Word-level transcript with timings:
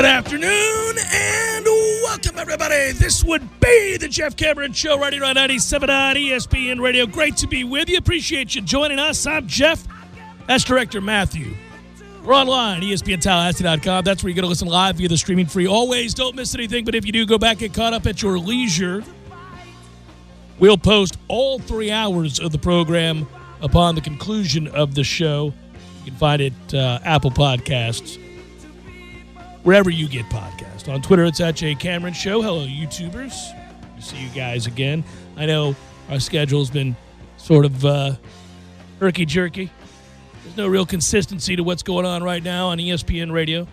Good 0.00 0.08
afternoon 0.08 0.96
and 1.12 1.66
welcome, 2.02 2.38
everybody. 2.38 2.92
This 2.92 3.22
would 3.22 3.60
be 3.60 3.98
the 3.98 4.08
Jeff 4.08 4.34
Cameron 4.34 4.72
Show 4.72 4.98
right 4.98 5.12
here 5.12 5.22
on 5.26 5.34
97 5.34 5.90
on 5.90 6.16
ESPN 6.16 6.80
Radio. 6.80 7.04
Great 7.04 7.36
to 7.36 7.46
be 7.46 7.64
with 7.64 7.90
you. 7.90 7.98
Appreciate 7.98 8.54
you 8.54 8.62
joining 8.62 8.98
us. 8.98 9.26
I'm 9.26 9.46
Jeff. 9.46 9.86
That's 10.46 10.64
Director 10.64 11.02
Matthew. 11.02 11.54
We're 12.24 12.32
online, 12.32 12.80
ESPNTallahassee.com. 12.80 14.04
That's 14.04 14.22
where 14.22 14.30
you're 14.30 14.36
going 14.36 14.44
to 14.44 14.48
listen 14.48 14.68
live 14.68 14.96
via 14.96 15.06
the 15.06 15.18
streaming 15.18 15.44
free. 15.44 15.66
Always 15.66 16.14
don't 16.14 16.34
miss 16.34 16.54
anything, 16.54 16.86
but 16.86 16.94
if 16.94 17.04
you 17.04 17.12
do, 17.12 17.26
go 17.26 17.36
back 17.36 17.60
and 17.60 17.74
caught 17.74 17.92
up 17.92 18.06
at 18.06 18.22
your 18.22 18.38
leisure. 18.38 19.04
We'll 20.58 20.78
post 20.78 21.18
all 21.28 21.58
three 21.58 21.90
hours 21.90 22.40
of 22.40 22.52
the 22.52 22.58
program 22.58 23.28
upon 23.60 23.96
the 23.96 24.00
conclusion 24.00 24.66
of 24.68 24.94
the 24.94 25.04
show. 25.04 25.52
You 25.98 26.12
can 26.12 26.14
find 26.14 26.40
it 26.40 26.54
uh, 26.72 27.00
Apple 27.04 27.32
Podcasts, 27.32 28.18
wherever 29.62 29.90
you 29.90 30.08
get 30.08 30.26
podcasts. 30.26 30.92
On 30.92 31.00
Twitter, 31.02 31.24
it's 31.24 31.40
at 31.40 31.56
Jay 31.56 31.74
Cameron 31.74 32.14
Show. 32.14 32.42
Hello, 32.42 32.66
YouTubers. 32.66 33.52
Good 33.80 33.96
to 33.96 34.02
see 34.02 34.22
you 34.22 34.28
guys 34.30 34.66
again. 34.66 35.04
I 35.36 35.46
know 35.46 35.76
our 36.08 36.20
schedule's 36.20 36.70
been 36.70 36.96
sort 37.36 37.64
of 37.64 37.84
uh, 37.84 38.12
herky 38.98 39.24
jerky. 39.24 39.70
There's 40.44 40.56
no 40.56 40.68
real 40.68 40.86
consistency 40.86 41.56
to 41.56 41.62
what's 41.62 41.82
going 41.82 42.06
on 42.06 42.22
right 42.22 42.42
now 42.42 42.68
on 42.68 42.78
ESPN 42.78 43.32
Radio. 43.32 43.66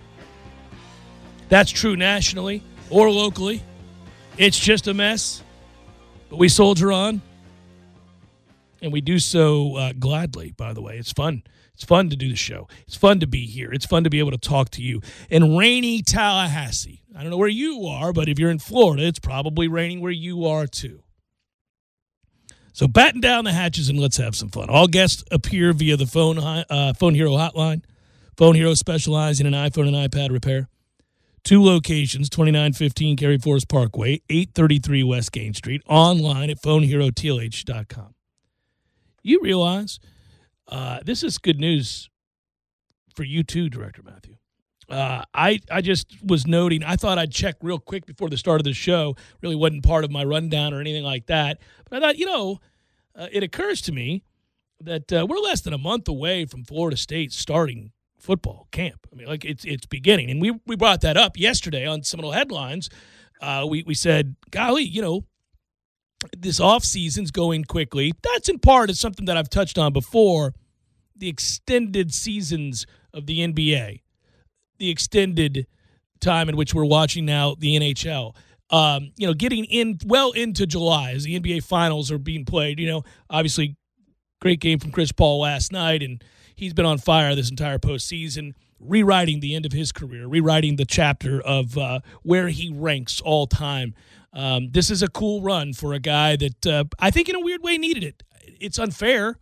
That's 1.50 1.72
true 1.72 1.96
nationally 1.96 2.64
or 2.90 3.10
locally. 3.10 3.64
It's 4.38 4.60
just 4.60 4.88
a 4.88 4.94
mess, 4.94 5.42
but 6.30 6.38
we 6.38 6.50
soldier 6.50 6.92
on. 6.92 7.22
And 8.82 8.94
we 8.94 9.02
do 9.02 9.20
so 9.20 9.76
uh, 9.76 9.94
gladly, 9.98 10.52
by 10.52 10.74
the 10.74 10.82
way. 10.82 10.98
It's 10.98 11.12
fun. 11.12 11.44
It's 11.74 11.84
fun 11.84 12.10
to 12.10 12.16
do 12.16 12.30
the 12.30 12.36
show. 12.36 12.68
It's 12.88 12.96
fun 12.96 13.20
to 13.20 13.28
be 13.28 13.46
here. 13.46 13.72
It's 13.72 13.86
fun 13.86 14.04
to 14.04 14.10
be 14.10 14.20
able 14.20 14.32
to 14.32 14.38
talk 14.38 14.70
to 14.72 14.82
you 14.82 15.02
in 15.30 15.56
rainy 15.58 16.02
Tallahassee. 16.02 17.04
I 17.16 17.22
don't 17.22 17.32
know 17.32 17.38
where 17.38 17.48
you 17.48 17.86
are, 17.86 18.14
but 18.14 18.30
if 18.30 18.40
you're 18.40 18.52
in 18.52 18.60
Florida, 18.60 19.04
it's 19.04 19.20
probably 19.20 19.68
raining 19.68 20.02
where 20.02 20.12
you 20.12 20.46
are 20.46 20.68
too. 20.68 21.04
So 22.74 22.88
batten 22.88 23.22
down 23.22 23.44
the 23.44 23.54
hatches 23.54 23.90
and 23.90 24.00
let's 24.00 24.18
have 24.18 24.36
some 24.36 24.50
fun. 24.50 24.70
All 24.70 24.88
guests 24.88 25.24
appear 25.32 25.74
via 25.74 25.98
the 25.98 26.06
phone 26.06 26.38
uh, 26.38 26.94
phone 26.98 27.16
hero 27.16 27.32
hotline. 27.32 27.82
Phone 28.38 28.54
Hero 28.54 28.76
specializing 28.76 29.48
in 29.48 29.54
an 29.56 29.70
iPhone 29.70 29.88
and 29.88 29.96
iPad 29.96 30.30
repair. 30.30 30.70
Two 31.44 31.64
locations, 31.64 32.30
2915 32.30 33.18
Kerry 33.18 33.40
Forest 33.40 33.68
Parkway, 33.68 34.22
833 34.30 35.04
West 35.04 35.32
Gaines 35.32 35.58
Street, 35.58 35.82
online 35.88 36.52
at 36.52 36.62
phoneherotlh.com. 36.62 38.14
You 39.28 39.42
realize 39.42 40.00
uh, 40.70 41.00
this 41.04 41.22
is 41.22 41.38
good 41.38 41.60
news 41.60 42.10
for 43.14 43.24
you 43.24 43.44
too, 43.44 43.70
Director 43.70 44.02
Matthew. 44.02 44.38
Uh, 44.90 45.24
I 45.34 45.60
I 45.70 45.82
just 45.82 46.16
was 46.24 46.48
noting. 46.48 46.82
I 46.82 46.96
thought 46.96 47.18
I'd 47.18 47.34
check 47.34 47.56
real 47.62 47.78
quick 47.78 48.06
before 48.06 48.30
the 48.30 48.38
start 48.38 48.62
of 48.62 48.64
the 48.64 48.72
show. 48.72 49.18
Really 49.42 49.58
wasn't 49.58 49.84
part 49.84 50.06
of 50.06 50.12
my 50.12 50.24
rundown 50.24 50.74
or 50.74 50.80
anything 50.80 51.04
like 51.04 51.26
that. 51.26 51.60
But 51.90 51.98
I 51.98 52.00
thought, 52.00 52.18
you 52.18 52.26
know, 52.26 52.60
uh, 53.16 53.28
it 53.30 53.44
occurs 53.44 53.82
to 53.82 53.92
me 53.92 54.24
that 54.80 55.12
uh, 55.12 55.28
we're 55.30 55.40
less 55.40 55.60
than 55.60 55.74
a 55.74 55.78
month 55.78 56.08
away 56.08 56.46
from 56.46 56.64
Florida 56.64 56.96
State 56.96 57.34
starting 57.34 57.92
football 58.18 58.70
camp. 58.72 59.08
I 59.12 59.16
mean, 59.18 59.28
like 59.28 59.44
it's 59.44 59.66
it's 59.66 59.86
beginning, 59.86 60.32
and 60.32 60.42
we 60.42 60.58
we 60.66 60.78
brought 60.78 61.02
that 61.02 61.18
up 61.18 61.38
yesterday 61.38 61.86
on 61.86 62.04
Seminole 62.04 62.32
headlines. 62.32 62.90
Uh, 63.42 63.66
we 63.70 63.84
we 63.84 63.94
said, 63.94 64.38
golly, 64.52 64.84
you 64.84 65.02
know, 65.02 65.26
this 66.38 66.60
off 66.60 66.84
season's 66.84 67.32
going 67.32 67.66
quickly. 67.66 68.14
That's 68.34 68.50
in 68.50 68.60
part 68.60 68.90
is 68.90 69.00
something 69.00 69.26
that 69.26 69.38
I've 69.38 69.50
touched 69.50 69.78
on 69.78 69.94
before. 69.94 70.54
The 71.16 71.30
extended 71.30 72.14
seasons 72.14 72.86
of 73.14 73.26
the 73.26 73.40
NBA 73.40 74.02
the 74.78 74.90
extended 74.90 75.68
time 76.20 76.50
in 76.50 76.58
which 76.58 76.74
we're 76.74 76.86
watching 76.86 77.26
now 77.26 77.56
the 77.58 77.78
NHL. 77.78 78.36
Um, 78.70 79.12
you 79.16 79.26
know, 79.28 79.34
getting 79.34 79.66
in 79.66 79.98
well 80.06 80.32
into 80.32 80.66
July 80.66 81.12
as 81.12 81.24
the 81.24 81.40
NBA 81.40 81.64
finals 81.64 82.12
are 82.12 82.18
being 82.18 82.46
played. 82.46 82.80
You 82.80 82.88
know, 82.88 83.04
obviously, 83.30 83.78
great 84.42 84.60
game 84.60 84.80
from 84.80 84.92
Chris 84.92 85.12
Paul 85.12 85.42
last 85.42 85.72
night, 85.72 86.04
and 86.04 86.24
he's 86.56 86.74
been 86.74 86.86
on 86.86 86.98
fire 86.98 87.34
this 87.34 87.50
entire 87.50 87.80
postseason, 87.80 88.54
rewriting 88.80 89.40
the 89.40 89.56
end 89.56 89.66
of 89.66 89.72
his 89.72 89.92
career, 89.92 90.28
rewriting 90.28 90.76
the 90.76 90.86
chapter 90.86 91.42
of 91.42 91.78
uh, 91.78 92.02
where 92.24 92.50
he 92.50 92.72
ranks 92.74 93.22
all 93.22 93.48
time. 93.48 93.94
Um, 94.38 94.70
this 94.72 94.90
is 94.90 95.02
a 95.04 95.10
cool 95.10 95.42
run 95.42 95.74
for 95.74 95.94
a 95.94 96.00
guy 96.00 96.38
that 96.38 96.66
uh, 96.66 96.84
I 97.00 97.12
think, 97.12 97.28
in 97.28 97.36
a 97.36 97.42
weird 97.42 97.62
way, 97.64 97.78
needed 97.78 98.04
it. 98.04 98.24
It's 98.60 98.80
unfair 98.80 99.38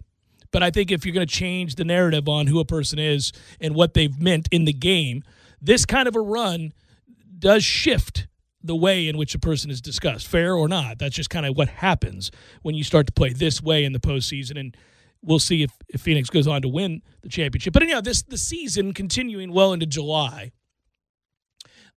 but 0.55 0.63
I 0.63 0.71
think 0.71 0.89
if 0.89 1.05
you're 1.05 1.13
going 1.13 1.27
to 1.27 1.33
change 1.33 1.75
the 1.75 1.83
narrative 1.83 2.29
on 2.29 2.47
who 2.47 2.61
a 2.61 2.65
person 2.65 2.97
is 2.97 3.33
and 3.59 3.75
what 3.75 3.93
they've 3.93 4.17
meant 4.17 4.47
in 4.53 4.63
the 4.63 4.71
game, 4.71 5.21
this 5.61 5.85
kind 5.85 6.07
of 6.07 6.15
a 6.15 6.21
run 6.21 6.71
does 7.37 7.61
shift 7.61 8.27
the 8.63 8.73
way 8.73 9.09
in 9.09 9.17
which 9.17 9.35
a 9.35 9.39
person 9.39 9.69
is 9.69 9.81
discussed, 9.81 10.25
fair 10.27 10.55
or 10.55 10.69
not. 10.69 10.97
That's 10.97 11.13
just 11.13 11.29
kind 11.29 11.45
of 11.45 11.57
what 11.57 11.67
happens 11.67 12.31
when 12.61 12.73
you 12.73 12.85
start 12.85 13.05
to 13.07 13.11
play 13.11 13.33
this 13.33 13.61
way 13.61 13.83
in 13.83 13.91
the 13.91 13.99
postseason. 13.99 14.57
And 14.57 14.77
we'll 15.21 15.39
see 15.39 15.61
if, 15.61 15.71
if 15.89 15.99
Phoenix 15.99 16.29
goes 16.29 16.47
on 16.47 16.61
to 16.61 16.69
win 16.69 17.01
the 17.21 17.27
championship. 17.27 17.73
But 17.73 17.83
anyhow, 17.83 17.99
this 17.99 18.23
the 18.23 18.37
season 18.37 18.93
continuing 18.93 19.51
well 19.51 19.73
into 19.73 19.85
July. 19.85 20.53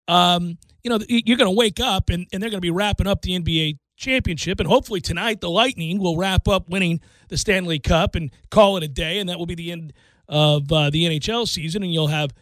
Um, 0.08 0.58
you 0.82 0.90
know, 0.90 0.98
you're 1.08 1.36
going 1.36 1.50
to 1.50 1.56
wake 1.56 1.80
up 1.80 2.08
and, 2.08 2.26
and 2.32 2.42
they're 2.42 2.50
going 2.50 2.58
to 2.58 2.62
be 2.62 2.70
wrapping 2.70 3.06
up 3.06 3.22
the 3.22 3.38
NBA 3.38 3.78
championship. 3.96 4.58
And 4.58 4.68
hopefully 4.68 5.00
tonight, 5.00 5.40
the 5.40 5.50
Lightning 5.50 5.98
will 5.98 6.16
wrap 6.16 6.48
up 6.48 6.68
winning 6.68 7.00
the 7.28 7.36
Stanley 7.36 7.78
Cup 7.78 8.14
and 8.14 8.30
call 8.50 8.76
it 8.76 8.82
a 8.82 8.88
day. 8.88 9.18
And 9.18 9.28
that 9.28 9.38
will 9.38 9.46
be 9.46 9.54
the 9.54 9.70
end 9.70 9.92
of 10.28 10.72
uh, 10.72 10.90
the 10.90 11.04
NHL 11.04 11.46
season. 11.46 11.82
And 11.82 11.92
you'll 11.92 12.06
have 12.08 12.32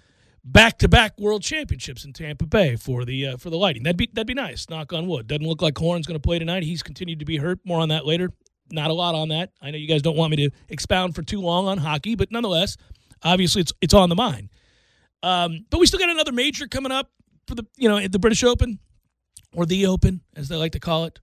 back-to-back 0.44 1.18
World 1.18 1.42
Championships 1.42 2.04
in 2.04 2.12
Tampa 2.12 2.46
Bay 2.46 2.76
for 2.76 3.04
the 3.04 3.26
uh, 3.26 3.36
for 3.36 3.50
the 3.50 3.56
Lightning. 3.56 3.82
That'd 3.82 3.96
be 3.96 4.08
that'd 4.12 4.26
be 4.26 4.34
nice. 4.34 4.68
Knock 4.70 4.92
on 4.92 5.06
wood. 5.06 5.26
Doesn't 5.26 5.46
look 5.46 5.62
like 5.62 5.74
Killorn's 5.74 6.06
going 6.06 6.18
to 6.18 6.24
play 6.24 6.38
tonight. 6.38 6.62
He's 6.62 6.82
continued 6.82 7.18
to 7.18 7.24
be 7.24 7.36
hurt. 7.36 7.58
More 7.64 7.80
on 7.80 7.88
that 7.88 8.06
later. 8.06 8.30
Not 8.70 8.90
a 8.90 8.94
lot 8.94 9.14
on 9.14 9.28
that. 9.28 9.52
I 9.60 9.70
know 9.70 9.78
you 9.78 9.86
guys 9.86 10.02
don't 10.02 10.16
want 10.16 10.32
me 10.32 10.48
to 10.48 10.50
expound 10.68 11.14
for 11.14 11.22
too 11.22 11.40
long 11.40 11.68
on 11.68 11.78
hockey, 11.78 12.16
but 12.16 12.32
nonetheless, 12.32 12.76
obviously 13.22 13.62
it's 13.62 13.72
it's 13.80 13.94
on 13.94 14.08
the 14.08 14.16
mind. 14.16 14.50
Um, 15.22 15.64
but 15.70 15.78
we 15.78 15.86
still 15.86 15.98
got 15.98 16.10
another 16.10 16.32
major 16.32 16.66
coming 16.68 16.92
up 16.92 17.10
for 17.46 17.54
the 17.54 17.66
you 17.76 17.88
know 17.88 18.06
the 18.06 18.18
British 18.18 18.44
Open 18.44 18.78
or 19.54 19.66
the 19.66 19.86
Open 19.86 20.20
as 20.34 20.48
they 20.48 20.56
like 20.56 20.72
to 20.72 20.80
call 20.80 21.04
it. 21.04 21.18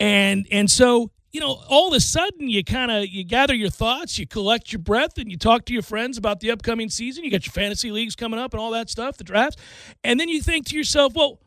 And 0.00 0.46
and 0.50 0.70
so, 0.70 1.12
you 1.30 1.40
know, 1.40 1.62
all 1.68 1.88
of 1.88 1.94
a 1.94 2.00
sudden 2.00 2.48
you 2.48 2.64
kind 2.64 2.90
of 2.90 3.06
you 3.06 3.24
gather 3.24 3.54
your 3.54 3.70
thoughts, 3.70 4.18
you 4.18 4.26
collect 4.26 4.72
your 4.72 4.80
breath 4.80 5.16
and 5.16 5.30
you 5.30 5.38
talk 5.38 5.64
to 5.66 5.72
your 5.72 5.82
friends 5.82 6.18
about 6.18 6.40
the 6.40 6.50
upcoming 6.50 6.88
season. 6.88 7.24
You 7.24 7.30
got 7.30 7.46
your 7.46 7.52
fantasy 7.52 7.90
leagues 7.90 8.16
coming 8.16 8.40
up 8.40 8.52
and 8.52 8.60
all 8.60 8.72
that 8.72 8.90
stuff, 8.90 9.16
the 9.16 9.24
drafts. 9.24 9.60
And 10.02 10.18
then 10.18 10.28
you 10.28 10.42
think 10.42 10.66
to 10.66 10.76
yourself, 10.76 11.14
well, 11.14 11.40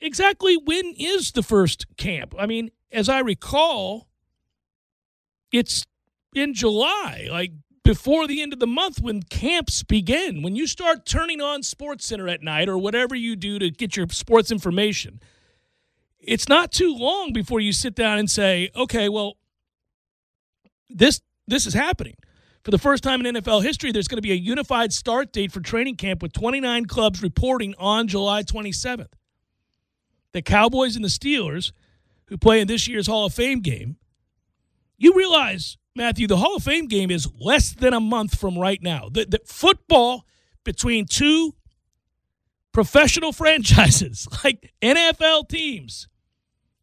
exactly 0.00 0.56
when 0.56 0.94
is 0.98 1.32
the 1.32 1.42
first 1.42 1.86
camp? 1.96 2.34
I 2.38 2.46
mean, 2.46 2.70
as 2.92 3.08
I 3.08 3.20
recall, 3.20 4.08
it's 5.52 5.86
in 6.34 6.54
July, 6.54 7.28
like 7.30 7.52
before 7.90 8.26
the 8.26 8.40
end 8.40 8.52
of 8.52 8.60
the 8.60 8.66
month 8.66 9.00
when 9.00 9.22
camps 9.22 9.82
begin. 9.82 10.42
When 10.42 10.54
you 10.56 10.66
start 10.66 11.06
turning 11.06 11.40
on 11.40 11.62
Sports 11.62 12.06
Center 12.06 12.28
at 12.28 12.42
night 12.42 12.68
or 12.68 12.78
whatever 12.78 13.14
you 13.14 13.36
do 13.36 13.58
to 13.58 13.70
get 13.70 13.96
your 13.96 14.06
sports 14.08 14.50
information– 14.50 15.20
it's 16.20 16.48
not 16.48 16.70
too 16.72 16.94
long 16.94 17.32
before 17.32 17.60
you 17.60 17.72
sit 17.72 17.94
down 17.94 18.18
and 18.18 18.30
say, 18.30 18.70
okay, 18.76 19.08
well, 19.08 19.36
this 20.88 21.20
this 21.46 21.66
is 21.66 21.74
happening. 21.74 22.16
For 22.62 22.70
the 22.70 22.78
first 22.78 23.02
time 23.02 23.24
in 23.24 23.34
NFL 23.34 23.62
history, 23.62 23.90
there's 23.90 24.06
going 24.06 24.18
to 24.18 24.22
be 24.22 24.32
a 24.32 24.36
unified 24.36 24.92
start 24.92 25.32
date 25.32 25.50
for 25.50 25.60
training 25.60 25.96
camp 25.96 26.22
with 26.22 26.32
29 26.32 26.84
clubs 26.84 27.22
reporting 27.22 27.74
on 27.78 28.06
July 28.06 28.42
27th. 28.42 29.12
The 30.32 30.42
Cowboys 30.42 30.94
and 30.94 31.04
the 31.04 31.08
Steelers, 31.08 31.72
who 32.26 32.36
play 32.36 32.60
in 32.60 32.68
this 32.68 32.86
year's 32.86 33.06
Hall 33.06 33.24
of 33.24 33.32
Fame 33.34 33.60
game, 33.60 33.96
you 34.98 35.14
realize, 35.14 35.78
Matthew, 35.96 36.26
the 36.26 36.36
Hall 36.36 36.56
of 36.56 36.62
Fame 36.62 36.86
game 36.86 37.10
is 37.10 37.28
less 37.38 37.72
than 37.72 37.92
a 37.92 38.00
month 38.00 38.38
from 38.38 38.58
right 38.58 38.80
now. 38.82 39.08
The, 39.10 39.24
the 39.24 39.40
football 39.44 40.24
between 40.64 41.06
two 41.06 41.54
professional 42.72 43.32
franchises 43.32 44.28
like 44.44 44.72
NFL 44.82 45.48
teams 45.48 46.08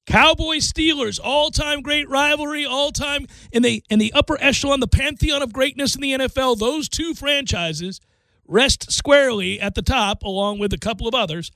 Cowboys 0.07 0.71
Steelers, 0.71 1.19
all 1.21 1.51
time 1.51 1.81
great 1.81 2.07
rivalry, 2.09 2.65
all 2.65 2.92
time 2.92 3.27
in 3.51 3.62
the 3.62 3.83
in 3.89 4.00
the 4.00 4.13
upper 4.13 4.42
echelon, 4.42 4.80
the 4.80 4.88
pantheon 4.88 5.42
of 5.42 5.51
greatness 5.51 5.95
in 5.95 6.01
the 6.01 6.13
NFL. 6.13 6.57
Those 6.57 6.88
two 6.88 7.13
franchises 7.13 8.00
rest 8.48 8.89
squarely 8.89 9.59
at 9.59 9.75
the 9.75 9.81
top, 9.81 10.24
along 10.24 10.59
with 10.59 10.71
a 10.71 10.77
couple 10.77 11.09
of 11.09 11.13
others. 11.13 11.51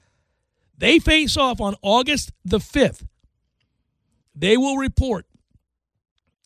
They 0.77 1.00
face 1.00 1.38
off 1.38 1.62
on 1.62 1.75
August 1.81 2.33
the 2.44 2.59
fifth. 2.59 3.07
They 4.36 4.57
will 4.57 4.75
report 4.75 5.25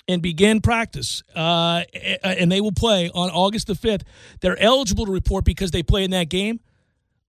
and 0.08 0.22
begin 0.22 0.62
practice, 0.62 1.24
uh, 1.36 1.84
and 2.24 2.52
they 2.52 2.62
will 2.62 2.72
play 2.72 3.10
on 3.14 3.30
August 3.30 3.68
the 3.68 3.76
fifth. 3.76 4.04
They're 4.42 4.60
eligible 4.62 5.06
to 5.06 5.12
report 5.12 5.46
because 5.46 5.72
they 5.72 5.84
play 5.84 6.04
in 6.04 6.12
that 6.12 6.30
game 6.30 6.60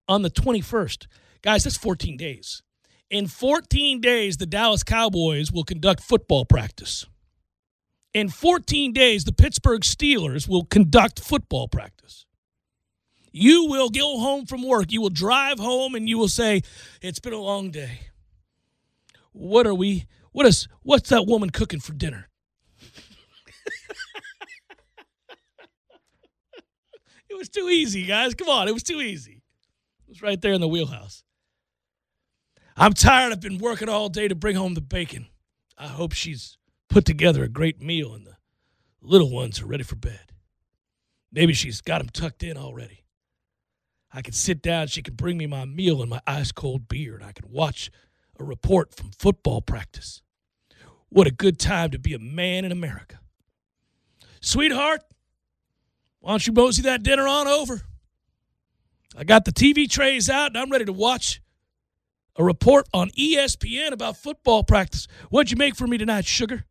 on 0.07 0.21
the 0.21 0.29
twenty 0.29 0.61
first. 0.61 1.07
Guys, 1.41 1.63
that's 1.63 1.77
fourteen 1.77 2.17
days. 2.17 2.61
In 3.09 3.27
14 3.27 4.01
days, 4.01 4.35
the 4.37 4.45
Dallas 4.45 4.83
Cowboys 4.83 5.49
will 5.51 5.63
conduct 5.63 6.03
football 6.03 6.43
practice. 6.43 7.05
In 8.13 8.27
14 8.29 8.91
days, 8.91 9.23
the 9.23 9.31
Pittsburgh 9.31 9.81
Steelers 9.81 10.47
will 10.47 10.65
conduct 10.65 11.19
football 11.21 11.69
practice. 11.69 12.25
You 13.31 13.67
will 13.67 13.89
go 13.89 14.19
home 14.19 14.45
from 14.45 14.63
work. 14.63 14.91
You 14.91 15.01
will 15.01 15.09
drive 15.09 15.59
home 15.59 15.95
and 15.95 16.09
you 16.09 16.17
will 16.17 16.27
say, 16.27 16.63
It's 17.01 17.19
been 17.19 17.33
a 17.33 17.39
long 17.39 17.71
day. 17.71 17.99
What 19.31 19.67
are 19.67 19.75
we? 19.75 20.05
What 20.31 20.45
is 20.45 20.67
what's 20.81 21.09
that 21.09 21.27
woman 21.27 21.51
cooking 21.51 21.79
for 21.79 21.93
dinner? 21.93 22.27
It 27.37 27.41
was 27.41 27.49
too 27.49 27.69
easy, 27.69 28.03
guys. 28.03 28.33
Come 28.33 28.49
on, 28.49 28.67
it 28.67 28.73
was 28.73 28.83
too 28.83 28.99
easy. 28.99 29.43
It 30.07 30.09
was 30.09 30.21
right 30.23 30.41
there 30.41 30.53
in 30.53 30.61
the 30.61 30.67
wheelhouse. 30.67 31.23
I'm 32.75 32.93
tired. 32.93 33.31
I've 33.31 33.41
been 33.41 33.59
working 33.59 33.89
all 33.89 34.09
day 34.09 34.27
to 34.27 34.35
bring 34.35 34.55
home 34.55 34.73
the 34.73 34.81
bacon. 34.81 35.27
I 35.77 35.87
hope 35.87 36.13
she's 36.13 36.57
put 36.89 37.05
together 37.05 37.43
a 37.43 37.47
great 37.47 37.81
meal 37.81 38.13
and 38.13 38.25
the 38.25 38.37
little 39.01 39.31
ones 39.31 39.61
are 39.61 39.67
ready 39.67 39.83
for 39.83 39.95
bed. 39.95 40.31
Maybe 41.31 41.53
she's 41.53 41.81
got 41.81 41.99
them 41.99 42.09
tucked 42.09 42.41
in 42.41 42.57
already. 42.57 43.03
I 44.11 44.21
can 44.21 44.33
sit 44.33 44.63
down, 44.63 44.87
she 44.87 45.03
can 45.03 45.13
bring 45.13 45.37
me 45.37 45.45
my 45.45 45.65
meal 45.65 46.01
and 46.01 46.09
my 46.09 46.21
ice 46.25 46.51
cold 46.51 46.87
beer, 46.87 47.15
and 47.15 47.23
I 47.23 47.33
can 47.33 47.51
watch 47.51 47.91
a 48.39 48.43
report 48.43 48.95
from 48.95 49.11
football 49.11 49.61
practice. 49.61 50.21
What 51.09 51.27
a 51.27 51.31
good 51.31 51.59
time 51.59 51.91
to 51.91 51.99
be 51.99 52.13
a 52.13 52.19
man 52.19 52.65
in 52.65 52.71
America. 52.71 53.19
Sweetheart, 54.41 55.01
why 56.19 56.31
don't 56.31 56.45
you 56.45 56.53
mosey 56.53 56.81
that 56.83 57.03
dinner 57.03 57.27
on 57.27 57.47
over? 57.47 57.81
I 59.15 59.23
got 59.23 59.45
the 59.45 59.51
TV 59.51 59.89
trays 59.89 60.29
out 60.29 60.47
and 60.47 60.57
I'm 60.57 60.71
ready 60.71 60.85
to 60.85 60.93
watch 60.93 61.41
a 62.35 62.43
report 62.43 62.87
on 62.93 63.09
ESPN 63.11 63.91
about 63.91 64.17
football 64.17 64.63
practice. 64.63 65.07
What'd 65.29 65.51
you 65.51 65.57
make 65.57 65.75
for 65.75 65.87
me 65.87 65.97
tonight, 65.97 66.25
sugar? 66.25 66.65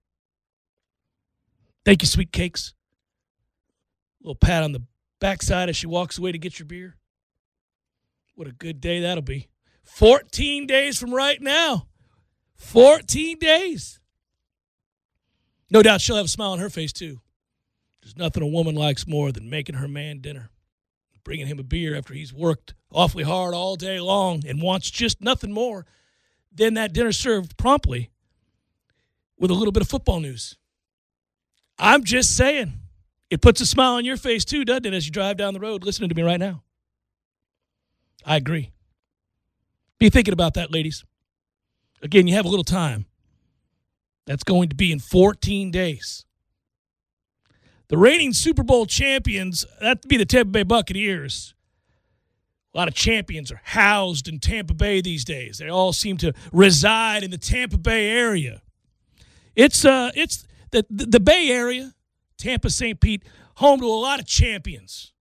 Thank 1.85 2.03
you, 2.03 2.09
sweet 2.09 2.33
cakes. 2.33 2.75
A 4.21 4.27
little 4.27 4.37
pat 4.37 4.63
on 4.63 4.73
the 4.73 4.83
backside 5.21 5.69
as 5.69 5.77
she 5.77 5.87
walks 5.87 6.19
away 6.19 6.33
to 6.33 6.39
get 6.39 6.59
your 6.59 6.67
beer. 6.67 6.97
What 8.35 8.49
a 8.49 8.53
good 8.53 8.81
day 8.81 9.01
that'll 9.01 9.23
be. 9.23 9.49
14 9.83 10.67
days 10.67 10.99
from 10.99 11.15
right 11.15 11.41
now. 11.41 11.87
14 12.57 13.39
days. 13.39 14.01
No 15.71 15.83
doubt 15.83 16.01
she'll 16.01 16.17
have 16.17 16.27
a 16.27 16.29
smile 16.29 16.53
on 16.53 16.59
her 16.59 16.71
face, 16.71 16.93
too. 16.93 17.21
There's 18.07 18.17
nothing 18.17 18.45
a 18.45 18.47
woman 18.47 18.77
likes 18.77 19.05
more 19.05 19.33
than 19.33 19.51
making 19.51 19.75
her 19.75 19.89
man 19.89 20.21
dinner, 20.21 20.51
bringing 21.25 21.49
him 21.49 21.59
a 21.59 21.65
beer 21.65 21.97
after 21.97 22.15
he's 22.15 22.33
worked 22.33 22.73
awfully 22.93 23.25
hard 23.25 23.53
all 23.53 23.75
day 23.75 23.99
long 23.99 24.45
and 24.47 24.63
wants 24.63 24.93
just 24.93 25.21
nothing 25.21 25.51
more 25.51 25.87
than 26.55 26.75
that 26.75 26.93
dinner 26.93 27.11
served 27.11 27.57
promptly 27.57 28.13
with 29.37 29.51
a 29.51 29.55
little 29.55 29.73
bit 29.73 29.83
of 29.83 29.89
football 29.89 30.21
news. 30.21 30.57
I'm 31.81 32.05
just 32.05 32.37
saying. 32.37 32.75
It 33.29 33.43
puts 33.43 33.61
a 33.61 33.67
smile 33.67 33.95
on 33.95 34.05
your 34.05 34.17
face, 34.17 34.45
too, 34.45 34.65
doesn't 34.65 34.87
it, 34.87 34.95
as 34.95 35.07
you 35.07 35.11
drive 35.11 35.37
down 35.37 35.53
the 35.53 35.59
road 35.59 35.83
listening 35.83 36.09
to 36.11 36.15
me 36.15 36.23
right 36.23 36.39
now? 36.39 36.63
I 38.25 38.37
agree. 38.37 38.71
Be 39.99 40.11
thinking 40.11 40.33
about 40.33 40.55
that, 40.55 40.71
ladies. 40.71 41.05
Again, 42.03 42.29
you 42.29 42.35
have 42.35 42.45
a 42.47 42.49
little 42.49 42.63
time. 42.63 43.07
That's 44.27 44.45
going 44.45 44.69
to 44.69 44.77
be 44.77 44.93
in 44.93 45.01
14 45.01 45.73
days. 45.73 46.26
The 47.89 47.97
reigning 47.97 48.33
Super 48.33 48.63
Bowl 48.63 48.87
champions, 48.87 49.65
that'd 49.81 50.09
be 50.09 50.17
the 50.17 50.25
Tampa 50.25 50.51
Bay 50.51 50.63
Buccaneers. 50.65 51.55
A 52.75 52.79
lot 52.79 52.89
of 52.89 52.95
champions 52.95 53.51
are 53.51 53.61
housed 53.63 54.29
in 54.29 54.39
Tampa 54.39 54.75
Bay 54.75 55.01
these 55.01 55.25
days. 55.25 55.59
They 55.59 55.69
all 55.69 55.93
seem 55.93 56.17
to 56.19 56.33
reside 56.53 57.23
in 57.23 57.31
the 57.31 57.39
Tampa 57.39 57.79
Bay 57.79 58.11
area. 58.11 58.61
It's 59.55 59.85
uh 59.85 60.11
it's 60.15 60.47
the 60.73 60.85
the, 60.91 61.07
the 61.07 61.21
Bay 61.21 61.49
area, 61.51 61.95
Tampa 62.37 62.69
St. 62.69 63.01
Pete, 63.01 63.23
home 63.57 63.81
to 63.81 63.87
a 63.87 63.89
lot 63.89 64.21
of 64.21 64.27
champions. 64.27 65.13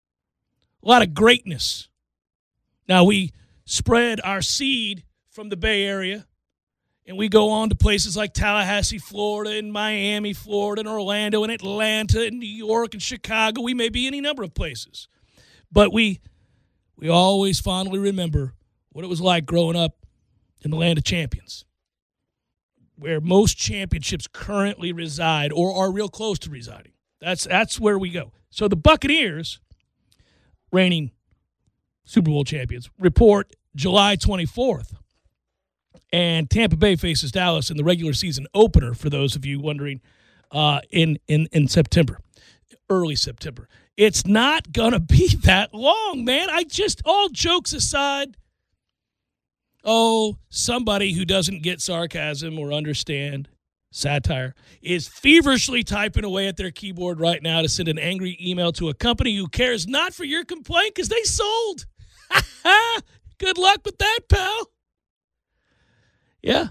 A 0.84 0.90
lot 0.90 1.02
of 1.02 1.14
greatness. 1.14 1.88
Now 2.88 3.04
we 3.04 3.32
spread 3.66 4.20
our 4.24 4.42
seed 4.42 5.04
from 5.30 5.50
the 5.50 5.58
Bay 5.58 5.84
Area 5.84 6.28
and 7.08 7.18
we 7.18 7.30
go 7.30 7.50
on 7.50 7.70
to 7.70 7.76
places 7.76 8.18
like 8.18 8.34
Tallahassee, 8.34 8.98
Florida, 8.98 9.58
and 9.58 9.72
Miami, 9.72 10.34
Florida, 10.34 10.80
and 10.80 10.90
Orlando, 10.90 11.44
and 11.44 11.52
Atlanta, 11.52 12.26
and 12.26 12.40
New 12.40 12.48
York, 12.48 12.94
and 12.94 13.02
Chicago. 13.02 13.62
We 13.62 13.74
may 13.74 13.90
be 13.90 14.08
any 14.08 14.22
number 14.22 14.44
of 14.44 14.54
places. 14.54 15.08
But 15.72 15.94
we 15.94 16.22
we 16.98 17.10
always 17.10 17.60
fondly 17.60 18.00
remember 18.00 18.54
what 18.90 19.04
it 19.04 19.10
was 19.10 19.22
like 19.22 19.46
growing 19.46 19.76
up 19.76 20.06
in 20.64 20.72
the 20.72 20.78
land 20.78 20.98
of 20.98 21.04
champions, 21.04 21.66
where 22.96 23.20
most 23.20 23.58
championships 23.58 24.28
currently 24.32 24.92
reside 24.94 25.52
or 25.52 25.76
are 25.76 25.92
real 25.92 26.10
close 26.10 26.40
to 26.40 26.50
residing. 26.50 26.94
That's 27.20 27.46
that's 27.46 27.80
where 27.80 28.00
we 28.00 28.10
go. 28.10 28.32
So 28.50 28.68
the 28.68 28.78
Buccaneers, 28.78 29.60
reigning 30.72 31.12
Super 32.06 32.32
Bowl 32.32 32.46
champions, 32.46 32.90
report 32.98 33.54
July 33.76 34.16
24th. 34.16 34.94
And 36.16 36.50
Tampa 36.50 36.78
Bay 36.78 36.96
faces 36.96 37.34
Dallas 37.34 37.70
in 37.70 37.76
the 37.76 37.84
regular 37.84 38.14
season 38.14 38.48
opener, 38.54 38.94
for 38.94 39.10
those 39.10 39.36
of 39.36 39.46
you 39.46 39.60
wondering, 39.60 40.00
uh, 40.50 40.80
in, 40.90 41.20
in, 41.28 41.50
in 41.52 41.68
September, 41.68 42.20
early 42.90 43.18
September. 43.18 43.68
It's 43.98 44.26
not 44.26 44.72
to 44.72 45.00
be 45.06 45.36
that 45.44 45.74
long, 45.74 46.24
man. 46.24 46.50
I 46.50 46.64
just, 46.64 47.02
all 47.04 47.28
jokes 47.28 47.74
aside, 47.74 48.38
oh, 49.84 50.38
somebody 50.48 51.12
who 51.12 51.26
doesn't 51.26 51.64
get 51.64 51.82
sarcasm 51.82 52.58
or 52.58 52.72
understand 52.72 53.50
satire 53.92 54.56
is 54.82 55.10
feverishly 55.10 55.84
typing 55.84 56.24
away 56.24 56.48
at 56.48 56.56
their 56.56 56.72
keyboard 56.72 57.20
right 57.20 57.44
now 57.44 57.62
to 57.62 57.68
send 57.68 57.90
an 57.90 58.00
angry 58.00 58.38
email 58.40 58.72
to 58.72 58.88
a 58.88 58.94
company 58.94 59.36
who 59.36 59.50
cares 59.50 59.86
not 59.86 60.14
for 60.14 60.24
your 60.24 60.46
complaint 60.46 60.96
because 60.96 61.10
they 61.10 61.24
sold. 61.24 61.86
Good 63.38 63.58
luck 63.58 63.82
with 63.84 63.98
that, 63.98 64.20
pal. 64.30 64.70
Yeah. 66.46 66.68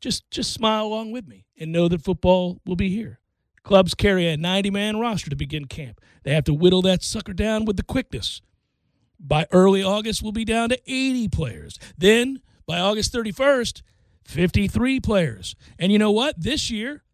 Just 0.00 0.28
just 0.32 0.52
smile 0.52 0.84
along 0.86 1.12
with 1.12 1.28
me 1.28 1.46
and 1.56 1.70
know 1.70 1.86
that 1.86 2.02
football 2.02 2.60
will 2.66 2.74
be 2.74 2.88
here. 2.88 3.20
Clubs 3.62 3.94
carry 3.94 4.26
a 4.26 4.36
90 4.36 4.68
man 4.70 4.98
roster 4.98 5.30
to 5.30 5.36
begin 5.36 5.66
camp. 5.66 6.00
They 6.24 6.34
have 6.34 6.42
to 6.44 6.54
whittle 6.54 6.82
that 6.82 7.04
sucker 7.04 7.32
down 7.32 7.64
with 7.64 7.76
the 7.76 7.84
quickness. 7.84 8.42
By 9.20 9.46
early 9.52 9.84
August, 9.84 10.24
we'll 10.24 10.32
be 10.32 10.44
down 10.44 10.70
to 10.70 10.80
80 10.88 11.28
players. 11.28 11.78
Then, 11.96 12.42
by 12.66 12.80
August 12.80 13.12
31st, 13.12 13.82
53 14.24 14.98
players. 14.98 15.54
And 15.78 15.92
you 15.92 15.98
know 16.00 16.10
what? 16.10 16.34
This 16.36 16.68
year, 16.68 17.04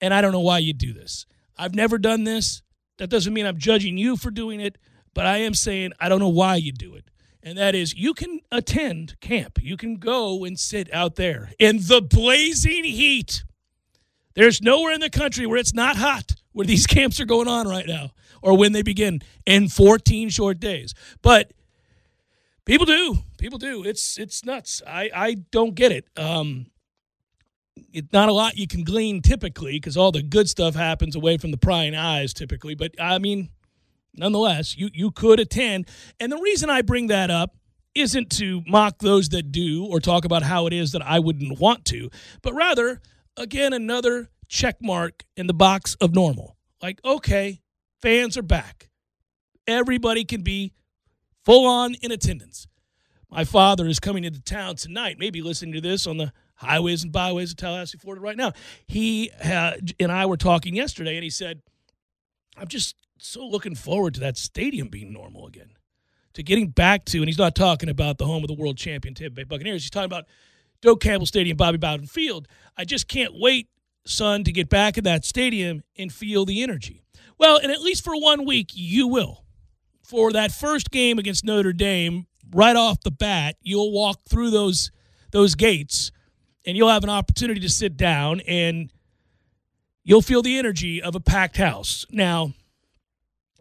and 0.00 0.14
I 0.14 0.22
don't 0.22 0.32
know 0.32 0.40
why 0.40 0.58
you 0.58 0.72
do 0.72 0.94
this, 0.94 1.26
I've 1.58 1.74
never 1.74 1.98
done 1.98 2.24
this. 2.24 2.62
That 2.96 3.10
doesn't 3.10 3.34
mean 3.34 3.44
I'm 3.44 3.58
judging 3.58 3.98
you 3.98 4.16
for 4.16 4.30
doing 4.30 4.60
it. 4.60 4.78
But 5.12 5.26
I 5.26 5.38
am 5.38 5.52
saying 5.52 5.92
I 6.00 6.08
don't 6.08 6.20
know 6.20 6.30
why 6.30 6.56
you 6.56 6.72
do 6.72 6.94
it. 6.94 7.04
And 7.42 7.58
that 7.58 7.74
is 7.74 7.94
you 7.94 8.14
can 8.14 8.40
attend 8.50 9.18
camp. 9.20 9.58
You 9.60 9.76
can 9.76 9.96
go 9.96 10.44
and 10.44 10.58
sit 10.58 10.92
out 10.92 11.16
there 11.16 11.52
in 11.58 11.78
the 11.78 12.00
blazing 12.00 12.84
heat. 12.84 13.44
There's 14.34 14.62
nowhere 14.62 14.94
in 14.94 15.00
the 15.00 15.10
country 15.10 15.46
where 15.46 15.58
it's 15.58 15.74
not 15.74 15.96
hot 15.96 16.32
where 16.52 16.66
these 16.66 16.86
camps 16.88 17.20
are 17.20 17.24
going 17.24 17.48
on 17.48 17.66
right 17.68 17.86
now 17.86 18.12
or 18.42 18.56
when 18.56 18.72
they 18.72 18.82
begin 18.82 19.20
in 19.46 19.68
14 19.68 20.28
short 20.28 20.60
days. 20.60 20.94
But 21.20 21.52
people 22.64 22.86
do. 22.86 23.18
People 23.38 23.58
do. 23.58 23.84
It's 23.84 24.18
it's 24.18 24.44
nuts. 24.44 24.82
I 24.86 25.10
I 25.14 25.34
don't 25.50 25.74
get 25.74 25.92
it. 25.92 26.06
Um 26.16 26.66
it's 27.92 28.12
not 28.12 28.28
a 28.28 28.32
lot 28.32 28.56
you 28.56 28.66
can 28.66 28.84
glean 28.84 29.20
typically 29.20 29.72
because 29.72 29.96
all 29.96 30.12
the 30.12 30.22
good 30.22 30.48
stuff 30.48 30.74
happens 30.74 31.16
away 31.16 31.38
from 31.38 31.50
the 31.50 31.56
prying 31.56 31.94
eyes 31.94 32.32
typically. 32.32 32.74
But 32.74 32.94
I 33.00 33.18
mean, 33.18 33.50
nonetheless, 34.14 34.76
you, 34.76 34.90
you 34.92 35.10
could 35.10 35.40
attend. 35.40 35.88
And 36.20 36.30
the 36.30 36.38
reason 36.38 36.70
I 36.70 36.82
bring 36.82 37.08
that 37.08 37.30
up 37.30 37.56
isn't 37.94 38.30
to 38.30 38.62
mock 38.66 38.98
those 38.98 39.28
that 39.30 39.52
do 39.52 39.86
or 39.86 40.00
talk 40.00 40.24
about 40.24 40.42
how 40.42 40.66
it 40.66 40.72
is 40.72 40.92
that 40.92 41.02
I 41.02 41.18
wouldn't 41.18 41.58
want 41.58 41.84
to, 41.86 42.10
but 42.42 42.54
rather, 42.54 43.00
again, 43.36 43.72
another 43.72 44.30
check 44.48 44.76
mark 44.80 45.24
in 45.36 45.46
the 45.46 45.54
box 45.54 45.94
of 46.00 46.14
normal. 46.14 46.56
Like, 46.82 47.00
okay, 47.04 47.60
fans 48.00 48.36
are 48.36 48.42
back. 48.42 48.88
Everybody 49.66 50.24
can 50.24 50.42
be 50.42 50.72
full 51.44 51.66
on 51.66 51.94
in 52.02 52.12
attendance. 52.12 52.66
My 53.30 53.44
father 53.44 53.86
is 53.86 53.98
coming 53.98 54.24
into 54.24 54.42
town 54.42 54.76
tonight, 54.76 55.16
maybe 55.18 55.40
listening 55.40 55.72
to 55.74 55.80
this 55.80 56.06
on 56.06 56.18
the 56.18 56.32
highways 56.56 57.02
and 57.02 57.12
byways 57.12 57.52
of 57.52 57.56
Tallahassee, 57.56 57.98
Florida 57.98 58.20
right 58.20 58.36
now. 58.36 58.52
He 58.86 59.30
uh, 59.42 59.72
and 59.98 60.12
I 60.12 60.26
were 60.26 60.36
talking 60.36 60.74
yesterday, 60.76 61.16
and 61.16 61.24
he 61.24 61.30
said, 61.30 61.62
I'm 62.58 62.68
just 62.68 62.94
so 63.22 63.46
looking 63.46 63.74
forward 63.74 64.14
to 64.14 64.20
that 64.20 64.36
stadium 64.36 64.88
being 64.88 65.12
normal 65.12 65.46
again. 65.46 65.70
To 66.34 66.42
getting 66.42 66.68
back 66.68 67.04
to, 67.06 67.18
and 67.18 67.28
he's 67.28 67.38
not 67.38 67.54
talking 67.54 67.88
about 67.88 68.18
the 68.18 68.26
home 68.26 68.42
of 68.42 68.48
the 68.48 68.54
world 68.54 68.76
champion 68.76 69.14
Tampa 69.14 69.34
Bay 69.34 69.44
Buccaneers. 69.44 69.82
He's 69.82 69.90
talking 69.90 70.06
about 70.06 70.24
Doak 70.80 71.00
Campbell 71.00 71.26
Stadium, 71.26 71.56
Bobby 71.56 71.78
Bowden 71.78 72.06
Field. 72.06 72.48
I 72.76 72.84
just 72.84 73.06
can't 73.08 73.32
wait, 73.34 73.68
son, 74.04 74.42
to 74.44 74.52
get 74.52 74.68
back 74.68 74.98
in 74.98 75.04
that 75.04 75.24
stadium 75.24 75.82
and 75.96 76.12
feel 76.12 76.44
the 76.44 76.62
energy. 76.62 77.04
Well, 77.38 77.58
and 77.58 77.70
at 77.70 77.80
least 77.80 78.02
for 78.02 78.18
one 78.18 78.44
week, 78.44 78.70
you 78.72 79.06
will. 79.06 79.44
For 80.02 80.32
that 80.32 80.50
first 80.50 80.90
game 80.90 81.18
against 81.18 81.44
Notre 81.44 81.72
Dame, 81.72 82.26
right 82.52 82.76
off 82.76 83.02
the 83.02 83.10
bat, 83.10 83.56
you'll 83.62 83.92
walk 83.92 84.22
through 84.28 84.50
those 84.50 84.90
those 85.30 85.54
gates 85.54 86.12
and 86.66 86.76
you'll 86.76 86.90
have 86.90 87.04
an 87.04 87.10
opportunity 87.10 87.60
to 87.60 87.68
sit 87.68 87.96
down 87.96 88.40
and 88.40 88.90
you'll 90.04 90.22
feel 90.22 90.42
the 90.42 90.58
energy 90.58 91.00
of 91.00 91.14
a 91.14 91.20
packed 91.20 91.56
house. 91.56 92.04
Now, 92.10 92.52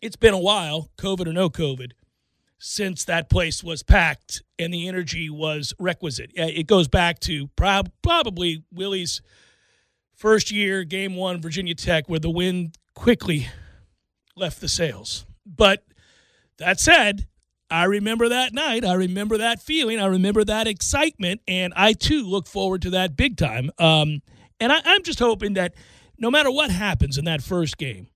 it's 0.01 0.15
been 0.15 0.34
a 0.34 0.39
while, 0.39 0.89
COVID 0.98 1.27
or 1.27 1.34
no 1.34 1.50
COVID, 1.50 1.91
since 2.58 3.05
that 3.05 3.29
place 3.29 3.63
was 3.63 3.84
packed 3.84 4.43
and 4.60 4.74
the 4.74 4.88
energy 4.88 5.29
was 5.29 5.74
requisite. 5.79 6.31
It 6.36 6.67
goes 6.67 6.88
back 6.88 7.20
to 7.22 7.48
prob- 7.55 7.91
probably 8.01 8.63
Willie's 8.72 9.22
first 10.15 10.51
year, 10.51 10.84
game 10.84 11.15
one, 11.15 11.41
Virginia 11.41 11.74
Tech, 11.74 12.08
where 12.08 12.20
the 12.20 12.29
wind 12.29 12.77
quickly 12.93 13.48
left 14.36 14.62
the 14.62 14.70
sails. 14.70 15.25
But 15.46 15.84
that 16.58 16.79
said, 16.79 17.27
I 17.72 17.86
remember 17.86 18.29
that 18.29 18.53
night. 18.53 18.86
I 18.86 18.93
remember 18.93 19.38
that 19.38 19.62
feeling. 19.62 20.00
I 20.00 20.05
remember 20.05 20.43
that 20.43 20.67
excitement. 20.67 21.41
And 21.48 21.74
I 21.75 21.93
too 21.93 22.24
look 22.24 22.46
forward 22.48 22.81
to 22.84 22.91
that 22.91 23.15
big 23.15 23.38
time. 23.38 23.72
Um, 23.79 24.22
and 24.60 24.72
I, 24.72 24.81
I'm 24.86 25.03
just 25.03 25.20
hoping 25.20 25.53
that 25.55 25.74
no 26.20 26.29
matter 26.29 26.51
what 26.51 26.70
happens 26.70 27.17
in 27.17 27.25
that 27.25 27.41
first 27.41 27.77
game, 27.77 28.08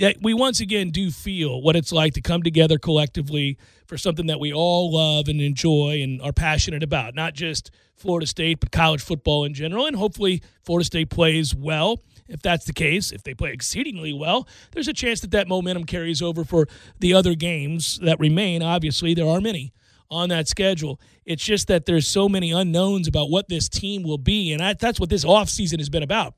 that 0.00 0.16
we 0.22 0.32
once 0.32 0.60
again 0.60 0.88
do 0.90 1.10
feel 1.10 1.60
what 1.60 1.76
it's 1.76 1.92
like 1.92 2.14
to 2.14 2.22
come 2.22 2.42
together 2.42 2.78
collectively 2.78 3.58
for 3.86 3.98
something 3.98 4.26
that 4.26 4.40
we 4.40 4.50
all 4.50 4.90
love 4.90 5.28
and 5.28 5.42
enjoy 5.42 6.00
and 6.02 6.22
are 6.22 6.32
passionate 6.32 6.82
about, 6.82 7.14
not 7.14 7.34
just 7.34 7.70
Florida 7.96 8.26
State, 8.26 8.60
but 8.60 8.72
college 8.72 9.02
football 9.02 9.44
in 9.44 9.52
general. 9.52 9.86
And 9.86 9.94
hopefully, 9.94 10.42
Florida 10.64 10.86
State 10.86 11.10
plays 11.10 11.54
well. 11.54 12.02
If 12.28 12.40
that's 12.40 12.64
the 12.64 12.72
case, 12.72 13.12
if 13.12 13.24
they 13.24 13.34
play 13.34 13.52
exceedingly 13.52 14.14
well, 14.14 14.48
there's 14.72 14.88
a 14.88 14.94
chance 14.94 15.20
that 15.20 15.32
that 15.32 15.48
momentum 15.48 15.84
carries 15.84 16.22
over 16.22 16.44
for 16.44 16.66
the 16.98 17.12
other 17.12 17.34
games 17.34 17.98
that 18.02 18.18
remain. 18.18 18.62
Obviously, 18.62 19.12
there 19.12 19.28
are 19.28 19.40
many 19.40 19.74
on 20.10 20.30
that 20.30 20.48
schedule. 20.48 20.98
It's 21.26 21.44
just 21.44 21.68
that 21.68 21.84
there's 21.84 22.08
so 22.08 22.26
many 22.26 22.52
unknowns 22.52 23.06
about 23.06 23.28
what 23.28 23.48
this 23.48 23.68
team 23.68 24.02
will 24.02 24.18
be, 24.18 24.52
and 24.52 24.78
that's 24.78 24.98
what 24.98 25.10
this 25.10 25.26
offseason 25.26 25.78
has 25.78 25.90
been 25.90 26.02
about. 26.02 26.36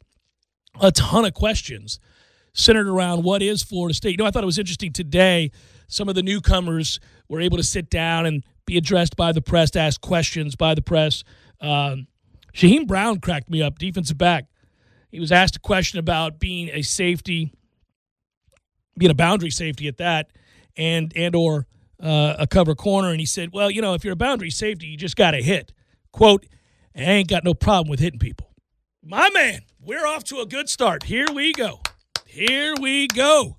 A 0.80 0.90
ton 0.90 1.24
of 1.24 1.34
questions 1.34 2.00
centered 2.54 2.88
around 2.88 3.22
what 3.22 3.42
is 3.42 3.62
Florida 3.62 3.94
State. 3.94 4.12
You 4.12 4.16
know, 4.18 4.26
I 4.26 4.30
thought 4.30 4.42
it 4.42 4.46
was 4.46 4.58
interesting 4.58 4.92
today. 4.92 5.50
Some 5.88 6.08
of 6.08 6.14
the 6.14 6.22
newcomers 6.22 7.00
were 7.28 7.40
able 7.40 7.56
to 7.56 7.62
sit 7.62 7.90
down 7.90 8.26
and 8.26 8.44
be 8.66 8.76
addressed 8.76 9.16
by 9.16 9.32
the 9.32 9.42
press, 9.42 9.70
to 9.72 9.80
ask 9.80 10.00
questions 10.00 10.56
by 10.56 10.74
the 10.74 10.82
press. 10.82 11.24
Um, 11.60 12.06
Shyheim 12.54 12.86
Brown 12.86 13.20
cracked 13.20 13.50
me 13.50 13.62
up, 13.62 13.78
defensive 13.78 14.18
back. 14.18 14.46
He 15.10 15.20
was 15.20 15.32
asked 15.32 15.56
a 15.56 15.60
question 15.60 15.98
about 15.98 16.38
being 16.38 16.70
a 16.70 16.82
safety, 16.82 17.52
being 18.96 19.10
a 19.10 19.14
boundary 19.14 19.50
safety 19.50 19.88
at 19.88 19.98
that, 19.98 20.30
and 20.76 21.12
and 21.14 21.34
or 21.34 21.66
uh, 22.00 22.36
a 22.38 22.46
cover 22.46 22.74
corner, 22.74 23.10
and 23.10 23.20
he 23.20 23.26
said, 23.26 23.50
"Well, 23.52 23.70
you 23.70 23.82
know, 23.82 23.94
if 23.94 24.04
you're 24.04 24.14
a 24.14 24.16
boundary 24.16 24.50
safety, 24.50 24.86
you 24.86 24.96
just 24.96 25.16
got 25.16 25.32
to 25.32 25.42
hit." 25.42 25.72
Quote: 26.12 26.46
"I 26.96 27.02
ain't 27.02 27.28
got 27.28 27.44
no 27.44 27.52
problem 27.52 27.90
with 27.90 28.00
hitting 28.00 28.18
people." 28.18 28.48
My 29.02 29.28
man, 29.30 29.60
we're 29.80 30.06
off 30.06 30.24
to 30.24 30.38
a 30.38 30.46
good 30.46 30.68
start. 30.68 31.04
Here 31.04 31.26
we 31.34 31.52
go. 31.52 31.80
Here 32.32 32.72
we 32.80 33.08
go. 33.08 33.58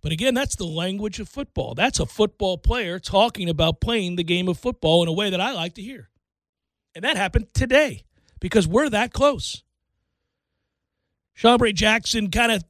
But 0.00 0.12
again, 0.12 0.32
that's 0.32 0.54
the 0.54 0.64
language 0.64 1.18
of 1.18 1.28
football. 1.28 1.74
That's 1.74 1.98
a 1.98 2.06
football 2.06 2.56
player 2.56 3.00
talking 3.00 3.48
about 3.48 3.80
playing 3.80 4.14
the 4.14 4.22
game 4.22 4.46
of 4.46 4.56
football 4.56 5.02
in 5.02 5.08
a 5.08 5.12
way 5.12 5.28
that 5.28 5.40
I 5.40 5.52
like 5.54 5.74
to 5.74 5.82
hear. 5.82 6.08
And 6.94 7.02
that 7.02 7.16
happened 7.16 7.52
today 7.52 8.04
because 8.38 8.68
we're 8.68 8.88
that 8.90 9.12
close. 9.12 9.64
Chambray 11.34 11.72
Jackson 11.72 12.30
kind 12.30 12.52
of 12.52 12.62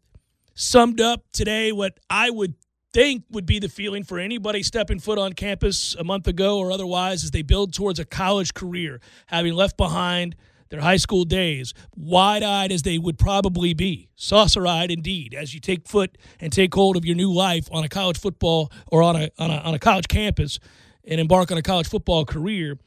summed 0.54 1.02
up 1.02 1.26
today 1.34 1.70
what 1.70 2.00
I 2.08 2.30
would 2.30 2.54
think 2.94 3.24
would 3.28 3.44
be 3.44 3.58
the 3.58 3.68
feeling 3.68 4.04
for 4.04 4.18
anybody 4.18 4.62
stepping 4.62 5.00
foot 5.00 5.18
on 5.18 5.34
campus 5.34 5.94
a 5.96 6.02
month 6.02 6.26
ago 6.28 6.58
or 6.58 6.72
otherwise 6.72 7.24
as 7.24 7.32
they 7.32 7.42
build 7.42 7.74
towards 7.74 7.98
a 7.98 8.06
college 8.06 8.54
career, 8.54 9.02
having 9.26 9.52
left 9.52 9.76
behind– 9.76 10.34
their 10.68 10.80
high 10.80 10.96
school 10.96 11.25
days, 11.25 11.75
wide 11.94 12.42
eyed 12.42 12.73
as 12.73 12.82
they 12.82 12.99
would 12.99 13.18
probably 13.18 13.75
be, 13.75 14.08
saucer 14.16 14.66
eyed 14.66 14.90
indeed, 14.90 15.35
as 15.35 15.54
you 15.54 15.61
take 15.61 15.88
foot 15.88 16.18
and 16.40 16.52
take 16.52 16.75
hold 16.75 16.96
of 16.96 17.04
your 17.04 17.16
new 17.16 17.32
life 17.32 17.68
on 17.70 17.85
a 17.85 17.88
college 17.88 18.18
football 18.18 18.70
or 18.88 19.02
on 19.02 19.16
a, 19.16 19.30
on 19.38 19.50
a, 19.50 19.56
on 19.58 19.75
a 19.75 19.78
college 19.78 20.08
campus 20.08 20.58
and 21.04 21.20
embark 21.20 21.50
on 21.50 21.58
a 21.58 21.62
college 21.62 21.88
football 21.88 22.25
career, 22.25 22.78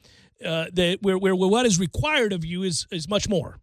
uh, 0.46 0.66
that 0.74 1.00
where, 1.02 1.18
where, 1.18 1.36
where 1.36 1.50
what 1.50 1.66
is 1.66 1.80
required 1.80 2.34
of 2.34 2.46
you 2.46 2.64
is, 2.64 2.88
is 2.92 3.10
much 3.10 3.28
more 3.28 3.60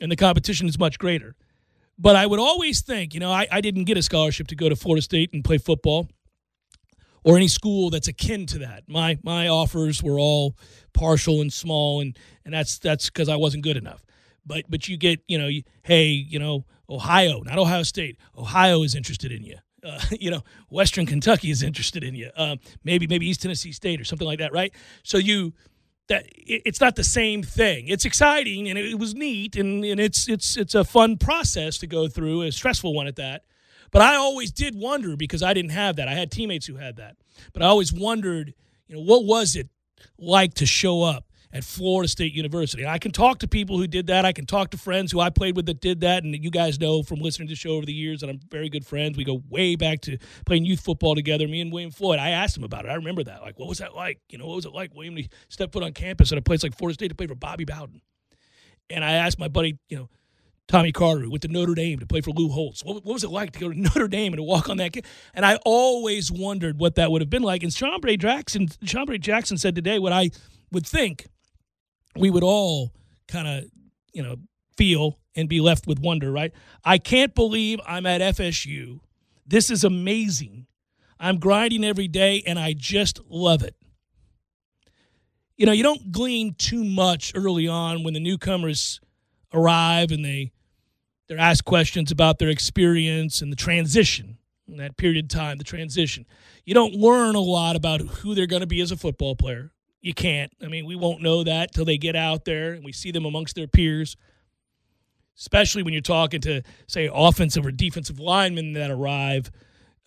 and 0.00 0.10
the 0.10 0.16
competition 0.16 0.68
is 0.68 0.78
much 0.78 0.98
greater. 0.98 1.34
But 1.98 2.14
I 2.14 2.26
would 2.26 2.38
always 2.38 2.80
think, 2.82 3.12
you 3.12 3.20
know, 3.20 3.32
I, 3.32 3.46
I 3.50 3.60
didn't 3.60 3.84
get 3.84 3.96
a 3.96 4.02
scholarship 4.02 4.46
to 4.48 4.54
go 4.54 4.68
to 4.68 4.76
Florida 4.76 5.02
State 5.02 5.30
and 5.32 5.42
play 5.44 5.58
football 5.58 6.08
or 7.24 7.36
any 7.36 7.48
school 7.48 7.90
that's 7.90 8.08
akin 8.08 8.46
to 8.46 8.58
that. 8.60 8.84
My 8.88 9.18
my 9.22 9.48
offers 9.48 10.02
were 10.02 10.18
all 10.18 10.56
partial 10.92 11.40
and 11.40 11.52
small, 11.52 12.00
and 12.00 12.16
and 12.44 12.54
that's 12.54 12.78
that's 12.78 13.06
because 13.06 13.28
I 13.28 13.36
wasn't 13.36 13.64
good 13.64 13.76
enough. 13.76 14.04
But 14.46 14.64
but 14.68 14.88
you 14.88 14.96
get 14.96 15.20
you 15.28 15.38
know, 15.38 15.48
you, 15.48 15.62
hey, 15.82 16.06
you 16.06 16.38
know, 16.38 16.64
Ohio, 16.88 17.42
not 17.42 17.58
Ohio 17.58 17.82
State. 17.82 18.16
Ohio 18.36 18.82
is 18.82 18.94
interested 18.94 19.32
in 19.32 19.44
you. 19.44 19.56
Uh, 19.84 20.00
you 20.10 20.30
know, 20.30 20.42
Western 20.70 21.06
Kentucky 21.06 21.50
is 21.50 21.62
interested 21.62 22.02
in 22.02 22.14
you. 22.14 22.30
Um, 22.36 22.58
maybe 22.84 23.06
maybe 23.06 23.28
East 23.28 23.42
Tennessee 23.42 23.72
State 23.72 24.00
or 24.00 24.04
something 24.04 24.26
like 24.26 24.38
that, 24.38 24.52
right? 24.52 24.72
So 25.02 25.18
you 25.18 25.52
that 26.08 26.26
it, 26.36 26.62
it's 26.64 26.80
not 26.80 26.96
the 26.96 27.04
same 27.04 27.42
thing. 27.42 27.88
It's 27.88 28.04
exciting 28.04 28.68
and 28.68 28.78
it, 28.78 28.86
it 28.86 28.98
was 28.98 29.14
neat 29.14 29.56
and, 29.56 29.84
and 29.84 30.00
it's 30.00 30.28
it's 30.28 30.56
it's 30.56 30.74
a 30.74 30.84
fun 30.84 31.16
process 31.16 31.78
to 31.78 31.86
go 31.86 32.08
through, 32.08 32.42
a 32.42 32.52
stressful 32.52 32.94
one 32.94 33.06
at 33.06 33.16
that. 33.16 33.44
But 33.90 34.02
I 34.02 34.16
always 34.16 34.50
did 34.50 34.74
wonder 34.74 35.16
because 35.16 35.42
I 35.42 35.54
didn't 35.54 35.70
have 35.70 35.96
that. 35.96 36.08
I 36.08 36.14
had 36.14 36.30
teammates 36.30 36.66
who 36.66 36.76
had 36.76 36.96
that. 36.96 37.16
But 37.52 37.62
I 37.62 37.66
always 37.66 37.92
wondered, 37.92 38.54
you 38.86 38.96
know, 38.96 39.02
what 39.02 39.24
was 39.24 39.56
it 39.56 39.68
like 40.18 40.54
to 40.54 40.66
show 40.66 41.02
up 41.02 41.24
at 41.50 41.64
Florida 41.64 42.08
State 42.08 42.34
University? 42.34 42.86
I 42.86 42.98
can 42.98 43.10
talk 43.10 43.38
to 43.38 43.48
people 43.48 43.78
who 43.78 43.86
did 43.86 44.08
that. 44.08 44.24
I 44.26 44.32
can 44.32 44.44
talk 44.44 44.70
to 44.70 44.78
friends 44.78 45.10
who 45.10 45.20
I 45.20 45.30
played 45.30 45.56
with 45.56 45.66
that 45.66 45.80
did 45.80 46.00
that. 46.02 46.22
And 46.22 46.34
you 46.34 46.50
guys 46.50 46.78
know 46.78 47.02
from 47.02 47.20
listening 47.20 47.48
to 47.48 47.52
the 47.52 47.56
show 47.56 47.70
over 47.70 47.86
the 47.86 47.92
years 47.92 48.20
that 48.20 48.28
I'm 48.28 48.40
very 48.50 48.68
good 48.68 48.84
friends. 48.84 49.16
We 49.16 49.24
go 49.24 49.42
way 49.48 49.76
back 49.76 50.02
to 50.02 50.18
playing 50.44 50.66
youth 50.66 50.80
football 50.80 51.14
together, 51.14 51.48
me 51.48 51.60
and 51.60 51.72
William 51.72 51.90
Floyd. 51.90 52.18
I 52.18 52.30
asked 52.30 52.56
him 52.56 52.64
about 52.64 52.84
it. 52.84 52.88
I 52.88 52.94
remember 52.94 53.24
that. 53.24 53.40
Like, 53.40 53.58
what 53.58 53.68
was 53.68 53.78
that 53.78 53.94
like? 53.94 54.20
You 54.28 54.38
know, 54.38 54.46
what 54.46 54.56
was 54.56 54.66
it 54.66 54.72
like, 54.72 54.94
William, 54.94 55.16
to 55.16 55.28
step 55.48 55.72
foot 55.72 55.82
on 55.82 55.92
campus 55.92 56.32
at 56.32 56.38
a 56.38 56.42
place 56.42 56.62
like 56.62 56.76
Florida 56.76 56.94
State 56.94 57.08
to 57.08 57.14
play 57.14 57.26
for 57.26 57.34
Bobby 57.34 57.64
Bowden? 57.64 58.02
And 58.90 59.04
I 59.04 59.12
asked 59.12 59.38
my 59.38 59.48
buddy, 59.48 59.78
you 59.88 59.96
know, 59.96 60.08
Tommy 60.68 60.92
Carter 60.92 61.30
went 61.30 61.42
to 61.42 61.48
Notre 61.48 61.74
Dame 61.74 61.98
to 61.98 62.06
play 62.06 62.20
for 62.20 62.30
Lou 62.30 62.50
Holtz. 62.50 62.84
What, 62.84 62.96
what 62.96 63.14
was 63.14 63.24
it 63.24 63.30
like 63.30 63.52
to 63.52 63.58
go 63.58 63.70
to 63.70 63.80
Notre 63.80 64.06
Dame 64.06 64.34
and 64.34 64.38
to 64.38 64.42
walk 64.42 64.68
on 64.68 64.76
that? 64.76 64.94
And 65.34 65.44
I 65.44 65.56
always 65.64 66.30
wondered 66.30 66.78
what 66.78 66.94
that 66.96 67.10
would 67.10 67.22
have 67.22 67.30
been 67.30 67.42
like. 67.42 67.62
And 67.62 67.74
Chambray 67.74 68.18
Jackson, 68.18 68.68
Chambray 68.84 69.18
Jackson 69.18 69.56
said 69.56 69.74
today 69.74 69.98
what 69.98 70.12
I 70.12 70.30
would 70.70 70.86
think 70.86 71.26
we 72.16 72.30
would 72.30 72.42
all 72.42 72.92
kind 73.26 73.48
of, 73.48 73.64
you 74.12 74.22
know, 74.22 74.36
feel 74.76 75.18
and 75.34 75.48
be 75.48 75.60
left 75.60 75.86
with 75.86 75.98
wonder, 76.00 76.30
right? 76.30 76.52
I 76.84 76.98
can't 76.98 77.34
believe 77.34 77.80
I'm 77.86 78.06
at 78.06 78.20
FSU. 78.20 79.00
This 79.46 79.70
is 79.70 79.84
amazing. 79.84 80.66
I'm 81.18 81.38
grinding 81.38 81.84
every 81.84 82.08
day 82.08 82.42
and 82.46 82.58
I 82.58 82.74
just 82.74 83.20
love 83.28 83.62
it. 83.62 83.74
You 85.56 85.66
know, 85.66 85.72
you 85.72 85.82
don't 85.82 86.12
glean 86.12 86.54
too 86.56 86.84
much 86.84 87.32
early 87.34 87.66
on 87.66 88.04
when 88.04 88.14
the 88.14 88.20
newcomers 88.20 89.00
arrive 89.52 90.10
and 90.10 90.24
they 90.24 90.52
they're 91.28 91.38
asked 91.38 91.64
questions 91.64 92.10
about 92.10 92.38
their 92.38 92.48
experience 92.48 93.42
and 93.42 93.52
the 93.52 93.56
transition 93.56 94.38
in 94.66 94.76
that 94.78 94.96
period 94.96 95.24
of 95.24 95.28
time, 95.28 95.58
the 95.58 95.64
transition. 95.64 96.26
You 96.64 96.74
don't 96.74 96.94
learn 96.94 97.34
a 97.34 97.40
lot 97.40 97.76
about 97.76 98.00
who 98.00 98.34
they're 98.34 98.46
going 98.46 98.60
to 98.60 98.66
be 98.66 98.80
as 98.80 98.90
a 98.92 98.96
football 98.96 99.34
player. 99.34 99.72
You 100.00 100.14
can't. 100.14 100.52
I 100.62 100.68
mean, 100.68 100.86
we 100.86 100.96
won't 100.96 101.22
know 101.22 101.44
that 101.44 101.72
till 101.72 101.84
they 101.84 101.98
get 101.98 102.16
out 102.16 102.44
there 102.44 102.72
and 102.72 102.84
we 102.84 102.92
see 102.92 103.10
them 103.10 103.24
amongst 103.24 103.56
their 103.56 103.66
peers. 103.66 104.16
Especially 105.38 105.82
when 105.82 105.92
you're 105.92 106.02
talking 106.02 106.40
to, 106.42 106.62
say, 106.86 107.08
offensive 107.12 107.64
or 107.64 107.70
defensive 107.70 108.18
linemen 108.18 108.72
that 108.72 108.90
arrive 108.90 109.50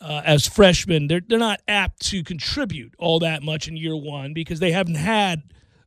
uh, 0.02 0.22
as 0.26 0.48
freshmen, 0.48 1.08
they're 1.08 1.22
they're 1.26 1.38
not 1.40 1.62
apt 1.68 2.02
to 2.08 2.24
contribute 2.24 2.94
all 2.98 3.20
that 3.20 3.44
much 3.44 3.68
in 3.68 3.78
year 3.78 3.96
one 3.96 4.34
because 4.34 4.60
they 4.60 4.72
haven't 4.72 4.96
had 4.96 5.44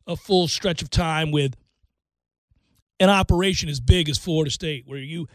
a 0.07 0.15
full 0.15 0.47
stretch 0.47 0.81
of 0.81 0.89
time 0.89 1.31
with 1.31 1.55
an 2.99 3.09
operation 3.09 3.69
as 3.69 3.79
big 3.79 4.09
as 4.09 4.17
Florida 4.17 4.51
State, 4.51 4.83
where 4.87 4.99
you 4.99 5.27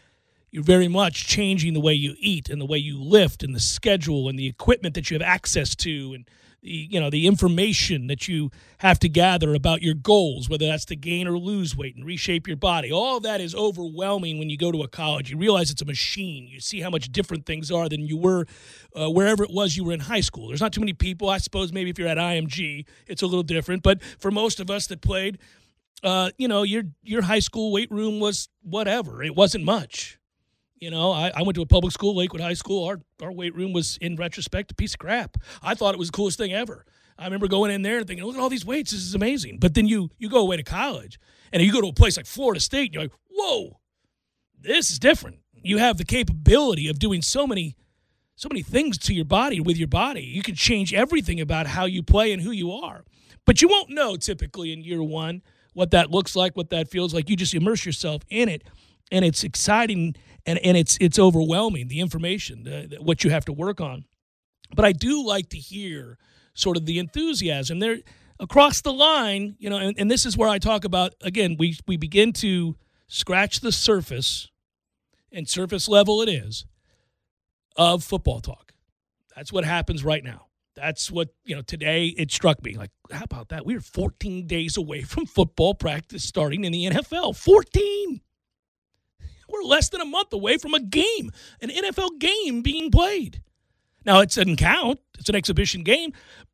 you're 0.50 0.64
very 0.64 0.88
much 0.88 1.26
changing 1.28 1.74
the 1.74 1.80
way 1.80 1.94
you 1.94 2.14
eat 2.18 2.48
and 2.48 2.60
the 2.60 2.66
way 2.66 2.78
you 2.78 3.00
lift 3.00 3.44
and 3.44 3.54
the 3.54 3.60
schedule 3.60 4.28
and 4.28 4.38
the 4.38 4.48
equipment 4.48 4.94
that 4.94 5.08
you 5.08 5.14
have 5.14 5.22
access 5.22 5.76
to 5.76 6.12
and 6.12 6.28
the 6.62 6.88
you 6.90 7.00
know 7.00 7.08
the 7.08 7.26
information 7.26 8.08
that 8.08 8.28
you 8.28 8.50
have 8.78 8.98
to 8.98 9.08
gather 9.08 9.54
about 9.54 9.80
your 9.80 9.94
goals 9.94 10.48
whether 10.48 10.66
that's 10.66 10.84
to 10.84 10.96
gain 10.96 11.26
or 11.26 11.38
lose 11.38 11.76
weight 11.76 11.96
and 11.96 12.04
reshape 12.04 12.46
your 12.46 12.56
body. 12.56 12.92
All 12.92 13.20
that 13.20 13.40
is 13.40 13.54
overwhelming 13.54 14.38
when 14.38 14.50
you 14.50 14.58
go 14.58 14.72
to 14.72 14.82
a 14.82 14.88
college. 14.88 15.30
You 15.30 15.38
realize 15.38 15.70
it's 15.70 15.82
a 15.82 15.86
machine. 15.86 16.48
You 16.48 16.60
see 16.60 16.80
how 16.80 16.90
much 16.90 17.10
different 17.12 17.46
things 17.46 17.70
are 17.70 17.88
than 17.88 18.06
you 18.06 18.16
were 18.16 18.46
uh, 18.94 19.08
wherever 19.08 19.44
it 19.44 19.50
was 19.50 19.76
you 19.76 19.84
were 19.84 19.92
in 19.92 20.00
high 20.00 20.20
school. 20.20 20.48
There's 20.48 20.60
not 20.60 20.72
too 20.72 20.80
many 20.80 20.92
people. 20.92 21.30
I 21.30 21.38
suppose 21.38 21.72
maybe 21.72 21.90
if 21.90 21.98
you're 21.98 22.08
at 22.08 22.18
img 22.18 22.84
it's 23.06 23.22
a 23.22 23.26
little 23.26 23.42
different 23.42 23.82
but 23.82 24.02
for 24.02 24.30
most 24.30 24.60
of 24.60 24.70
us 24.70 24.86
that 24.88 25.00
played 25.00 25.38
uh, 26.02 26.30
you 26.38 26.48
know, 26.48 26.62
your 26.62 26.84
your 27.02 27.22
high 27.22 27.38
school 27.40 27.72
weight 27.72 27.90
room 27.90 28.20
was 28.20 28.48
whatever. 28.62 29.22
It 29.22 29.34
wasn't 29.34 29.64
much. 29.64 30.18
You 30.78 30.90
know, 30.90 31.12
I, 31.12 31.30
I 31.34 31.42
went 31.42 31.56
to 31.56 31.62
a 31.62 31.66
public 31.66 31.92
school, 31.92 32.16
Lakewood 32.16 32.40
High 32.40 32.54
School. 32.54 32.86
Our 32.86 33.00
our 33.22 33.32
weight 33.32 33.54
room 33.54 33.72
was, 33.72 33.98
in 34.00 34.16
retrospect, 34.16 34.72
a 34.72 34.74
piece 34.74 34.94
of 34.94 34.98
crap. 34.98 35.36
I 35.62 35.74
thought 35.74 35.94
it 35.94 35.98
was 35.98 36.08
the 36.08 36.16
coolest 36.16 36.38
thing 36.38 36.52
ever. 36.52 36.86
I 37.18 37.24
remember 37.24 37.48
going 37.48 37.70
in 37.70 37.82
there 37.82 37.98
and 37.98 38.06
thinking, 38.06 38.24
look 38.24 38.36
at 38.36 38.40
all 38.40 38.48
these 38.48 38.64
weights. 38.64 38.92
This 38.92 39.02
is 39.02 39.14
amazing. 39.14 39.58
But 39.60 39.74
then 39.74 39.86
you 39.86 40.10
you 40.18 40.30
go 40.30 40.40
away 40.40 40.56
to 40.56 40.62
college 40.62 41.20
and 41.52 41.62
you 41.62 41.70
go 41.70 41.82
to 41.82 41.88
a 41.88 41.92
place 41.92 42.16
like 42.16 42.26
Florida 42.26 42.60
State 42.60 42.86
and 42.86 42.94
you're 42.94 43.02
like, 43.04 43.12
whoa, 43.30 43.78
this 44.58 44.90
is 44.90 44.98
different. 44.98 45.40
You 45.62 45.76
have 45.78 45.98
the 45.98 46.04
capability 46.04 46.88
of 46.88 46.98
doing 46.98 47.20
so 47.20 47.46
many 47.46 47.76
so 48.36 48.48
many 48.48 48.62
things 48.62 48.96
to 48.96 49.12
your 49.12 49.26
body 49.26 49.60
with 49.60 49.76
your 49.76 49.88
body. 49.88 50.22
You 50.22 50.42
can 50.42 50.54
change 50.54 50.94
everything 50.94 51.42
about 51.42 51.66
how 51.66 51.84
you 51.84 52.02
play 52.02 52.32
and 52.32 52.40
who 52.40 52.52
you 52.52 52.72
are. 52.72 53.04
But 53.44 53.60
you 53.60 53.68
won't 53.68 53.90
know 53.90 54.16
typically 54.16 54.72
in 54.72 54.82
year 54.82 55.02
one 55.02 55.42
what 55.74 55.90
that 55.92 56.10
looks 56.10 56.34
like, 56.36 56.56
what 56.56 56.70
that 56.70 56.88
feels 56.88 57.14
like. 57.14 57.28
You 57.28 57.36
just 57.36 57.54
immerse 57.54 57.86
yourself 57.86 58.22
in 58.28 58.48
it, 58.48 58.62
and 59.10 59.24
it's 59.24 59.44
exciting 59.44 60.14
and, 60.46 60.58
and 60.60 60.76
it's 60.76 60.96
it's 61.00 61.18
overwhelming 61.18 61.88
the 61.88 62.00
information, 62.00 62.66
uh, 62.66 62.96
what 63.00 63.24
you 63.24 63.30
have 63.30 63.44
to 63.46 63.52
work 63.52 63.80
on. 63.80 64.04
But 64.74 64.84
I 64.84 64.92
do 64.92 65.24
like 65.24 65.48
to 65.50 65.58
hear 65.58 66.18
sort 66.54 66.76
of 66.76 66.86
the 66.86 66.98
enthusiasm 66.98 67.78
there 67.78 67.98
across 68.38 68.80
the 68.80 68.92
line, 68.92 69.56
you 69.58 69.68
know, 69.68 69.76
and, 69.76 69.98
and 69.98 70.10
this 70.10 70.24
is 70.24 70.36
where 70.36 70.48
I 70.48 70.58
talk 70.58 70.84
about 70.84 71.14
again, 71.20 71.56
we 71.58 71.76
we 71.86 71.96
begin 71.96 72.32
to 72.34 72.76
scratch 73.08 73.60
the 73.60 73.72
surface, 73.72 74.48
and 75.32 75.48
surface 75.48 75.88
level 75.88 76.22
it 76.22 76.28
is, 76.28 76.64
of 77.76 78.04
football 78.04 78.40
talk. 78.40 78.72
That's 79.34 79.52
what 79.52 79.64
happens 79.64 80.04
right 80.04 80.24
now. 80.24 80.46
That's 80.80 81.10
what, 81.10 81.28
you 81.44 81.54
know, 81.54 81.60
today 81.62 82.06
it 82.06 82.32
struck 82.32 82.64
me. 82.64 82.74
Like, 82.74 82.90
how 83.12 83.24
about 83.24 83.50
that? 83.50 83.66
We 83.66 83.76
are 83.76 83.80
14 83.80 84.46
days 84.46 84.78
away 84.78 85.02
from 85.02 85.26
football 85.26 85.74
practice 85.74 86.24
starting 86.24 86.64
in 86.64 86.72
the 86.72 86.86
NFL. 86.86 87.36
14. 87.36 88.20
We're 89.48 89.62
less 89.62 89.90
than 89.90 90.00
a 90.00 90.06
month 90.06 90.32
away 90.32 90.56
from 90.56 90.74
a 90.74 90.80
game, 90.80 91.32
an 91.60 91.68
NFL 91.68 92.18
game 92.18 92.62
being 92.62 92.90
played. 92.90 93.42
Now, 94.06 94.20
it 94.20 94.30
doesn't 94.30 94.56
count. 94.56 95.00
It's 95.18 95.28
an 95.28 95.34
exhibition 95.34 95.82
game. 95.82 96.12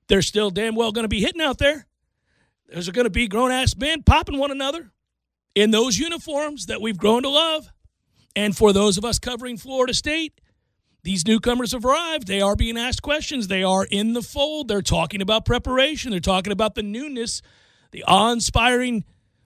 They're 0.09 0.23
still 0.23 0.51
damn 0.51 0.75
well 0.75 0.93
going 0.93 1.05
to 1.05 1.09
be 1.09 1.21
hitting 1.21 1.43
out 1.43 1.59
there. 1.59 1.87
There's 2.69 2.91
going 2.91 3.05
to 3.05 3.11
be 3.11 3.29
grown 3.29 3.53
ass 3.53 3.77
men 3.77 4.03
popping 4.03 4.39
one 4.39 4.51
another 4.51 4.91
in 5.55 5.71
those 5.71 5.99
uniforms 5.99 6.67
that 6.67 6.81
we've 6.81 6.99
grown 6.99 7.23
to 7.23 7.29
love. 7.29 7.71
And 8.35 8.57
for 8.57 8.73
those 8.73 8.99
of 8.99 9.05
us 9.05 9.21
covering 9.21 9.57
Florida 9.57 9.95
State, 9.95 10.41
these 11.07 11.25
newcomers 11.25 11.71
have 11.71 11.85
arrived. 11.85 12.27
They 12.27 12.41
are 12.41 12.57
being 12.57 12.77
asked 12.77 13.01
questions. 13.01 13.47
They 13.47 13.63
are 13.63 13.85
in 13.85 14.13
the 14.13 14.23
fold. 14.23 14.67
They're 14.67 14.83
talking 14.83 15.23
about 15.23 15.45
preparation. 15.45 16.11
They're 16.11 16.19
talking 16.19 16.53
about 16.53 16.75
the 16.75 16.83
newness, 16.83 17.43
the 17.93 18.03
awe 18.09 18.33
inspiring, 18.33 19.05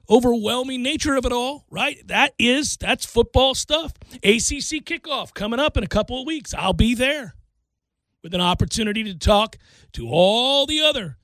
overwhelming 0.09 0.83
nature 0.83 1.17
of 1.17 1.27
it 1.27 1.33
all, 1.33 1.67
right? 1.69 1.99
That 2.09 2.33
is, 2.39 2.79
that's 2.79 3.05
football 3.05 3.55
stuff. 3.55 3.93
ACC 4.23 4.87
kickoff 4.87 5.35
coming 5.35 5.61
up 5.61 5.77
in 5.77 5.85
a 5.85 5.87
couple 5.87 6.19
of 6.19 6.27
weeks. 6.27 6.55
I'll 6.55 6.73
be 6.73 6.95
there 6.95 7.35
with 8.23 8.33
an 8.33 8.41
opportunity 8.41 9.05
to 9.05 9.15
talk 9.15 9.59
to 9.93 10.09
all 10.09 10.65
the 10.65 10.81
other 10.81 11.19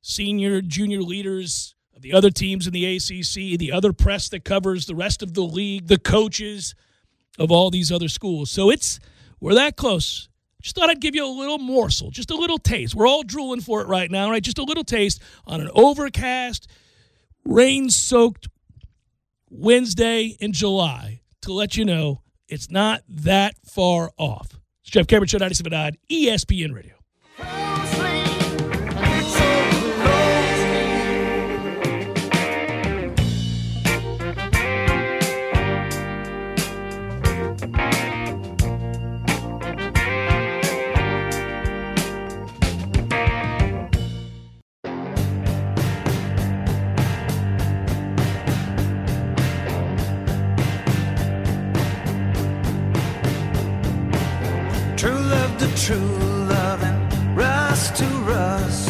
senior, 0.00 0.60
junior 0.60 1.02
leaders 1.02 1.76
of 1.94 2.02
the 2.02 2.14
other 2.14 2.30
teams 2.30 2.66
in 2.66 2.72
the 2.72 2.96
ACC, 2.96 3.60
the 3.60 3.70
other 3.70 3.92
press 3.92 4.28
that 4.30 4.44
covers 4.44 4.86
the 4.86 4.96
rest 4.96 5.22
of 5.22 5.34
the 5.34 5.44
league, 5.44 5.86
the 5.86 6.00
coaches 6.00 6.74
of 7.38 7.52
all 7.52 7.70
these 7.70 7.92
other 7.92 8.08
schools. 8.08 8.50
So 8.50 8.68
it's, 8.70 8.98
we're 9.42 9.54
that 9.54 9.76
close. 9.76 10.28
Just 10.62 10.76
thought 10.76 10.88
I'd 10.88 11.00
give 11.00 11.16
you 11.16 11.26
a 11.26 11.26
little 11.26 11.58
morsel, 11.58 12.12
just 12.12 12.30
a 12.30 12.36
little 12.36 12.58
taste. 12.58 12.94
We're 12.94 13.08
all 13.08 13.24
drooling 13.24 13.60
for 13.60 13.80
it 13.80 13.88
right 13.88 14.08
now, 14.08 14.30
right? 14.30 14.42
Just 14.42 14.58
a 14.58 14.62
little 14.62 14.84
taste 14.84 15.20
on 15.48 15.60
an 15.60 15.68
overcast, 15.74 16.70
rain 17.44 17.90
soaked 17.90 18.48
Wednesday 19.50 20.36
in 20.38 20.52
July 20.52 21.22
to 21.40 21.52
let 21.52 21.76
you 21.76 21.84
know 21.84 22.22
it's 22.46 22.70
not 22.70 23.02
that 23.08 23.56
far 23.66 24.12
off. 24.16 24.60
It's 24.82 24.90
Jeff 24.90 25.08
Cameron 25.08 25.26
Show 25.26 25.38
97.9 25.38 25.96
ESPN 26.08 26.72
Radio. 26.72 27.71
True 55.02 55.10
love 55.10 55.58
to 55.58 55.66
true 55.74 55.96
love 55.96 56.80
and 56.84 57.36
rust 57.36 57.96
to 57.96 58.04
rust. 58.22 58.88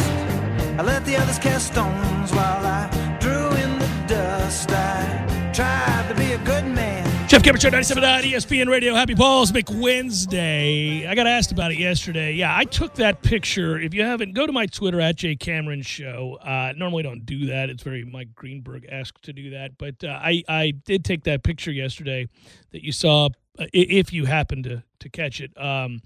I 0.77 0.83
let 0.83 1.03
the 1.05 1.15
others 1.15 1.39
cast 1.39 1.73
stones 1.73 2.31
while 2.31 2.63
I 2.63 3.17
drew 3.19 3.47
in 3.47 3.79
the 3.79 4.05
dust. 4.05 4.69
I 4.69 5.51
tried 5.55 6.07
to 6.09 6.13
be 6.13 6.33
a 6.33 6.37
good 6.45 6.65
man. 6.65 7.03
Jeff 7.27 7.41
Cameron 7.41 7.59
Show 7.59 7.71
97.9 7.71 8.31
ESPN 8.31 8.69
Radio. 8.69 8.93
Happy 8.93 9.15
Balls 9.15 9.51
McWednesday. 9.51 11.07
I 11.07 11.15
got 11.15 11.25
asked 11.25 11.51
about 11.51 11.71
it 11.71 11.79
yesterday. 11.79 12.33
Yeah, 12.33 12.55
I 12.55 12.65
took 12.65 12.93
that 12.95 13.23
picture. 13.23 13.79
If 13.79 13.95
you 13.95 14.03
haven't, 14.03 14.33
go 14.33 14.45
to 14.45 14.53
my 14.53 14.67
Twitter 14.67 15.01
at 15.01 15.15
Jay 15.15 15.35
Cameron 15.35 15.81
Show. 15.81 16.37
Uh, 16.43 16.73
normally 16.77 17.01
don't 17.01 17.25
do 17.25 17.47
that. 17.47 17.71
It's 17.71 17.81
very 17.81 18.03
Mike 18.05 18.35
Greenberg 18.35 18.85
asked 18.91 19.23
to 19.23 19.33
do 19.33 19.49
that. 19.49 19.79
But 19.79 20.03
uh, 20.03 20.09
I, 20.09 20.43
I 20.47 20.73
did 20.85 21.03
take 21.03 21.23
that 21.23 21.41
picture 21.41 21.71
yesterday 21.71 22.27
that 22.69 22.83
you 22.83 22.91
saw, 22.91 23.29
if 23.59 24.13
you 24.13 24.25
happen 24.25 24.63
to, 24.63 24.83
to 24.99 25.09
catch 25.09 25.41
it. 25.41 25.51
Um, 25.59 26.01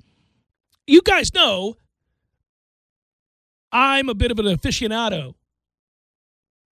you 0.86 1.02
guys 1.02 1.34
know 1.34 1.78
I'm 3.72 4.10
a 4.10 4.16
bit 4.16 4.32
of 4.32 4.40
an 4.40 4.46
aficionado, 4.46 5.36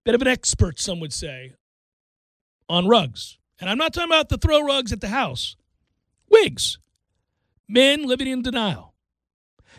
bit 0.06 0.16
of 0.16 0.22
an 0.22 0.28
expert, 0.28 0.80
some 0.80 1.00
would 1.00 1.14
say, 1.14 1.54
on 2.70 2.88
rugs. 2.88 3.38
And 3.60 3.70
I'm 3.70 3.78
not 3.78 3.94
talking 3.94 4.10
about 4.10 4.30
the 4.30 4.38
throw 4.38 4.62
rugs 4.62 4.92
at 4.92 5.02
the 5.02 5.08
house. 5.10 5.56
Wigs. 6.30 6.78
Men 7.68 8.06
living 8.06 8.28
in 8.28 8.42
denial. 8.42 8.96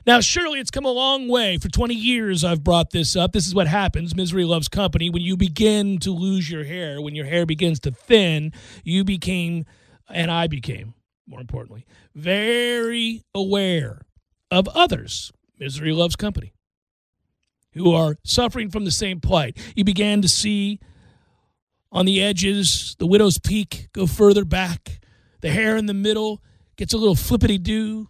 Now, 0.06 0.20
surely 0.20 0.60
it's 0.60 0.70
come 0.70 0.84
a 0.84 0.90
long 0.90 1.28
way. 1.28 1.58
For 1.58 1.68
20 1.68 1.94
years, 1.94 2.44
I've 2.44 2.62
brought 2.62 2.90
this 2.90 3.16
up. 3.16 3.32
This 3.32 3.46
is 3.46 3.54
what 3.54 3.66
happens. 3.66 4.14
Misery 4.14 4.44
loves 4.44 4.68
company. 4.68 5.10
When 5.10 5.22
you 5.22 5.36
begin 5.36 5.98
to 5.98 6.10
lose 6.10 6.50
your 6.50 6.64
hair, 6.64 7.00
when 7.00 7.14
your 7.14 7.26
hair 7.26 7.46
begins 7.46 7.80
to 7.80 7.90
thin, 7.90 8.52
you 8.84 9.04
became, 9.04 9.64
and 10.08 10.30
I 10.30 10.46
became, 10.46 10.94
more 11.26 11.40
importantly, 11.40 11.86
very 12.14 13.22
aware 13.34 14.02
of 14.50 14.68
others. 14.68 15.32
Misery 15.58 15.92
loves 15.92 16.16
company 16.16 16.52
who 17.72 17.92
are 17.92 18.16
suffering 18.24 18.70
from 18.70 18.84
the 18.84 18.90
same 18.90 19.20
plight. 19.20 19.56
You 19.74 19.84
began 19.84 20.22
to 20.22 20.28
see 20.28 20.80
on 21.92 22.06
the 22.06 22.22
edges 22.22 22.96
the 22.98 23.06
widow's 23.06 23.38
peak 23.38 23.88
go 23.92 24.06
further 24.06 24.44
back. 24.44 25.00
The 25.40 25.50
hair 25.50 25.76
in 25.76 25.86
the 25.86 25.94
middle 25.94 26.42
gets 26.76 26.92
a 26.92 26.98
little 26.98 27.14
flippity 27.14 27.58
do. 27.58 28.08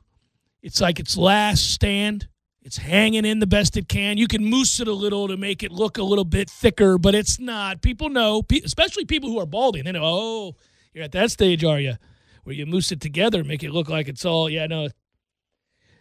It's 0.62 0.80
like 0.80 0.98
its 0.98 1.16
last 1.16 1.70
stand. 1.72 2.28
It's 2.62 2.78
hanging 2.78 3.24
in 3.24 3.38
the 3.38 3.46
best 3.46 3.76
it 3.76 3.88
can. 3.88 4.18
You 4.18 4.26
can 4.26 4.48
mousse 4.50 4.80
it 4.80 4.88
a 4.88 4.92
little 4.92 5.28
to 5.28 5.36
make 5.36 5.62
it 5.62 5.70
look 5.70 5.98
a 5.98 6.02
little 6.02 6.24
bit 6.24 6.50
thicker, 6.50 6.98
but 6.98 7.14
it's 7.14 7.38
not. 7.38 7.80
People 7.80 8.08
know, 8.08 8.42
especially 8.64 9.04
people 9.04 9.30
who 9.30 9.38
are 9.38 9.46
balding. 9.46 9.84
They 9.84 9.92
know, 9.92 10.02
oh, 10.02 10.56
you're 10.96 11.04
at 11.04 11.12
that 11.12 11.30
stage, 11.30 11.62
are 11.62 11.78
you? 11.78 11.96
Where 12.44 12.54
you 12.54 12.64
mousse 12.64 12.90
it 12.90 13.02
together, 13.02 13.44
make 13.44 13.62
it 13.62 13.70
look 13.70 13.90
like 13.90 14.08
it's 14.08 14.24
all, 14.24 14.48
yeah, 14.48 14.66
no, 14.66 14.88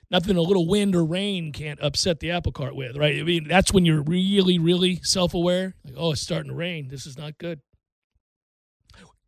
nothing 0.10 0.38
a 0.38 0.42
little 0.42 0.68
wind 0.68 0.96
or 0.96 1.04
rain 1.04 1.52
can't 1.52 1.82
upset 1.82 2.22
the 2.22 2.32
apple 2.32 2.54
cart 2.54 2.78
with, 2.78 2.96
right? 2.96 3.20
I 3.20 3.24
mean, 3.24 3.46
that's 3.46 3.74
when 3.74 3.84
you're 3.86 4.02
really, 4.02 4.58
really 4.58 5.02
self 5.04 5.34
aware. 5.34 5.76
Like, 5.84 5.96
oh, 5.98 6.14
it's 6.14 6.22
starting 6.22 6.50
to 6.50 6.56
rain. 6.56 6.88
This 6.88 7.06
is 7.06 7.18
not 7.18 7.38
good. 7.38 7.60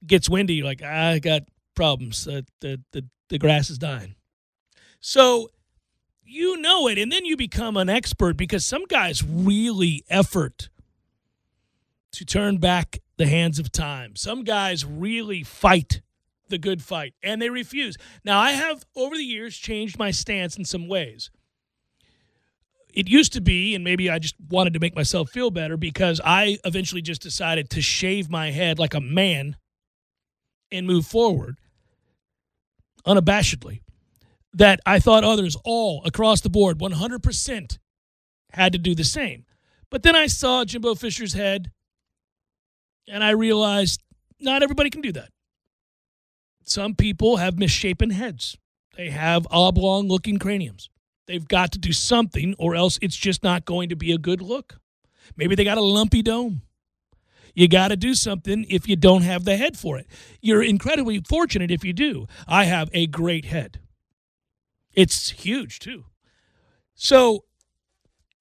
Gets 0.06 0.30
windy, 0.30 0.64
like, 0.64 0.82
I 0.82 1.20
got 1.20 1.42
problems. 1.76 2.24
The, 2.24 2.46
the, 2.62 3.06
the 3.28 3.38
grass 3.38 3.70
is 3.70 3.78
dying. 3.78 4.16
So 5.02 5.50
you 6.24 6.62
know 6.62 6.88
it. 6.88 6.98
And 6.98 7.12
then 7.12 7.26
you 7.26 7.36
become 7.36 7.76
an 7.76 7.90
expert 7.90 8.38
because 8.38 8.66
some 8.66 8.86
guys 8.86 9.22
really 9.22 10.06
effort 10.10 10.70
to 12.18 12.26
turn 12.26 12.58
back 12.58 13.00
the 13.18 13.28
hands 13.28 13.60
of 13.60 13.72
time. 13.72 14.16
Some 14.16 14.44
guys 14.44 14.84
really 14.84 15.44
fight 15.44 16.02
the 16.50 16.58
good 16.58 16.82
fight, 16.82 17.14
and 17.22 17.42
they 17.42 17.50
refuse. 17.50 17.96
Now, 18.24 18.40
I 18.40 18.52
have 18.52 18.86
over 18.96 19.16
the 19.16 19.24
years 19.24 19.56
changed 19.56 20.00
my 20.00 20.12
stance 20.12 20.58
in 20.58 20.66
some 20.66 20.88
ways. 20.88 21.30
It 22.94 23.08
used 23.08 23.34
to 23.34 23.42
be, 23.42 23.76
and 23.76 23.84
maybe 23.84 24.10
I 24.10 24.18
just 24.18 24.36
wanted 24.50 24.74
to 24.74 24.80
make 24.80 24.96
myself 24.96 25.30
feel 25.30 25.52
better 25.52 25.78
because 25.78 26.20
I 26.24 26.58
eventually 26.66 27.02
just 27.02 27.22
decided 27.22 27.70
to 27.72 27.82
shave 27.82 28.30
my 28.30 28.50
head 28.50 28.80
like 28.80 28.96
a 28.96 29.02
man 29.02 29.58
and 30.72 30.88
move 30.88 31.06
forward 31.06 31.58
unabashedly. 33.06 33.82
That 34.54 34.80
I 34.88 35.00
thought 35.00 35.24
others 35.24 35.56
all 35.66 36.02
across 36.06 36.42
the 36.42 36.50
board, 36.50 36.80
100%, 36.80 37.78
had 38.54 38.72
to 38.72 38.80
do 38.80 38.96
the 38.96 39.04
same. 39.04 39.46
But 39.92 40.02
then 40.02 40.16
I 40.16 40.26
saw 40.26 40.66
Jimbo 40.66 40.96
Fisher's 40.96 41.34
head 41.34 41.70
and 43.08 43.24
I 43.24 43.32
realized 43.32 44.02
not 44.40 44.64
everybody 44.64 44.90
can 44.90 45.02
do 45.02 45.12
that 45.14 45.30
some 46.70 46.96
people 46.96 47.38
have 47.38 47.58
misshapen 47.58 48.12
heads. 48.12 48.58
They 48.96 49.10
have 49.10 49.48
oblong 49.52 50.08
looking 50.08 50.38
craniums. 50.38 50.90
They've 51.28 51.48
got 51.48 51.72
to 51.74 51.80
do 51.80 51.94
something, 51.94 52.56
or 52.58 52.76
else 52.76 53.00
it's 53.02 53.16
just 53.16 53.44
not 53.44 53.66
going 53.66 53.90
to 53.90 53.96
be 53.96 54.12
a 54.12 54.18
good 54.18 54.42
look. 54.42 54.80
Maybe 55.36 55.56
they 55.56 55.64
got 55.64 55.78
a 55.78 55.82
lumpy 55.82 56.22
dome. 56.22 56.62
You 57.54 57.68
got 57.68 57.90
to 57.90 57.98
do 57.98 58.14
something 58.14 58.66
if 58.70 58.88
you 58.88 58.96
don't 58.96 59.24
have 59.24 59.44
the 59.44 59.58
head 59.58 59.78
for 59.78 59.98
it. 59.98 60.08
You're 60.42 60.64
incredibly 60.64 61.20
fortunate 61.22 61.72
if 61.72 61.84
you 61.84 61.92
do. 61.92 62.28
I 62.48 62.66
have 62.66 62.90
a 62.94 63.08
great 63.08 63.46
head. 63.46 63.80
It's 64.94 65.32
huge 65.32 65.80
too. 65.80 66.06
So 66.94 67.46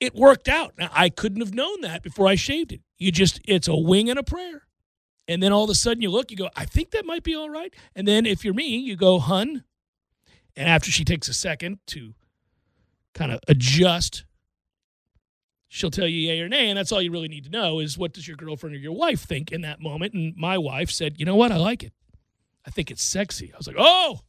it 0.01 0.15
worked 0.15 0.49
out. 0.49 0.75
Now 0.79 0.91
I 0.93 1.09
couldn't 1.09 1.41
have 1.41 1.55
known 1.55 1.81
that 1.81 2.03
before 2.03 2.29
I 2.29 2.35
shaved 2.35 2.73
it. 2.73 2.83
You 2.99 3.13
just 3.13 3.41
it's 3.45 3.69
a 3.69 3.77
wing 3.77 4.11
and 4.11 4.19
a 4.19 4.23
prayer. 4.23 4.63
And 5.29 5.43
then 5.43 5.53
all 5.53 5.65
of 5.65 5.71
a 5.71 5.75
sudden 5.75 6.03
you 6.03 6.11
look, 6.11 6.31
you 6.31 6.37
go, 6.37 6.51
I 6.55 6.65
think 6.65 6.93
that 6.93 7.05
might 7.05 7.25
be 7.25 7.35
all 7.35 7.51
right. 7.51 7.75
And 7.95 8.07
then 8.07 8.27
if 8.27 8.45
you're 8.45 8.55
me, 8.55 8.77
you 8.77 8.97
go, 8.97 9.19
hun. 9.19 9.65
And 10.57 10.69
after 10.69 10.91
she 10.91 11.05
takes 11.05 11.29
a 11.29 11.35
second 11.35 11.79
to 11.89 12.15
kind 13.13 13.33
of 13.33 13.41
adjust, 13.49 14.25
she'll 15.69 15.91
tell 15.91 16.07
you 16.07 16.19
yay 16.29 16.41
or 16.41 16.49
nay. 16.49 16.69
And 16.69 16.79
that's 16.79 16.93
all 16.93 17.03
you 17.03 17.11
really 17.11 17.29
need 17.29 17.45
to 17.45 17.51
know 17.51 17.81
is 17.81 17.99
what 17.99 18.13
does 18.13 18.27
your 18.27 18.37
girlfriend 18.37 18.75
or 18.75 18.79
your 18.79 18.93
wife 18.93 19.21
think 19.21 19.53
in 19.53 19.63
that 19.63 19.81
moment? 19.81 20.15
And 20.15 20.35
my 20.37 20.57
wife 20.57 20.91
said, 20.91 21.19
you 21.19 21.27
know 21.27 21.37
what? 21.37 21.53
I 21.53 21.57
like 21.57 21.83
it. 21.83 21.93
I 22.67 22.71
think 22.71 22.91
it's 22.91 23.03
sexy. 23.03 23.53
I 23.53 23.57
was 23.57 23.67
like, 23.67 23.77
oh, 23.79 24.21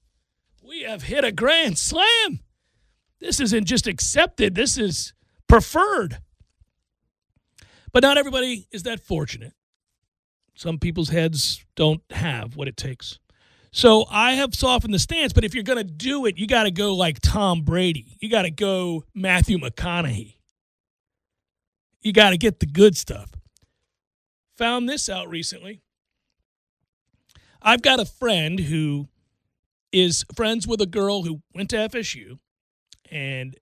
we 0.61 0.81
have 0.81 1.03
hit 1.03 1.23
a 1.23 1.31
grand 1.31 1.77
slam. 1.77 2.41
This 3.19 3.39
isn't 3.39 3.65
just 3.65 3.87
accepted, 3.87 4.53
this 4.53 4.77
is 4.77 5.13
preferred. 5.47 6.19
But 7.91 8.03
not 8.03 8.17
everybody 8.17 8.67
is 8.71 8.83
that 8.83 8.99
fortunate. 8.99 9.53
Some 10.55 10.79
people's 10.79 11.09
heads 11.09 11.63
don't 11.75 12.01
have 12.09 12.55
what 12.55 12.67
it 12.67 12.77
takes. 12.77 13.19
So 13.71 14.05
I 14.09 14.33
have 14.33 14.55
softened 14.55 14.93
the 14.93 14.99
stance, 14.99 15.33
but 15.33 15.43
if 15.43 15.53
you're 15.53 15.63
going 15.63 15.77
to 15.77 15.83
do 15.83 16.25
it, 16.25 16.37
you 16.37 16.47
got 16.47 16.63
to 16.63 16.71
go 16.71 16.95
like 16.95 17.19
Tom 17.21 17.61
Brady. 17.61 18.17
You 18.19 18.29
got 18.29 18.43
to 18.43 18.49
go 18.49 19.03
Matthew 19.13 19.57
McConaughey. 19.57 20.35
You 22.01 22.13
got 22.13 22.31
to 22.31 22.37
get 22.37 22.59
the 22.59 22.65
good 22.65 22.97
stuff. 22.97 23.31
Found 24.57 24.89
this 24.89 25.09
out 25.09 25.29
recently. 25.29 25.81
I've 27.61 27.81
got 27.81 27.99
a 27.99 28.05
friend 28.05 28.59
who 28.59 29.09
is 29.91 30.25
friends 30.35 30.67
with 30.67 30.81
a 30.81 30.85
girl 30.85 31.23
who 31.23 31.41
went 31.53 31.69
to 31.71 31.75
FSU 31.75 32.39
and 33.11 33.55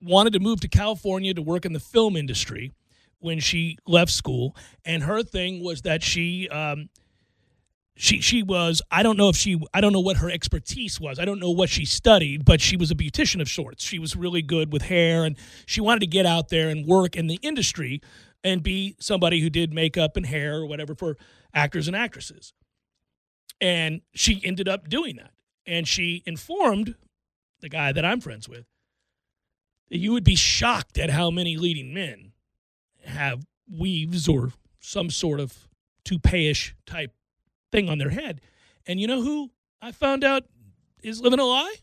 wanted 0.00 0.32
to 0.34 0.40
move 0.40 0.60
to 0.60 0.68
California 0.68 1.32
to 1.34 1.42
work 1.42 1.64
in 1.64 1.72
the 1.72 1.80
film 1.80 2.16
industry 2.16 2.72
when 3.22 3.40
she 3.40 3.78
left 3.86 4.12
school. 4.12 4.56
And 4.84 5.02
her 5.04 5.22
thing 5.22 5.62
was 5.62 5.82
that 5.82 6.02
she, 6.02 6.48
um, 6.48 6.88
she 7.94 8.20
she 8.20 8.42
was 8.42 8.80
I 8.90 9.02
don't 9.02 9.18
know 9.18 9.28
if 9.28 9.36
she 9.36 9.60
I 9.74 9.80
don't 9.80 9.92
know 9.92 10.00
what 10.00 10.16
her 10.16 10.30
expertise 10.30 11.00
was. 11.00 11.18
I 11.18 11.24
don't 11.24 11.38
know 11.38 11.50
what 11.50 11.68
she 11.68 11.84
studied, 11.84 12.44
but 12.44 12.60
she 12.60 12.76
was 12.76 12.90
a 12.90 12.94
beautician 12.94 13.40
of 13.40 13.48
sorts. 13.48 13.84
She 13.84 13.98
was 13.98 14.16
really 14.16 14.42
good 14.42 14.72
with 14.72 14.82
hair 14.82 15.24
and 15.24 15.36
she 15.66 15.80
wanted 15.80 16.00
to 16.00 16.06
get 16.06 16.24
out 16.24 16.48
there 16.48 16.68
and 16.68 16.86
work 16.86 17.16
in 17.16 17.26
the 17.26 17.38
industry 17.42 18.00
and 18.42 18.62
be 18.62 18.96
somebody 18.98 19.40
who 19.40 19.50
did 19.50 19.72
makeup 19.72 20.16
and 20.16 20.26
hair 20.26 20.56
or 20.56 20.66
whatever 20.66 20.94
for 20.94 21.16
actors 21.54 21.86
and 21.86 21.96
actresses. 21.96 22.52
And 23.60 24.00
she 24.14 24.40
ended 24.44 24.68
up 24.68 24.88
doing 24.88 25.16
that. 25.16 25.30
And 25.66 25.86
she 25.86 26.22
informed 26.26 26.96
the 27.60 27.68
guy 27.68 27.92
that 27.92 28.04
I'm 28.04 28.20
friends 28.20 28.48
with 28.48 28.66
that 29.90 29.98
you 29.98 30.12
would 30.12 30.24
be 30.24 30.34
shocked 30.34 30.98
at 30.98 31.10
how 31.10 31.30
many 31.30 31.56
leading 31.56 31.94
men 31.94 32.31
have 33.04 33.46
weaves 33.70 34.28
or 34.28 34.52
some 34.80 35.10
sort 35.10 35.40
of 35.40 35.68
toupee-ish 36.04 36.74
type 36.86 37.12
thing 37.70 37.88
on 37.88 37.98
their 37.98 38.10
head. 38.10 38.40
And 38.86 39.00
you 39.00 39.06
know 39.06 39.22
who 39.22 39.50
I 39.80 39.92
found 39.92 40.24
out 40.24 40.44
is 41.02 41.20
living 41.20 41.38
a 41.38 41.44
lie? 41.44 41.74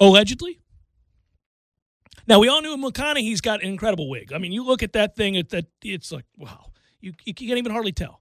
Allegedly. 0.00 0.58
Now 2.26 2.38
we 2.38 2.48
all 2.48 2.62
knew 2.62 2.76
McConaughey's 2.76 3.40
got 3.40 3.62
an 3.62 3.68
incredible 3.68 4.08
wig. 4.08 4.32
I 4.32 4.38
mean, 4.38 4.52
you 4.52 4.64
look 4.64 4.82
at 4.82 4.92
that 4.92 5.16
thing, 5.16 5.34
it, 5.34 5.50
that 5.50 5.66
it's 5.82 6.12
like 6.12 6.24
wow, 6.36 6.70
you, 7.00 7.12
you 7.24 7.34
can't 7.34 7.58
even 7.58 7.72
hardly 7.72 7.92
tell. 7.92 8.20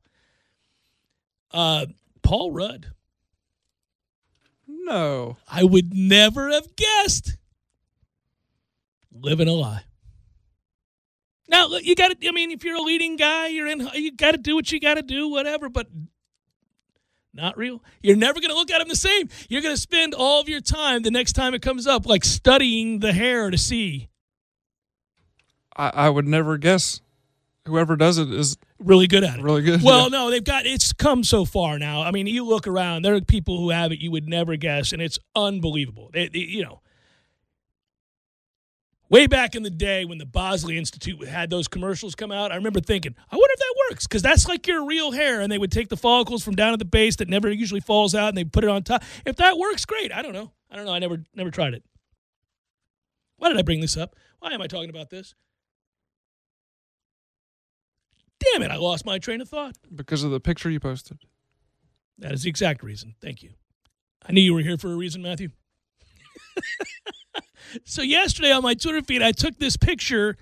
Uh, 1.52 1.88
Paul 2.24 2.52
Rudd. 2.52 2.92
No, 4.68 5.38
I 5.48 5.64
would 5.64 5.94
never 5.94 6.50
have 6.50 6.76
guessed. 6.76 7.38
Living 9.12 9.48
a 9.48 9.54
lie. 9.54 9.84
Now 11.52 11.68
you 11.78 11.96
got 11.96 12.20
to. 12.20 12.28
I 12.28 12.32
mean, 12.32 12.50
if 12.52 12.64
you're 12.64 12.78
a 12.78 12.82
leading 12.82 13.18
guy, 13.18 13.48
you're 13.48 13.68
in. 13.68 13.88
You 13.94 14.12
got 14.14 14.32
to 14.32 14.38
do 14.38 14.56
what 14.56 14.72
you 14.72 14.80
got 14.80 14.96
to 14.96 15.02
do, 15.02 15.28
whatever. 15.28 15.70
But 15.70 15.88
not 17.34 17.58
real. 17.58 17.84
You're 18.02 18.16
never 18.18 18.40
going 18.40 18.50
to 18.52 18.56
look 18.56 18.72
at 18.72 18.82
him 18.82 18.88
the 18.88 18.96
same. 18.96 19.30
You're 19.50 19.62
going 19.62 19.76
to 19.76 19.80
spend 19.82 20.14
all 20.14 20.42
of 20.42 20.50
your 20.50 20.62
time 20.62 21.02
the 21.04 21.12
next 21.12 21.34
time 21.34 21.54
it 21.54 21.62
comes 21.62 21.88
up, 21.88 22.06
like 22.06 22.24
studying 22.26 23.00
the 23.00 23.14
hair 23.14 23.50
to 23.50 23.58
see. 23.58 24.10
I, 25.76 25.90
I 25.94 26.10
would 26.10 26.28
never 26.28 26.58
guess. 26.58 27.02
Whoever 27.68 27.96
does 27.96 28.18
it 28.18 28.32
is 28.32 28.58
Really 28.80 29.06
good 29.06 29.24
at 29.24 29.38
it. 29.38 29.44
really 29.44 29.62
good. 29.62 29.84
Well, 29.84 30.04
Yeah. 30.04 30.08
no, 30.10 30.32
they've 30.32 30.44
got 30.44 30.66
it's 30.66 30.92
come 30.94 31.24
so 31.24 31.46
far 31.46 31.78
now. 31.78 32.02
I 32.02 32.10
mean, 32.10 32.26
you 32.26 32.44
look 32.44 32.66
around, 32.68 33.04
there 33.06 33.14
are 33.14 33.22
people 33.22 33.60
who 33.60 33.70
have 33.70 33.92
it 33.92 34.00
you 34.00 34.10
would 34.10 34.28
never 34.28 34.56
guess, 34.56 34.92
and 34.92 35.00
it's 35.02 35.20
unbelievable. 35.36 36.10
They, 36.12 36.28
they- 36.28 36.40
you 36.40 36.64
know, 36.64 36.81
way 39.12 39.28
back 39.28 39.56
in 39.56 39.62
the 39.62 39.70
day 39.70 40.06
when 40.06 40.18
the 40.18 40.26
Bosley 40.26 40.78
Institute 40.78 41.28
had 41.28 41.50
those 41.50 41.68
commercials 41.68 42.16
come 42.16 42.32
out, 42.32 42.52
I 42.52 42.56
remember 42.56 42.80
thinking, 42.80 43.14
I 43.30 43.36
wonder 43.36 43.54
if 43.54 43.60
that 43.60 43.76
works 43.90 44.08
because 44.08 44.22
that's 44.22 44.48
like 44.48 44.66
your 44.66 44.86
real 44.86 45.12
hair, 45.12 45.42
and 45.42 45.52
they 45.52 45.58
would 45.60 45.72
take 45.72 45.90
the 45.90 45.98
follicles 45.98 46.44
from 46.44 46.56
down 46.56 46.74
at 46.74 46.80
the 46.80 46.86
base 46.86 47.18
that 47.18 47.30
never 47.30 47.52
usually 47.52 47.82
falls 47.82 48.16
out, 48.16 48.30
and 48.30 48.38
they 48.38 48.46
put 48.46 48.64
it 48.64 48.70
on 48.70 48.82
top. 48.84 49.04
If 49.26 49.36
that 49.36 49.58
works, 49.58 49.86
great. 49.86 50.12
I 50.12 50.22
don't 50.24 50.34
know. 50.34 50.52
I 50.72 50.78
don't 50.78 50.86
know. 50.86 50.94
I 50.94 51.00
never 51.00 51.22
never 51.36 51.52
tried 51.52 51.74
it. 51.74 51.84
Why 53.38 53.50
did 53.50 53.58
I 53.58 53.62
bring 53.62 53.82
this 53.82 53.98
up? 53.98 54.16
Why 54.40 54.54
am 54.54 54.62
I 54.62 54.68
talking 54.68 54.90
about 54.90 55.10
this? 55.10 55.36
Damn 58.40 58.64
it! 58.64 58.72
I 58.72 58.78
lost 58.78 59.06
my 59.06 59.20
train 59.20 59.42
of 59.42 59.50
thought. 59.50 59.76
because 59.94 60.24
of 60.24 60.32
the 60.32 60.40
picture 60.40 60.70
you 60.70 60.80
posted. 60.80 61.20
That 62.18 62.32
is 62.32 62.44
the 62.44 62.50
exact 62.50 62.82
reason. 62.84 63.16
Thank 63.22 63.44
you. 63.44 63.52
I 64.26 64.32
knew 64.32 64.42
you 64.42 64.54
were 64.54 64.62
here 64.62 64.78
for 64.78 64.92
a 64.92 64.96
reason, 64.96 65.22
Matthew. 65.22 65.50
so 67.86 68.02
yesterday 68.02 68.52
on 68.52 68.64
my 68.64 68.74
Twitter 68.74 69.02
feed, 69.02 69.22
I 69.22 69.32
took 69.32 69.58
this 69.58 69.78
picture, 69.78 70.38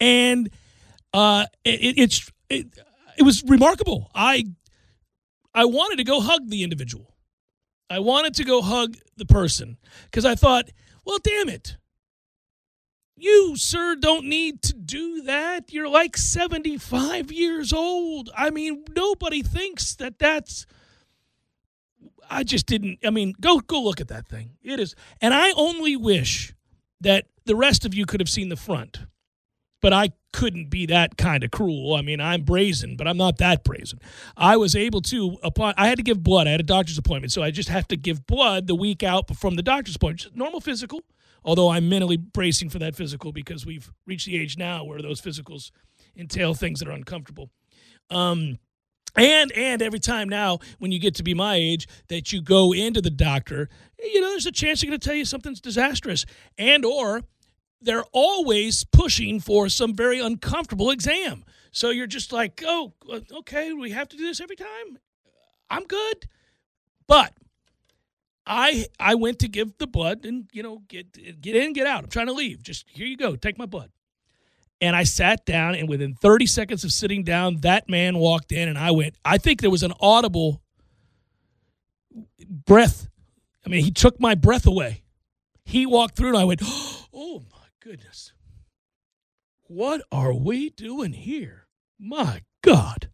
and 0.00 0.50
uh, 1.12 1.46
it, 1.64 1.98
it's 1.98 2.30
it, 2.48 2.66
it 3.18 3.22
was 3.22 3.42
remarkable. 3.44 4.10
I 4.14 4.46
I 5.54 5.64
wanted 5.64 5.96
to 5.96 6.04
go 6.04 6.20
hug 6.20 6.48
the 6.48 6.62
individual. 6.62 7.14
I 7.88 8.00
wanted 8.00 8.34
to 8.34 8.44
go 8.44 8.62
hug 8.62 8.96
the 9.16 9.26
person 9.26 9.76
because 10.04 10.24
I 10.24 10.34
thought, 10.34 10.70
well, 11.04 11.18
damn 11.22 11.48
it. 11.48 11.76
You, 13.16 13.56
sir, 13.56 13.94
don't 13.94 14.26
need 14.26 14.62
to 14.62 14.72
do 14.72 15.22
that. 15.22 15.72
You're 15.72 15.88
like 15.88 16.16
75 16.16 17.30
years 17.30 17.72
old. 17.72 18.30
I 18.36 18.50
mean, 18.50 18.84
nobody 18.94 19.42
thinks 19.42 19.94
that 19.96 20.18
that's 20.18 20.66
I 22.30 22.44
just 22.44 22.66
didn't. 22.66 22.98
I 23.04 23.10
mean, 23.10 23.34
go 23.40 23.60
go 23.60 23.82
look 23.82 24.00
at 24.00 24.08
that 24.08 24.28
thing. 24.28 24.50
It 24.62 24.80
is, 24.80 24.94
and 25.20 25.34
I 25.34 25.52
only 25.52 25.96
wish 25.96 26.54
that 27.00 27.26
the 27.44 27.56
rest 27.56 27.84
of 27.84 27.94
you 27.94 28.06
could 28.06 28.20
have 28.20 28.28
seen 28.28 28.48
the 28.48 28.56
front, 28.56 29.00
but 29.82 29.92
I 29.92 30.10
couldn't 30.32 30.68
be 30.68 30.86
that 30.86 31.16
kind 31.16 31.44
of 31.44 31.50
cruel. 31.50 31.94
I 31.94 32.02
mean, 32.02 32.20
I'm 32.20 32.42
brazen, 32.42 32.96
but 32.96 33.06
I'm 33.06 33.16
not 33.16 33.38
that 33.38 33.62
brazen. 33.62 34.00
I 34.36 34.56
was 34.56 34.74
able 34.74 35.00
to 35.02 35.36
upon. 35.42 35.74
I 35.76 35.88
had 35.88 35.98
to 35.98 36.02
give 36.02 36.22
blood. 36.22 36.46
I 36.46 36.50
had 36.50 36.60
a 36.60 36.64
doctor's 36.64 36.98
appointment, 36.98 37.32
so 37.32 37.42
I 37.42 37.50
just 37.50 37.68
have 37.68 37.86
to 37.88 37.96
give 37.96 38.26
blood 38.26 38.66
the 38.66 38.74
week 38.74 39.02
out 39.02 39.34
from 39.36 39.56
the 39.56 39.62
doctor's 39.62 39.96
appointment. 39.96 40.20
Just 40.20 40.36
normal 40.36 40.60
physical, 40.60 41.02
although 41.44 41.70
I'm 41.70 41.88
mentally 41.88 42.16
bracing 42.16 42.70
for 42.70 42.78
that 42.80 42.96
physical 42.96 43.32
because 43.32 43.64
we've 43.64 43.92
reached 44.06 44.26
the 44.26 44.40
age 44.40 44.58
now 44.58 44.84
where 44.84 45.00
those 45.00 45.20
physicals 45.20 45.70
entail 46.16 46.54
things 46.54 46.80
that 46.80 46.88
are 46.88 46.92
uncomfortable. 46.92 47.50
Um, 48.10 48.58
and 49.16 49.52
and 49.52 49.82
every 49.82 50.00
time 50.00 50.28
now 50.28 50.58
when 50.78 50.92
you 50.92 50.98
get 50.98 51.14
to 51.16 51.22
be 51.22 51.34
my 51.34 51.54
age 51.56 51.86
that 52.08 52.32
you 52.32 52.40
go 52.40 52.72
into 52.72 53.00
the 53.00 53.10
doctor, 53.10 53.68
you 54.02 54.20
know, 54.20 54.30
there's 54.30 54.46
a 54.46 54.52
chance 54.52 54.80
they're 54.80 54.90
going 54.90 54.98
to 54.98 55.08
tell 55.08 55.16
you 55.16 55.24
something's 55.24 55.60
disastrous, 55.60 56.26
and 56.58 56.84
or 56.84 57.22
they're 57.80 58.04
always 58.12 58.84
pushing 58.84 59.40
for 59.40 59.68
some 59.68 59.94
very 59.94 60.18
uncomfortable 60.18 60.90
exam. 60.90 61.44
So 61.70 61.90
you're 61.90 62.06
just 62.06 62.32
like, 62.32 62.62
oh, 62.64 62.94
uh, 63.12 63.20
okay, 63.38 63.72
we 63.72 63.90
have 63.90 64.08
to 64.08 64.16
do 64.16 64.26
this 64.26 64.40
every 64.40 64.56
time. 64.56 64.98
I'm 65.70 65.84
good, 65.84 66.28
but 67.06 67.32
I 68.46 68.86
I 68.98 69.14
went 69.14 69.38
to 69.40 69.48
give 69.48 69.78
the 69.78 69.86
blood 69.86 70.24
and 70.24 70.48
you 70.52 70.62
know 70.62 70.82
get 70.88 71.40
get 71.40 71.56
in, 71.56 71.72
get 71.72 71.86
out. 71.86 72.04
I'm 72.04 72.10
trying 72.10 72.26
to 72.26 72.32
leave. 72.32 72.62
Just 72.62 72.86
here 72.88 73.06
you 73.06 73.16
go, 73.16 73.36
take 73.36 73.58
my 73.58 73.66
blood. 73.66 73.90
And 74.80 74.94
I 74.94 75.04
sat 75.04 75.46
down, 75.46 75.74
and 75.74 75.88
within 75.88 76.14
30 76.14 76.46
seconds 76.46 76.84
of 76.84 76.92
sitting 76.92 77.22
down, 77.22 77.60
that 77.60 77.88
man 77.88 78.18
walked 78.18 78.52
in, 78.52 78.68
and 78.68 78.76
I 78.76 78.90
went. 78.90 79.16
I 79.24 79.38
think 79.38 79.60
there 79.60 79.70
was 79.70 79.82
an 79.82 79.92
audible 80.00 80.60
breath. 82.48 83.08
I 83.64 83.68
mean, 83.68 83.84
he 83.84 83.90
took 83.90 84.20
my 84.20 84.34
breath 84.34 84.66
away. 84.66 85.02
He 85.64 85.86
walked 85.86 86.16
through, 86.16 86.28
and 86.30 86.38
I 86.38 86.44
went, 86.44 86.60
"Oh 87.12 87.42
my 87.52 87.66
goodness, 87.80 88.32
what 89.62 90.02
are 90.12 90.34
we 90.34 90.70
doing 90.70 91.12
here? 91.12 91.66
My 91.98 92.42
God!" 92.62 93.08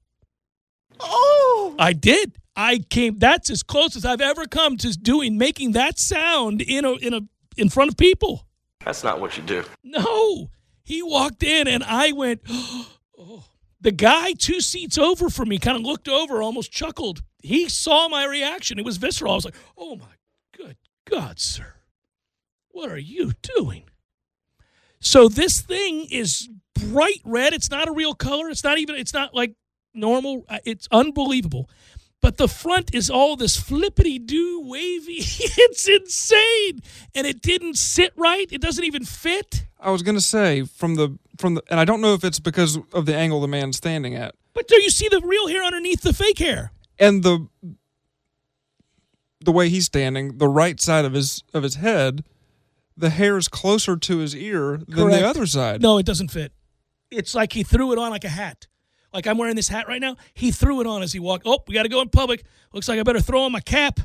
Oh, 0.99 1.77
I 1.79 1.93
did. 1.93 2.37
I 2.57 2.79
came. 2.79 3.19
That's 3.19 3.49
as 3.51 3.63
close 3.63 3.97
as 3.97 4.05
I've 4.05 4.21
ever 4.21 4.47
come 4.47 4.77
to 4.79 4.91
doing 4.93 5.39
making 5.39 5.73
that 5.73 5.99
sound 5.99 6.61
in 6.61 6.85
a 6.85 6.95
in 6.95 7.15
a 7.15 7.21
in 7.57 7.69
front 7.69 7.91
of 7.91 7.97
people. 7.97 8.47
That's 8.85 9.05
not 9.05 9.21
what 9.21 9.37
you 9.37 9.43
do. 9.43 9.65
No, 9.85 10.51
he 10.91 11.03
walked 11.03 11.45
in 11.45 11.69
and 11.69 11.85
I 11.85 12.11
went, 12.13 12.41
oh. 12.49 13.45
The 13.81 13.93
guy 13.93 14.33
two 14.33 14.61
seats 14.61 14.99
over 14.99 15.31
from 15.31 15.49
me 15.49 15.59
kind 15.59 15.77
of 15.77 15.85
looked 15.85 16.09
over, 16.09 16.43
almost 16.43 16.71
chuckled. 16.71 17.23
He 17.39 17.69
saw 17.69 18.09
my 18.09 18.27
reaction. 18.27 18.79
It 18.79 18.85
was 18.85 18.99
visceral. 18.99 19.33
I 19.33 19.37
was 19.37 19.45
like, 19.47 19.55
oh 19.79 19.97
my 19.97 20.17
good 20.55 20.77
God, 21.09 21.39
sir. 21.39 21.75
What 22.69 22.91
are 22.91 22.99
you 22.99 23.33
doing? 23.41 23.85
So 25.01 25.29
this 25.29 25.61
thing 25.63 26.07
is 26.11 26.51
bright 26.75 27.23
red. 27.25 27.55
It's 27.55 27.71
not 27.71 27.89
a 27.89 27.93
real 27.93 28.15
color. 28.15 28.51
It's 28.51 28.65
not 28.65 28.79
even, 28.79 28.97
it's 28.97 29.15
not 29.15 29.35
like 29.35 29.55
normal. 29.95 30.45
Uh, 30.49 30.59
It's 30.65 30.89
unbelievable. 30.93 31.71
But 32.23 32.37
the 32.37 32.49
front 32.49 32.95
is 32.95 33.09
all 33.09 33.35
this 33.37 33.57
flippity 33.57 34.19
doo 34.19 34.61
wavy. 34.65 35.15
it's 35.23 35.89
insane. 35.89 36.81
And 37.15 37.27
it 37.27 37.41
didn't 37.41 37.77
sit 37.79 38.13
right. 38.17 38.47
It 38.53 38.61
doesn't 38.61 38.85
even 38.85 39.05
fit. 39.05 39.65
I 39.79 39.91
was 39.91 40.03
gonna 40.03 40.21
say 40.21 40.65
from 40.65 40.97
the 40.97 41.19
from 41.39 41.55
the, 41.55 41.63
and 41.71 41.81
I 41.81 41.87
don't 41.87 42.03
know 42.03 42.13
if 42.13 42.23
it's 42.23 42.39
because 42.39 42.79
of 42.93 43.07
the 43.07 43.17
angle 43.17 43.41
the 43.41 43.49
man's 43.49 43.79
standing 43.79 44.15
at, 44.15 44.35
But 44.53 44.69
do 44.69 44.81
you 44.83 44.91
see 44.91 45.09
the 45.09 45.21
real 45.21 45.49
hair 45.49 45.65
underneath 45.65 46.03
the 46.03 46.13
fake 46.13 46.39
hair? 46.39 46.73
and 46.99 47.23
the 47.23 47.47
the 49.43 49.53
way 49.53 49.71
he's 49.71 49.87
standing, 49.87 50.37
the 50.37 50.49
right 50.49 50.79
side 50.79 51.07
of 51.07 51.15
his 51.15 51.43
of 51.55 51.63
his 51.63 51.77
head, 51.77 52.25
the 52.97 53.09
hair 53.09 53.39
is 53.39 53.49
closer 53.49 53.97
to 53.97 54.19
his 54.19 54.37
ear 54.37 54.77
than 54.87 54.95
Correct. 54.95 55.19
the 55.21 55.27
other 55.27 55.47
side. 55.47 55.81
No, 55.81 55.97
it 55.97 56.05
doesn't 56.05 56.31
fit. 56.31 56.53
It's 57.11 57.35
like 57.35 57.55
he 57.55 57.63
threw 57.63 57.91
it 57.93 57.99
on 57.99 58.11
like 58.11 58.25
a 58.25 58.29
hat. 58.29 58.67
Like 59.13 59.27
I'm 59.27 59.39
wearing 59.39 59.57
this 59.57 59.69
hat 59.69 59.89
right 59.89 60.01
now. 60.01 60.17
He 60.35 60.51
threw 60.51 60.81
it 60.81 60.87
on 60.87 61.03
as 61.03 61.13
he 61.13 61.19
walked. 61.19 61.45
Oh, 61.47 61.61
we 61.67 61.75
got 61.75 61.83
to 61.85 61.89
go 61.89 62.01
in 62.01 62.09
public. 62.09 62.45
Looks 62.73 62.89
like 62.89 62.99
I 62.99 63.03
better 63.03 63.21
throw 63.21 63.43
on 63.43 63.53
my 63.53 63.61
cap. 63.61 64.01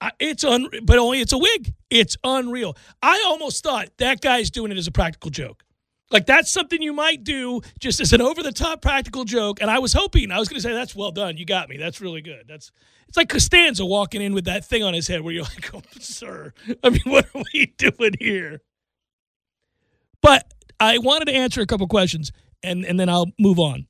I, 0.00 0.10
it's 0.18 0.44
un, 0.44 0.68
but 0.82 0.98
only 0.98 1.20
it's 1.20 1.32
a 1.32 1.38
wig. 1.38 1.74
It's 1.88 2.16
unreal. 2.24 2.76
I 3.02 3.24
almost 3.26 3.62
thought 3.62 3.88
that 3.98 4.20
guy's 4.20 4.50
doing 4.50 4.70
it 4.70 4.76
as 4.76 4.86
a 4.86 4.92
practical 4.92 5.30
joke. 5.30 5.62
Like 6.10 6.26
that's 6.26 6.50
something 6.50 6.82
you 6.82 6.92
might 6.92 7.24
do 7.24 7.62
just 7.80 8.00
as 8.00 8.12
an 8.12 8.20
over 8.20 8.42
the 8.42 8.52
top 8.52 8.82
practical 8.82 9.24
joke. 9.24 9.60
And 9.60 9.70
I 9.70 9.78
was 9.78 9.92
hoping 9.92 10.30
I 10.30 10.38
was 10.38 10.48
going 10.48 10.60
to 10.60 10.62
say 10.62 10.72
that's 10.72 10.94
well 10.94 11.10
done. 11.10 11.38
You 11.38 11.46
got 11.46 11.68
me. 11.68 11.76
That's 11.76 12.00
really 12.00 12.20
good. 12.20 12.44
That's 12.46 12.70
it's 13.08 13.16
like 13.16 13.28
Costanza 13.28 13.84
walking 13.86 14.20
in 14.22 14.34
with 14.34 14.44
that 14.44 14.64
thing 14.64 14.82
on 14.82 14.94
his 14.94 15.08
head 15.08 15.22
where 15.22 15.32
you're 15.32 15.42
like, 15.54 15.74
oh, 15.74 15.82
sir. 16.00 16.52
I 16.82 16.90
mean, 16.90 17.00
what 17.06 17.26
are 17.34 17.42
we 17.52 17.66
doing 17.78 18.14
here? 18.18 18.60
But 20.20 20.52
I 20.80 20.98
wanted 20.98 21.26
to 21.26 21.34
answer 21.34 21.60
a 21.60 21.66
couple 21.66 21.86
questions 21.86 22.32
and, 22.64 22.84
and 22.84 22.98
then 22.98 23.08
I'll 23.08 23.30
move 23.38 23.58
on. 23.58 23.86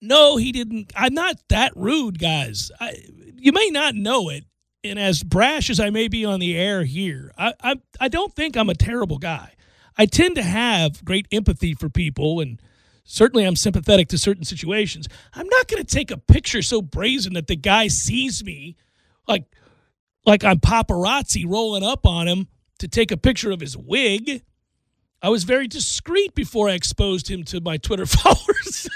No, 0.00 0.36
he 0.36 0.52
didn't. 0.52 0.92
I'm 0.94 1.14
not 1.14 1.36
that 1.48 1.72
rude, 1.74 2.18
guys. 2.18 2.70
I, 2.80 2.94
you 3.36 3.52
may 3.52 3.70
not 3.70 3.94
know 3.94 4.28
it. 4.28 4.44
And 4.84 4.98
as 4.98 5.22
brash 5.22 5.70
as 5.70 5.80
I 5.80 5.90
may 5.90 6.06
be 6.08 6.24
on 6.24 6.38
the 6.38 6.56
air 6.56 6.84
here, 6.84 7.32
I, 7.36 7.54
I, 7.62 7.76
I 8.00 8.08
don't 8.08 8.34
think 8.34 8.56
I'm 8.56 8.68
a 8.68 8.74
terrible 8.74 9.18
guy. 9.18 9.54
I 9.98 10.06
tend 10.06 10.36
to 10.36 10.42
have 10.42 11.04
great 11.04 11.26
empathy 11.32 11.74
for 11.74 11.88
people 11.88 12.40
and 12.40 12.60
certainly 13.04 13.44
I'm 13.44 13.56
sympathetic 13.56 14.08
to 14.08 14.18
certain 14.18 14.44
situations. 14.44 15.08
I'm 15.32 15.48
not 15.48 15.68
going 15.68 15.82
to 15.82 15.94
take 15.94 16.10
a 16.10 16.18
picture 16.18 16.62
so 16.62 16.82
brazen 16.82 17.32
that 17.34 17.46
the 17.46 17.56
guy 17.56 17.88
sees 17.88 18.44
me 18.44 18.76
like 19.26 19.44
like 20.24 20.44
I'm 20.44 20.58
paparazzi 20.58 21.44
rolling 21.48 21.84
up 21.84 22.04
on 22.04 22.28
him 22.28 22.48
to 22.80 22.88
take 22.88 23.10
a 23.10 23.16
picture 23.16 23.50
of 23.52 23.60
his 23.60 23.76
wig. 23.76 24.42
I 25.26 25.28
was 25.28 25.42
very 25.42 25.66
discreet 25.66 26.36
before 26.36 26.68
I 26.68 26.74
exposed 26.74 27.28
him 27.28 27.42
to 27.46 27.60
my 27.60 27.78
Twitter 27.78 28.06
followers. 28.06 28.88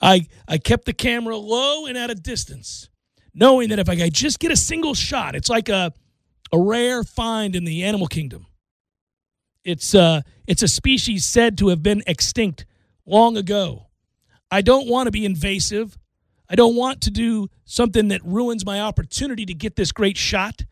I 0.00 0.26
I 0.48 0.58
kept 0.58 0.86
the 0.86 0.92
camera 0.92 1.36
low 1.36 1.86
and 1.86 1.96
at 1.96 2.10
a 2.10 2.16
distance, 2.16 2.88
knowing 3.32 3.68
that 3.68 3.78
if 3.78 3.88
I 3.88 3.94
could 3.94 4.12
just 4.12 4.40
get 4.40 4.50
a 4.50 4.56
single 4.56 4.94
shot, 4.94 5.36
it's 5.36 5.48
like 5.48 5.68
a 5.68 5.92
a 6.50 6.58
rare 6.58 7.04
find 7.04 7.54
in 7.54 7.62
the 7.64 7.84
animal 7.84 8.08
kingdom. 8.08 8.46
It's 9.62 9.94
uh 9.94 10.22
it's 10.48 10.64
a 10.64 10.68
species 10.68 11.24
said 11.24 11.56
to 11.58 11.68
have 11.68 11.84
been 11.84 12.02
extinct 12.08 12.66
long 13.06 13.36
ago. 13.36 13.86
I 14.50 14.62
don't 14.62 14.88
want 14.88 15.06
to 15.06 15.12
be 15.12 15.24
invasive. 15.24 15.96
I 16.50 16.56
don't 16.56 16.74
want 16.74 17.02
to 17.02 17.12
do 17.12 17.50
something 17.66 18.08
that 18.08 18.24
ruins 18.24 18.66
my 18.66 18.80
opportunity 18.80 19.46
to 19.46 19.54
get 19.54 19.76
this 19.76 19.92
great 19.92 20.16
shot. 20.16 20.64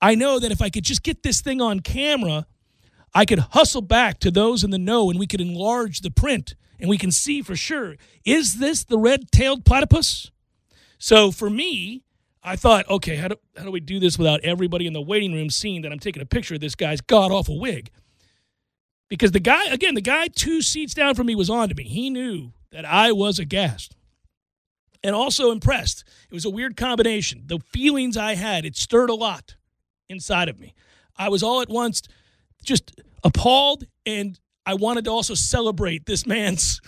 I 0.00 0.14
know 0.14 0.38
that 0.38 0.52
if 0.52 0.62
I 0.62 0.70
could 0.70 0.84
just 0.84 1.02
get 1.02 1.22
this 1.22 1.40
thing 1.40 1.60
on 1.60 1.80
camera, 1.80 2.46
I 3.14 3.24
could 3.24 3.38
hustle 3.38 3.82
back 3.82 4.20
to 4.20 4.30
those 4.30 4.62
in 4.62 4.70
the 4.70 4.78
know 4.78 5.10
and 5.10 5.18
we 5.18 5.26
could 5.26 5.40
enlarge 5.40 6.00
the 6.00 6.10
print 6.10 6.54
and 6.78 6.88
we 6.88 6.98
can 6.98 7.10
see 7.10 7.42
for 7.42 7.56
sure 7.56 7.96
is 8.24 8.58
this 8.58 8.84
the 8.84 8.98
red 8.98 9.32
tailed 9.32 9.64
platypus? 9.64 10.30
So 10.98 11.30
for 11.30 11.50
me, 11.50 12.04
I 12.42 12.56
thought, 12.56 12.88
okay, 12.88 13.16
how 13.16 13.28
do, 13.28 13.36
how 13.56 13.64
do 13.64 13.70
we 13.70 13.80
do 13.80 13.98
this 13.98 14.18
without 14.18 14.40
everybody 14.42 14.86
in 14.86 14.92
the 14.92 15.02
waiting 15.02 15.32
room 15.32 15.50
seeing 15.50 15.82
that 15.82 15.92
I'm 15.92 15.98
taking 15.98 16.22
a 16.22 16.26
picture 16.26 16.54
of 16.54 16.60
this 16.60 16.74
guy's 16.74 17.00
god 17.00 17.32
awful 17.32 17.58
wig? 17.58 17.90
Because 19.08 19.32
the 19.32 19.40
guy, 19.40 19.64
again, 19.66 19.94
the 19.94 20.00
guy 20.00 20.28
two 20.28 20.62
seats 20.62 20.94
down 20.94 21.14
from 21.14 21.26
me 21.26 21.34
was 21.34 21.50
on 21.50 21.68
to 21.68 21.74
me. 21.74 21.84
He 21.84 22.10
knew 22.10 22.52
that 22.70 22.84
I 22.84 23.12
was 23.12 23.38
aghast 23.38 23.96
and 25.02 25.14
also 25.14 25.50
impressed. 25.50 26.04
It 26.30 26.34
was 26.34 26.44
a 26.44 26.50
weird 26.50 26.76
combination. 26.76 27.42
The 27.46 27.58
feelings 27.58 28.16
I 28.16 28.34
had, 28.34 28.64
it 28.64 28.76
stirred 28.76 29.10
a 29.10 29.14
lot 29.14 29.56
inside 30.08 30.48
of 30.48 30.58
me. 30.58 30.74
I 31.16 31.28
was 31.28 31.42
all 31.42 31.60
at 31.60 31.68
once 31.68 32.02
just 32.64 33.00
appalled 33.24 33.84
and 34.06 34.38
I 34.66 34.74
wanted 34.74 35.04
to 35.04 35.10
also 35.10 35.34
celebrate 35.34 36.06
this 36.06 36.26
man's 36.26 36.80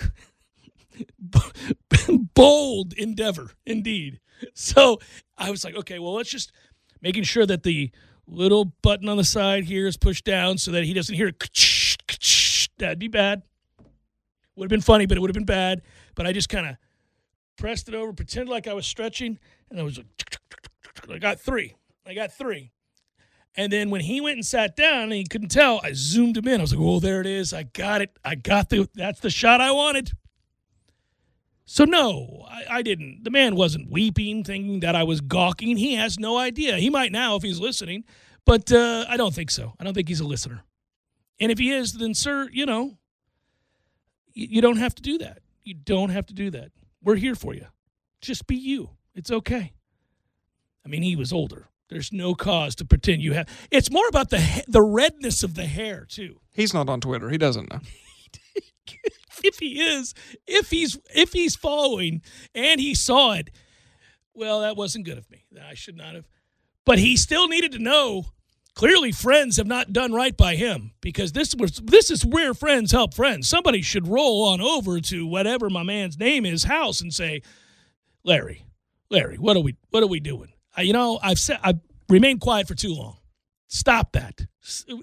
bold 2.34 2.92
endeavor, 2.92 3.52
indeed. 3.64 4.20
So 4.54 4.98
I 5.38 5.50
was 5.50 5.64
like, 5.64 5.74
okay, 5.74 5.98
well, 5.98 6.14
let's 6.14 6.30
just 6.30 6.52
making 7.00 7.24
sure 7.24 7.46
that 7.46 7.62
the 7.62 7.90
little 8.26 8.72
button 8.82 9.08
on 9.08 9.16
the 9.16 9.24
side 9.24 9.64
here 9.64 9.86
is 9.86 9.96
pushed 9.96 10.24
down 10.24 10.58
so 10.58 10.70
that 10.72 10.84
he 10.84 10.92
doesn't 10.92 11.14
hear. 11.14 11.32
That'd 12.78 12.98
be 12.98 13.08
bad. 13.08 13.42
Would 14.56 14.66
have 14.66 14.70
been 14.70 14.80
funny, 14.80 15.06
but 15.06 15.16
it 15.16 15.20
would 15.20 15.30
have 15.30 15.34
been 15.34 15.44
bad. 15.44 15.82
But 16.14 16.26
I 16.26 16.32
just 16.32 16.48
kind 16.48 16.66
of 16.66 16.76
pressed 17.56 17.88
it 17.88 17.94
over, 17.94 18.12
pretended 18.12 18.50
like 18.50 18.68
I 18.68 18.74
was 18.74 18.86
stretching, 18.86 19.38
and 19.70 19.80
I 19.80 19.82
was 19.82 19.98
like, 19.98 20.06
I 21.10 21.18
got 21.18 21.40
three. 21.40 21.74
I 22.06 22.14
got 22.14 22.32
three. 22.32 22.72
And 23.56 23.72
then 23.72 23.90
when 23.90 24.02
he 24.02 24.20
went 24.20 24.36
and 24.36 24.46
sat 24.46 24.76
down 24.76 25.04
and 25.04 25.12
he 25.12 25.24
couldn't 25.24 25.48
tell, 25.48 25.80
I 25.82 25.92
zoomed 25.92 26.36
him 26.36 26.46
in. 26.46 26.60
I 26.60 26.62
was 26.62 26.72
like, 26.72 26.82
oh, 26.82 27.00
there 27.00 27.20
it 27.20 27.26
is. 27.26 27.52
I 27.52 27.64
got 27.64 28.00
it. 28.00 28.16
I 28.24 28.36
got 28.36 28.68
the, 28.68 28.88
that's 28.94 29.20
the 29.20 29.30
shot 29.30 29.60
I 29.60 29.72
wanted. 29.72 30.12
So, 31.64 31.84
no, 31.84 32.46
I, 32.48 32.78
I 32.78 32.82
didn't. 32.82 33.22
The 33.22 33.30
man 33.30 33.54
wasn't 33.54 33.90
weeping, 33.90 34.44
thinking 34.44 34.80
that 34.80 34.96
I 34.96 35.04
was 35.04 35.20
gawking. 35.20 35.76
He 35.76 35.94
has 35.94 36.18
no 36.18 36.36
idea. 36.36 36.76
He 36.78 36.90
might 36.90 37.12
now 37.12 37.36
if 37.36 37.42
he's 37.42 37.60
listening, 37.60 38.04
but 38.44 38.72
uh, 38.72 39.04
I 39.08 39.16
don't 39.16 39.34
think 39.34 39.50
so. 39.50 39.74
I 39.78 39.84
don't 39.84 39.94
think 39.94 40.08
he's 40.08 40.20
a 40.20 40.26
listener. 40.26 40.64
And 41.38 41.52
if 41.52 41.58
he 41.58 41.72
is, 41.72 41.94
then, 41.94 42.14
sir, 42.14 42.48
you 42.52 42.66
know, 42.66 42.98
you, 44.32 44.48
you 44.50 44.60
don't 44.60 44.78
have 44.78 44.94
to 44.96 45.02
do 45.02 45.18
that. 45.18 45.42
You 45.62 45.74
don't 45.74 46.10
have 46.10 46.26
to 46.26 46.34
do 46.34 46.50
that. 46.50 46.72
We're 47.02 47.16
here 47.16 47.34
for 47.34 47.54
you. 47.54 47.66
Just 48.20 48.46
be 48.46 48.56
you. 48.56 48.90
It's 49.14 49.30
okay. 49.30 49.72
I 50.84 50.88
mean, 50.88 51.02
he 51.02 51.16
was 51.16 51.32
older. 51.32 51.69
There's 51.90 52.12
no 52.12 52.34
cause 52.34 52.76
to 52.76 52.84
pretend 52.84 53.20
you 53.20 53.32
have. 53.32 53.48
It's 53.70 53.90
more 53.90 54.06
about 54.08 54.30
the 54.30 54.64
the 54.68 54.82
redness 54.82 55.42
of 55.42 55.54
the 55.54 55.66
hair 55.66 56.06
too. 56.08 56.40
He's 56.54 56.72
not 56.72 56.88
on 56.88 57.00
Twitter. 57.00 57.28
He 57.30 57.38
doesn't 57.38 57.70
know. 57.70 57.80
if 59.44 59.58
he 59.58 59.80
is, 59.80 60.14
if 60.46 60.70
he's 60.70 60.98
if 61.14 61.32
he's 61.32 61.56
following 61.56 62.22
and 62.54 62.80
he 62.80 62.94
saw 62.94 63.32
it, 63.32 63.50
well, 64.34 64.60
that 64.60 64.76
wasn't 64.76 65.04
good 65.04 65.18
of 65.18 65.28
me. 65.30 65.44
I 65.68 65.74
should 65.74 65.96
not 65.96 66.14
have. 66.14 66.28
But 66.86 66.98
he 66.98 67.16
still 67.16 67.48
needed 67.48 67.72
to 67.72 67.78
know. 67.78 68.26
Clearly, 68.74 69.10
friends 69.10 69.56
have 69.56 69.66
not 69.66 69.92
done 69.92 70.12
right 70.12 70.36
by 70.36 70.54
him 70.54 70.92
because 71.00 71.32
this 71.32 71.56
was 71.56 71.72
this 71.84 72.08
is 72.10 72.24
where 72.24 72.54
friends 72.54 72.92
help 72.92 73.14
friends. 73.14 73.48
Somebody 73.48 73.82
should 73.82 74.06
roll 74.06 74.44
on 74.44 74.60
over 74.60 75.00
to 75.00 75.26
whatever 75.26 75.68
my 75.68 75.82
man's 75.82 76.18
name 76.18 76.46
is 76.46 76.64
house 76.64 77.00
and 77.00 77.12
say, 77.12 77.42
Larry, 78.22 78.64
Larry, 79.10 79.36
what 79.38 79.56
are 79.56 79.60
we 79.60 79.76
what 79.90 80.04
are 80.04 80.08
we 80.08 80.20
doing? 80.20 80.49
You 80.78 80.92
know, 80.92 81.18
I've 81.22 81.38
said 81.38 81.58
I've 81.62 81.80
remained 82.08 82.40
quiet 82.40 82.68
for 82.68 82.74
too 82.74 82.94
long. 82.94 83.16
Stop 83.68 84.12
that. 84.12 84.46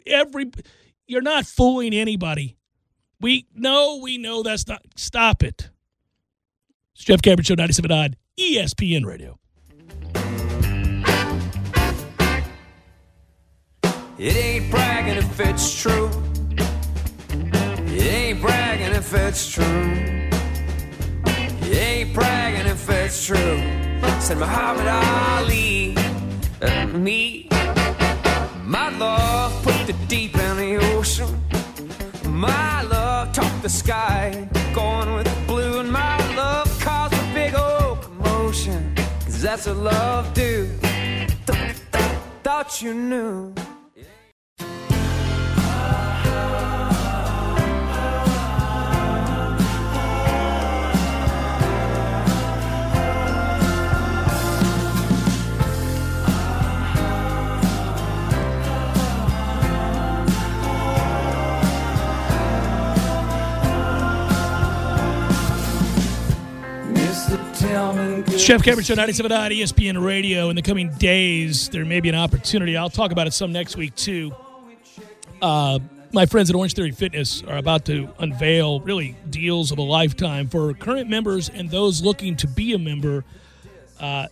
Every 0.06 0.52
you're 1.08 1.22
not 1.22 1.46
fooling 1.46 1.94
anybody. 1.94 2.58
We 3.20 3.48
know 3.54 4.00
we 4.02 4.18
know 4.18 4.44
that's 4.44 4.68
not. 4.68 4.82
Stop 4.96 5.44
it. 5.44 5.70
It's 6.96 7.04
Jeff 7.04 7.22
Cameron 7.22 7.44
Show 7.44 7.56
97 7.56 7.92
odd 7.92 8.18
ESPN 8.40 9.06
Radio. 9.06 9.40
It 14.20 14.36
ain't 14.36 14.72
bragging 14.72 15.18
if 15.18 15.40
it's 15.40 15.80
true. 15.80 16.10
It 17.30 18.14
ain't 18.14 18.42
bragging 18.42 18.94
if 18.96 19.14
it's 19.14 19.52
true. 19.52 19.64
It 21.70 21.78
ain't 21.78 22.14
bragging 22.16 22.66
if 22.66 22.90
it's 22.90 23.26
true. 23.26 23.57
Said 24.28 24.40
Muhammad 24.40 24.88
Ali. 24.88 25.96
Uh, 26.62 26.86
me. 26.88 27.48
My 28.66 28.90
love 28.98 29.54
put 29.64 29.88
the 29.88 29.96
deep 30.10 30.36
in 30.36 30.58
the 30.58 30.76
ocean. 30.94 31.42
My 32.26 32.82
love 32.82 33.32
topped 33.32 33.62
the 33.62 33.70
sky. 33.70 34.50
Going 34.74 35.14
with 35.14 35.28
the 35.34 35.46
blue. 35.48 35.80
And 35.80 35.90
my 35.90 36.18
love 36.36 36.68
caused 36.82 37.14
a 37.14 37.34
big 37.34 37.56
old 37.56 38.02
commotion. 38.02 38.94
Cause 39.24 39.42
that's 39.42 39.66
what 39.66 39.78
love 39.78 40.34
do. 40.34 40.68
Thought 42.44 42.82
you 42.82 42.94
knew. 42.94 43.57
Jeff 68.48 68.64
Cameron 68.64 68.86
Show, 68.86 68.96
97 68.96 69.30
ESPN 69.30 70.02
Radio. 70.02 70.50
In 70.50 70.56
the 70.56 70.62
coming 70.62 70.90
days, 70.92 71.68
there 71.68 71.84
may 71.84 72.00
be 72.00 72.08
an 72.08 72.16
opportunity. 72.16 72.78
I'll 72.78 72.90
talk 72.90 73.12
about 73.12 73.28
it 73.28 73.34
some 73.34 73.52
next 73.52 73.76
week, 73.76 73.94
too. 73.94 74.34
Uh, 75.42 75.80
my 76.14 76.26
friends 76.26 76.50
at 76.50 76.56
Orange 76.56 76.74
Theory 76.74 76.92
Fitness 76.92 77.44
are 77.44 77.58
about 77.58 77.84
to 77.88 78.08
unveil 78.20 78.80
really 78.80 79.18
deals 79.30 79.74
of 79.74 79.80
a 79.80 79.82
lifetime 79.82 80.48
for 80.48 80.74
current 80.74 81.10
members 81.10 81.50
and 81.50 81.70
those 81.70 82.02
looking 82.02 82.38
to 82.38 82.48
be 82.48 82.72
a 82.72 82.78
member. 82.78 83.26
Uh, 84.00 84.28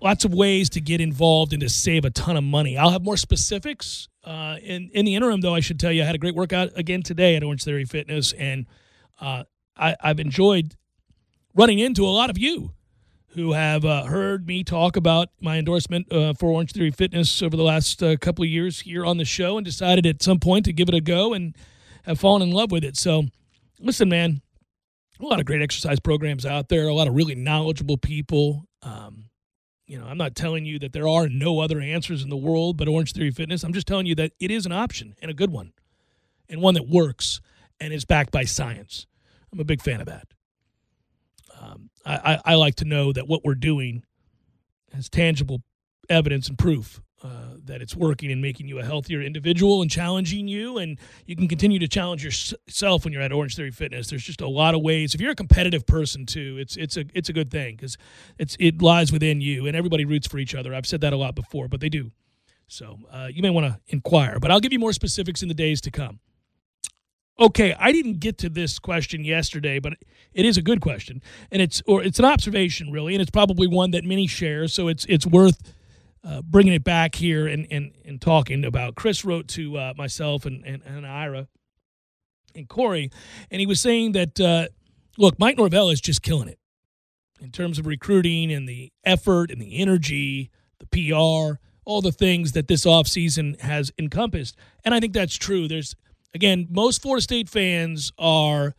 lots 0.00 0.24
of 0.24 0.32
ways 0.32 0.70
to 0.70 0.80
get 0.80 1.00
involved 1.00 1.52
and 1.52 1.60
to 1.60 1.68
save 1.68 2.04
a 2.04 2.10
ton 2.10 2.36
of 2.36 2.44
money. 2.44 2.78
I'll 2.78 2.90
have 2.90 3.02
more 3.02 3.16
specifics. 3.16 4.06
Uh, 4.22 4.58
in, 4.62 4.88
in 4.94 5.04
the 5.04 5.16
interim, 5.16 5.40
though, 5.40 5.56
I 5.56 5.58
should 5.58 5.80
tell 5.80 5.90
you, 5.90 6.04
I 6.04 6.06
had 6.06 6.14
a 6.14 6.18
great 6.18 6.36
workout 6.36 6.70
again 6.76 7.02
today 7.02 7.34
at 7.34 7.42
Orange 7.42 7.64
Theory 7.64 7.86
Fitness, 7.86 8.32
and 8.34 8.66
uh, 9.20 9.42
I, 9.76 9.96
I've 10.00 10.20
enjoyed 10.20 10.76
running 11.56 11.80
into 11.80 12.04
a 12.04 12.12
lot 12.14 12.30
of 12.30 12.38
you 12.38 12.70
who 13.30 13.52
have 13.52 13.84
uh, 13.84 14.04
heard 14.04 14.46
me 14.46 14.64
talk 14.64 14.96
about 14.96 15.28
my 15.40 15.58
endorsement 15.58 16.10
uh, 16.12 16.32
for 16.32 16.50
Orange 16.50 16.72
Theory 16.72 16.90
Fitness 16.90 17.42
over 17.42 17.56
the 17.56 17.62
last 17.62 18.02
uh, 18.02 18.16
couple 18.16 18.42
of 18.42 18.48
years 18.48 18.80
here 18.80 19.04
on 19.04 19.18
the 19.18 19.24
show 19.24 19.58
and 19.58 19.64
decided 19.64 20.06
at 20.06 20.22
some 20.22 20.38
point 20.38 20.64
to 20.64 20.72
give 20.72 20.88
it 20.88 20.94
a 20.94 21.00
go 21.00 21.34
and 21.34 21.54
have 22.04 22.18
fallen 22.18 22.42
in 22.42 22.50
love 22.50 22.70
with 22.70 22.84
it. 22.84 22.96
So, 22.96 23.24
listen, 23.80 24.08
man, 24.08 24.40
a 25.20 25.24
lot 25.24 25.40
of 25.40 25.46
great 25.46 25.62
exercise 25.62 26.00
programs 26.00 26.46
out 26.46 26.68
there, 26.68 26.88
a 26.88 26.94
lot 26.94 27.08
of 27.08 27.14
really 27.14 27.34
knowledgeable 27.34 27.98
people. 27.98 28.66
Um, 28.82 29.24
you 29.86 29.98
know, 29.98 30.06
I'm 30.06 30.18
not 30.18 30.34
telling 30.34 30.64
you 30.64 30.78
that 30.80 30.92
there 30.92 31.08
are 31.08 31.28
no 31.28 31.60
other 31.60 31.80
answers 31.80 32.22
in 32.22 32.30
the 32.30 32.36
world 32.36 32.76
but 32.76 32.88
Orange 32.88 33.12
Theory 33.12 33.30
Fitness. 33.30 33.62
I'm 33.62 33.72
just 33.72 33.86
telling 33.86 34.06
you 34.06 34.14
that 34.16 34.32
it 34.40 34.50
is 34.50 34.64
an 34.64 34.72
option 34.72 35.14
and 35.20 35.30
a 35.30 35.34
good 35.34 35.50
one, 35.50 35.72
and 36.48 36.60
one 36.60 36.74
that 36.74 36.88
works 36.88 37.40
and 37.80 37.92
is 37.92 38.04
backed 38.04 38.30
by 38.30 38.44
science. 38.44 39.06
I'm 39.52 39.60
a 39.60 39.64
big 39.64 39.82
fan 39.82 40.00
of 40.00 40.06
that. 40.06 40.28
I, 42.06 42.40
I, 42.44 42.54
like 42.54 42.76
to 42.76 42.84
know 42.84 43.12
that 43.12 43.28
what 43.28 43.44
we're 43.44 43.54
doing 43.54 44.02
has 44.94 45.08
tangible 45.08 45.62
evidence 46.08 46.48
and 46.48 46.56
proof 46.56 47.00
uh, 47.22 47.56
that 47.64 47.82
it's 47.82 47.96
working 47.96 48.30
and 48.30 48.40
making 48.40 48.68
you 48.68 48.78
a 48.78 48.84
healthier 48.84 49.20
individual 49.20 49.82
and 49.82 49.90
challenging 49.90 50.46
you. 50.46 50.78
And 50.78 50.98
you 51.26 51.34
can 51.34 51.48
continue 51.48 51.78
to 51.80 51.88
challenge 51.88 52.24
yourself 52.24 53.04
when 53.04 53.12
you're 53.12 53.22
at 53.22 53.32
Orange 53.32 53.56
Theory 53.56 53.72
Fitness. 53.72 54.08
There's 54.08 54.22
just 54.22 54.40
a 54.40 54.48
lot 54.48 54.74
of 54.74 54.82
ways. 54.82 55.14
If 55.14 55.20
you're 55.20 55.32
a 55.32 55.36
competitive 55.36 55.86
person 55.86 56.26
too, 56.26 56.56
it's 56.58 56.76
it's 56.76 56.96
a 56.96 57.04
it's 57.14 57.28
a 57.28 57.32
good 57.32 57.50
thing 57.50 57.74
because 57.76 57.96
it's 58.38 58.56
it 58.60 58.80
lies 58.80 59.12
within 59.12 59.40
you, 59.40 59.66
and 59.66 59.76
everybody 59.76 60.04
roots 60.04 60.28
for 60.28 60.38
each 60.38 60.54
other. 60.54 60.74
I've 60.74 60.86
said 60.86 61.00
that 61.00 61.12
a 61.12 61.16
lot 61.16 61.34
before, 61.34 61.68
but 61.68 61.80
they 61.80 61.88
do. 61.88 62.12
So 62.68 62.98
uh, 63.10 63.28
you 63.32 63.42
may 63.42 63.50
want 63.50 63.66
to 63.66 63.80
inquire, 63.88 64.38
but 64.38 64.50
I'll 64.50 64.60
give 64.60 64.72
you 64.72 64.78
more 64.78 64.92
specifics 64.92 65.42
in 65.42 65.48
the 65.48 65.54
days 65.54 65.80
to 65.82 65.90
come. 65.90 66.20
Okay, 67.40 67.74
I 67.78 67.92
didn't 67.92 68.18
get 68.18 68.36
to 68.38 68.48
this 68.48 68.80
question 68.80 69.24
yesterday, 69.24 69.78
but 69.78 69.94
it 70.32 70.44
is 70.44 70.56
a 70.56 70.62
good 70.62 70.80
question, 70.80 71.22
and 71.52 71.62
it's 71.62 71.80
or 71.86 72.02
it's 72.02 72.18
an 72.18 72.24
observation 72.24 72.90
really, 72.90 73.14
and 73.14 73.22
it's 73.22 73.30
probably 73.30 73.68
one 73.68 73.92
that 73.92 74.04
many 74.04 74.26
share. 74.26 74.66
So 74.66 74.88
it's 74.88 75.04
it's 75.04 75.24
worth 75.24 75.72
uh, 76.24 76.42
bringing 76.42 76.72
it 76.72 76.82
back 76.82 77.14
here 77.14 77.46
and 77.46 77.66
and, 77.70 77.92
and 78.04 78.20
talking 78.20 78.64
about. 78.64 78.96
Chris 78.96 79.24
wrote 79.24 79.46
to 79.48 79.78
uh, 79.78 79.94
myself 79.96 80.46
and, 80.46 80.64
and 80.66 80.82
and 80.84 81.06
Ira 81.06 81.46
and 82.56 82.68
Corey, 82.68 83.08
and 83.52 83.60
he 83.60 83.66
was 83.66 83.80
saying 83.80 84.12
that 84.12 84.40
uh, 84.40 84.66
look, 85.16 85.38
Mike 85.38 85.58
Norvell 85.58 85.90
is 85.90 86.00
just 86.00 86.22
killing 86.22 86.48
it 86.48 86.58
in 87.40 87.52
terms 87.52 87.78
of 87.78 87.86
recruiting 87.86 88.52
and 88.52 88.68
the 88.68 88.92
effort 89.04 89.52
and 89.52 89.62
the 89.62 89.78
energy, 89.78 90.50
the 90.80 90.86
PR, 90.86 91.60
all 91.84 92.02
the 92.02 92.10
things 92.10 92.50
that 92.50 92.66
this 92.66 92.84
offseason 92.84 93.60
has 93.60 93.92
encompassed, 93.96 94.56
and 94.84 94.92
I 94.92 94.98
think 94.98 95.12
that's 95.12 95.36
true. 95.36 95.68
There's 95.68 95.94
again, 96.34 96.66
most 96.70 97.02
Florida 97.02 97.22
State 97.22 97.48
fans 97.48 98.12
are 98.18 98.74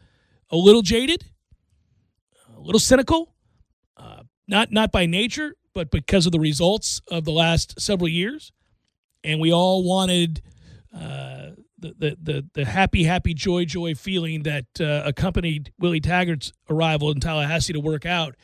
a 0.50 0.58
little 0.58 0.82
jaded, 0.82 1.26
a 2.56 2.60
little 2.60 2.80
cynical, 2.80 3.34
uh, 3.98 4.24
not 4.48 4.72
not 4.72 4.92
by 4.92 5.06
nature, 5.06 5.56
but 5.74 5.92
because 5.92 6.26
of 6.26 6.32
the 6.32 6.40
results 6.40 7.02
of 7.10 7.26
the 7.26 7.32
last 7.32 7.80
several 7.80 8.10
years. 8.10 8.52
And 9.24 9.40
we 9.40 9.52
all 9.52 9.84
wanted 9.84 10.42
uh, 10.94 11.52
the, 11.78 11.96
the, 11.98 12.18
the 12.22 12.50
the 12.54 12.66
happy, 12.66 13.04
happy, 13.04 13.34
joy, 13.34 13.66
joy 13.66 13.96
feeling 13.96 14.44
that 14.44 14.66
uh, 14.80 15.04
accompanied 15.06 15.72
Willie 15.78 16.02
Taggart's 16.02 16.52
arrival 16.70 17.12
in 17.12 17.20
Tallahassee 17.20 17.74
to 17.74 17.80
work 17.80 18.06
out, 18.06 18.36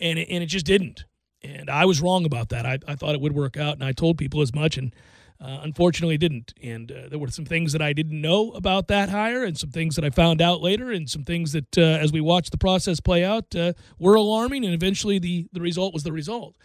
and 0.00 0.18
it, 0.18 0.28
and 0.30 0.42
it 0.42 0.46
just 0.46 0.66
didn't. 0.66 1.04
And 1.42 1.70
I 1.70 1.84
was 1.84 2.00
wrong 2.00 2.24
about 2.24 2.48
that. 2.48 2.66
I, 2.66 2.78
I 2.88 2.96
thought 2.96 3.14
it 3.14 3.20
would 3.20 3.34
work 3.34 3.56
out, 3.56 3.74
and 3.74 3.84
I 3.84 3.92
told 3.92 4.18
people 4.18 4.40
as 4.40 4.54
much. 4.54 4.76
And 4.76 4.92
uh, 5.40 5.60
unfortunately, 5.62 6.16
didn't. 6.16 6.54
And 6.62 6.90
uh, 6.90 7.08
there 7.10 7.18
were 7.18 7.28
some 7.28 7.44
things 7.44 7.72
that 7.72 7.82
I 7.82 7.92
didn't 7.92 8.20
know 8.20 8.52
about 8.52 8.88
that 8.88 9.10
hire, 9.10 9.44
and 9.44 9.56
some 9.58 9.70
things 9.70 9.96
that 9.96 10.04
I 10.04 10.10
found 10.10 10.40
out 10.40 10.62
later, 10.62 10.90
and 10.90 11.08
some 11.08 11.24
things 11.24 11.52
that, 11.52 11.76
uh, 11.76 11.82
as 11.82 12.12
we 12.12 12.20
watched 12.20 12.52
the 12.52 12.58
process 12.58 13.00
play 13.00 13.24
out, 13.24 13.54
uh, 13.54 13.74
were 13.98 14.14
alarming. 14.14 14.64
And 14.64 14.74
eventually, 14.74 15.18
the 15.18 15.46
the 15.52 15.60
result 15.60 15.92
was 15.92 16.04
the 16.04 16.12
result. 16.12 16.56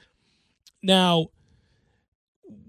Now, 0.81 1.27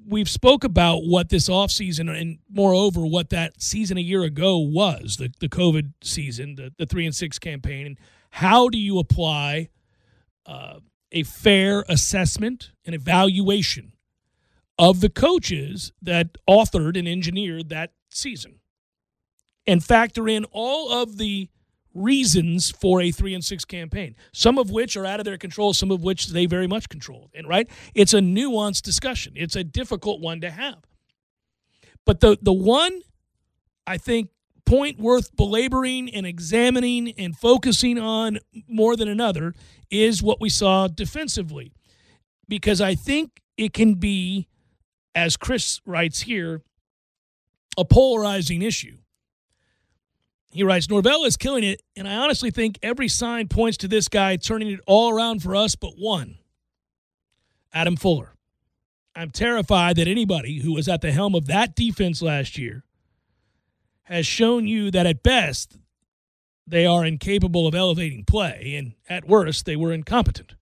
we've 0.06 0.28
spoke 0.28 0.64
about 0.64 1.04
what 1.04 1.28
this 1.28 1.48
offseason 1.48 2.10
and 2.20 2.38
moreover 2.50 3.06
what 3.06 3.30
that 3.30 3.60
season 3.62 3.96
a 3.96 4.00
year 4.00 4.22
ago 4.22 4.58
was 4.58 5.16
the, 5.16 5.32
the 5.40 5.48
covid 5.48 5.92
season 6.02 6.54
the, 6.56 6.72
the 6.78 6.86
three 6.86 7.06
and 7.06 7.14
six 7.14 7.38
campaign 7.38 7.86
and 7.86 7.98
how 8.30 8.68
do 8.68 8.78
you 8.78 8.98
apply 8.98 9.68
uh, 10.46 10.80
a 11.12 11.22
fair 11.22 11.84
assessment 11.88 12.72
and 12.84 12.94
evaluation 12.94 13.91
of 14.78 15.00
the 15.00 15.10
coaches 15.10 15.92
that 16.02 16.38
authored 16.48 16.98
and 16.98 17.06
engineered 17.06 17.68
that 17.68 17.92
season 18.10 18.60
and 19.66 19.82
factor 19.84 20.28
in 20.28 20.44
all 20.50 20.90
of 20.92 21.18
the 21.18 21.48
reasons 21.94 22.70
for 22.70 23.00
a 23.00 23.10
three 23.10 23.34
and 23.34 23.44
six 23.44 23.64
campaign, 23.64 24.16
some 24.32 24.58
of 24.58 24.70
which 24.70 24.96
are 24.96 25.04
out 25.04 25.20
of 25.20 25.24
their 25.24 25.36
control, 25.38 25.72
some 25.72 25.90
of 25.90 26.02
which 26.02 26.28
they 26.28 26.46
very 26.46 26.66
much 26.66 26.88
controlled. 26.88 27.30
And 27.34 27.46
right, 27.48 27.68
it's 27.94 28.14
a 28.14 28.20
nuanced 28.20 28.82
discussion. 28.82 29.34
It's 29.36 29.56
a 29.56 29.64
difficult 29.64 30.20
one 30.20 30.40
to 30.40 30.50
have. 30.50 30.78
But 32.04 32.20
the 32.20 32.38
the 32.40 32.52
one 32.52 33.00
I 33.86 33.98
think 33.98 34.30
point 34.64 34.98
worth 34.98 35.34
belaboring 35.36 36.12
and 36.14 36.26
examining 36.26 37.12
and 37.18 37.36
focusing 37.36 37.98
on 37.98 38.38
more 38.68 38.96
than 38.96 39.08
another 39.08 39.54
is 39.90 40.22
what 40.22 40.40
we 40.40 40.48
saw 40.48 40.88
defensively. 40.88 41.72
Because 42.48 42.80
I 42.80 42.94
think 42.94 43.42
it 43.56 43.72
can 43.72 43.94
be 43.94 44.48
as 45.14 45.36
Chris 45.36 45.80
writes 45.84 46.22
here, 46.22 46.62
a 47.76 47.84
polarizing 47.84 48.62
issue. 48.62 48.98
He 50.52 50.62
writes, 50.62 50.88
Norvell 50.88 51.24
is 51.24 51.36
killing 51.36 51.64
it, 51.64 51.80
and 51.96 52.06
I 52.06 52.16
honestly 52.16 52.50
think 52.50 52.78
every 52.82 53.08
sign 53.08 53.48
points 53.48 53.78
to 53.78 53.88
this 53.88 54.08
guy 54.08 54.36
turning 54.36 54.68
it 54.68 54.80
all 54.86 55.10
around 55.10 55.42
for 55.42 55.56
us 55.56 55.74
but 55.74 55.94
one 55.96 56.36
Adam 57.72 57.96
Fuller. 57.96 58.34
I'm 59.14 59.30
terrified 59.30 59.96
that 59.96 60.08
anybody 60.08 60.60
who 60.60 60.74
was 60.74 60.88
at 60.88 61.00
the 61.00 61.12
helm 61.12 61.34
of 61.34 61.46
that 61.46 61.74
defense 61.74 62.20
last 62.22 62.58
year 62.58 62.84
has 64.04 64.26
shown 64.26 64.66
you 64.66 64.90
that 64.90 65.06
at 65.06 65.22
best 65.22 65.78
they 66.66 66.86
are 66.86 67.04
incapable 67.04 67.66
of 67.66 67.74
elevating 67.74 68.24
play, 68.24 68.74
and 68.76 68.92
at 69.08 69.26
worst 69.26 69.66
they 69.66 69.76
were 69.76 69.92
incompetent. 69.92 70.54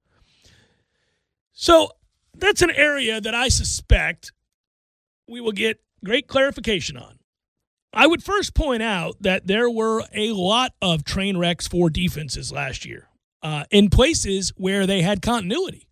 So 1.53 1.91
that's 2.35 2.63
an 2.63 2.71
area 2.71 3.21
that 3.21 3.35
I 3.35 3.49
suspect 3.49 4.33
we 5.31 5.41
will 5.41 5.53
get 5.53 5.81
great 6.05 6.27
clarification 6.27 6.97
on. 6.97 7.19
I 7.93 8.07
would 8.07 8.23
first 8.23 8.55
point 8.55 8.83
out 8.83 9.17
that 9.21 9.47
there 9.47 9.71
were 9.71 10.05
a 10.13 10.33
lot 10.33 10.75
of 10.83 11.05
train 11.05 11.37
wrecks 11.37 11.67
for 11.67 11.91
defenses 11.91 12.53
last 12.53 12.85
year 12.85 13.09
uh, 13.43 13.65
in 13.71 13.91
places 13.91 14.53
where 14.57 14.87
they 14.87 15.03
had 15.03 15.23
continuity. 15.23 15.87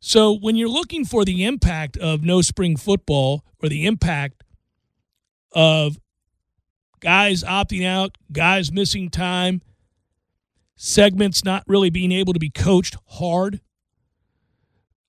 So 0.00 0.32
when 0.32 0.56
you're 0.56 0.68
looking 0.68 1.04
for 1.04 1.24
the 1.24 1.44
impact 1.44 1.96
of 1.96 2.22
no 2.22 2.42
spring 2.42 2.76
football 2.76 3.44
or 3.62 3.68
the 3.68 3.86
impact 3.86 4.42
of 5.52 5.98
guys 7.00 7.44
opting 7.44 7.86
out, 7.86 8.16
guys 8.32 8.72
missing 8.72 9.10
time, 9.10 9.60
segments 10.76 11.44
not 11.44 11.64
really 11.66 11.90
being 11.90 12.12
able 12.12 12.32
to 12.32 12.40
be 12.40 12.50
coached 12.50 12.96
hard, 13.06 13.60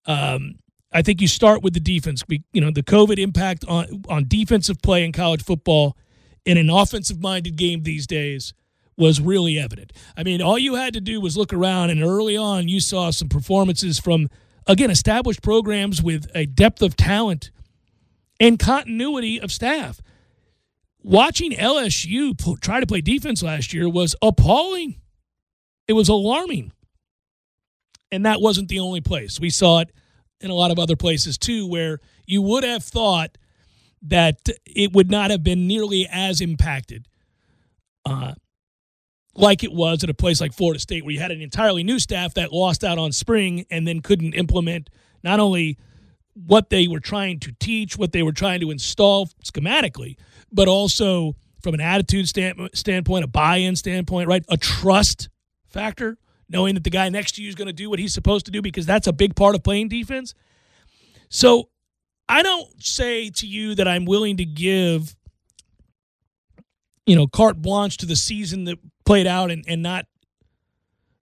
um, 0.05 0.59
I 0.93 1.01
think 1.01 1.21
you 1.21 1.27
start 1.27 1.63
with 1.63 1.73
the 1.73 1.79
defense. 1.79 2.23
You 2.51 2.61
know, 2.61 2.71
the 2.71 2.83
COVID 2.83 3.17
impact 3.17 3.65
on 3.67 4.03
on 4.07 4.25
defensive 4.27 4.81
play 4.81 5.03
in 5.03 5.11
college 5.11 5.43
football 5.43 5.97
in 6.45 6.57
an 6.57 6.69
offensive 6.69 7.21
minded 7.21 7.55
game 7.55 7.83
these 7.83 8.05
days 8.05 8.53
was 8.95 9.19
really 9.19 9.57
evident. 9.57 9.91
I 10.15 10.23
mean, 10.23 10.41
all 10.41 10.59
you 10.59 10.75
had 10.75 10.93
to 10.93 11.01
do 11.01 11.19
was 11.19 11.35
look 11.35 11.51
around, 11.51 11.89
and 11.89 12.03
early 12.03 12.37
on, 12.37 12.67
you 12.67 12.79
saw 12.79 13.09
some 13.09 13.27
performances 13.27 13.99
from 13.99 14.29
again 14.67 14.91
established 14.91 15.41
programs 15.41 16.03
with 16.03 16.27
a 16.35 16.45
depth 16.45 16.81
of 16.81 16.95
talent 16.95 17.51
and 18.39 18.59
continuity 18.59 19.39
of 19.39 19.51
staff. 19.51 20.01
Watching 21.01 21.51
LSU 21.51 22.61
try 22.61 22.79
to 22.79 22.87
play 22.87 23.01
defense 23.01 23.43
last 23.43 23.73
year 23.73 23.89
was 23.89 24.15
appalling. 24.21 25.01
It 25.87 25.93
was 25.93 26.07
alarming. 26.07 26.71
And 28.11 28.25
that 28.25 28.39
wasn't 28.39 28.69
the 28.69 28.79
only 28.79 29.01
place. 29.01 29.39
We 29.39 29.49
saw 29.49 29.79
it 29.79 29.89
in 30.43 30.51
a 30.51 30.55
lot 30.55 30.71
of 30.71 30.79
other 30.79 30.95
places 30.95 31.37
too, 31.37 31.67
where 31.67 31.99
you 32.25 32.41
would 32.41 32.63
have 32.63 32.83
thought 32.83 33.37
that 34.01 34.49
it 34.65 34.93
would 34.93 35.09
not 35.09 35.31
have 35.31 35.43
been 35.43 35.67
nearly 35.67 36.07
as 36.11 36.41
impacted. 36.41 37.07
Uh, 38.05 38.33
like 39.35 39.63
it 39.63 39.71
was 39.71 40.03
at 40.03 40.09
a 40.09 40.13
place 40.13 40.41
like 40.41 40.53
Florida 40.53 40.79
State, 40.79 41.03
where 41.03 41.13
you 41.13 41.19
had 41.19 41.31
an 41.31 41.41
entirely 41.41 41.83
new 41.83 41.97
staff 41.97 42.33
that 42.35 42.51
lost 42.51 42.83
out 42.83 42.97
on 42.97 43.11
spring 43.11 43.65
and 43.71 43.87
then 43.87 44.01
couldn't 44.01 44.33
implement 44.33 44.89
not 45.23 45.39
only 45.39 45.77
what 46.33 46.69
they 46.69 46.87
were 46.87 46.99
trying 46.99 47.39
to 47.39 47.51
teach, 47.59 47.97
what 47.97 48.11
they 48.11 48.23
were 48.23 48.31
trying 48.31 48.59
to 48.59 48.71
install 48.71 49.27
schematically, 49.43 50.17
but 50.51 50.67
also 50.67 51.35
from 51.61 51.73
an 51.73 51.81
attitude 51.81 52.27
stand, 52.27 52.69
standpoint, 52.73 53.23
a 53.23 53.27
buy 53.27 53.57
in 53.57 53.75
standpoint, 53.75 54.27
right? 54.27 54.43
A 54.49 54.57
trust 54.57 55.29
factor, 55.65 56.17
knowing 56.53 56.75
that 56.75 56.83
the 56.83 56.89
guy 56.89 57.09
next 57.09 57.33
to 57.33 57.41
you 57.41 57.49
is 57.49 57.55
going 57.55 57.67
to 57.67 57.73
do 57.73 57.89
what 57.89 57.99
he's 57.99 58.13
supposed 58.13 58.45
to 58.45 58.51
do 58.51 58.61
because 58.61 58.85
that's 58.85 59.07
a 59.07 59.11
big 59.11 59.35
part 59.35 59.55
of 59.55 59.63
playing 59.63 59.89
defense. 59.89 60.33
So 61.27 61.69
I 62.29 62.43
don't 62.43 62.81
say 62.81 63.29
to 63.31 63.47
you 63.47 63.75
that 63.75 63.87
I'm 63.87 64.05
willing 64.05 64.37
to 64.37 64.45
give, 64.45 65.15
you 67.05 67.15
know, 67.15 67.27
carte 67.27 67.61
blanche 67.61 67.97
to 67.97 68.05
the 68.05 68.15
season 68.15 68.65
that 68.65 68.77
played 69.03 69.27
out 69.27 69.51
and, 69.51 69.65
and 69.67 69.81
not 69.81 70.05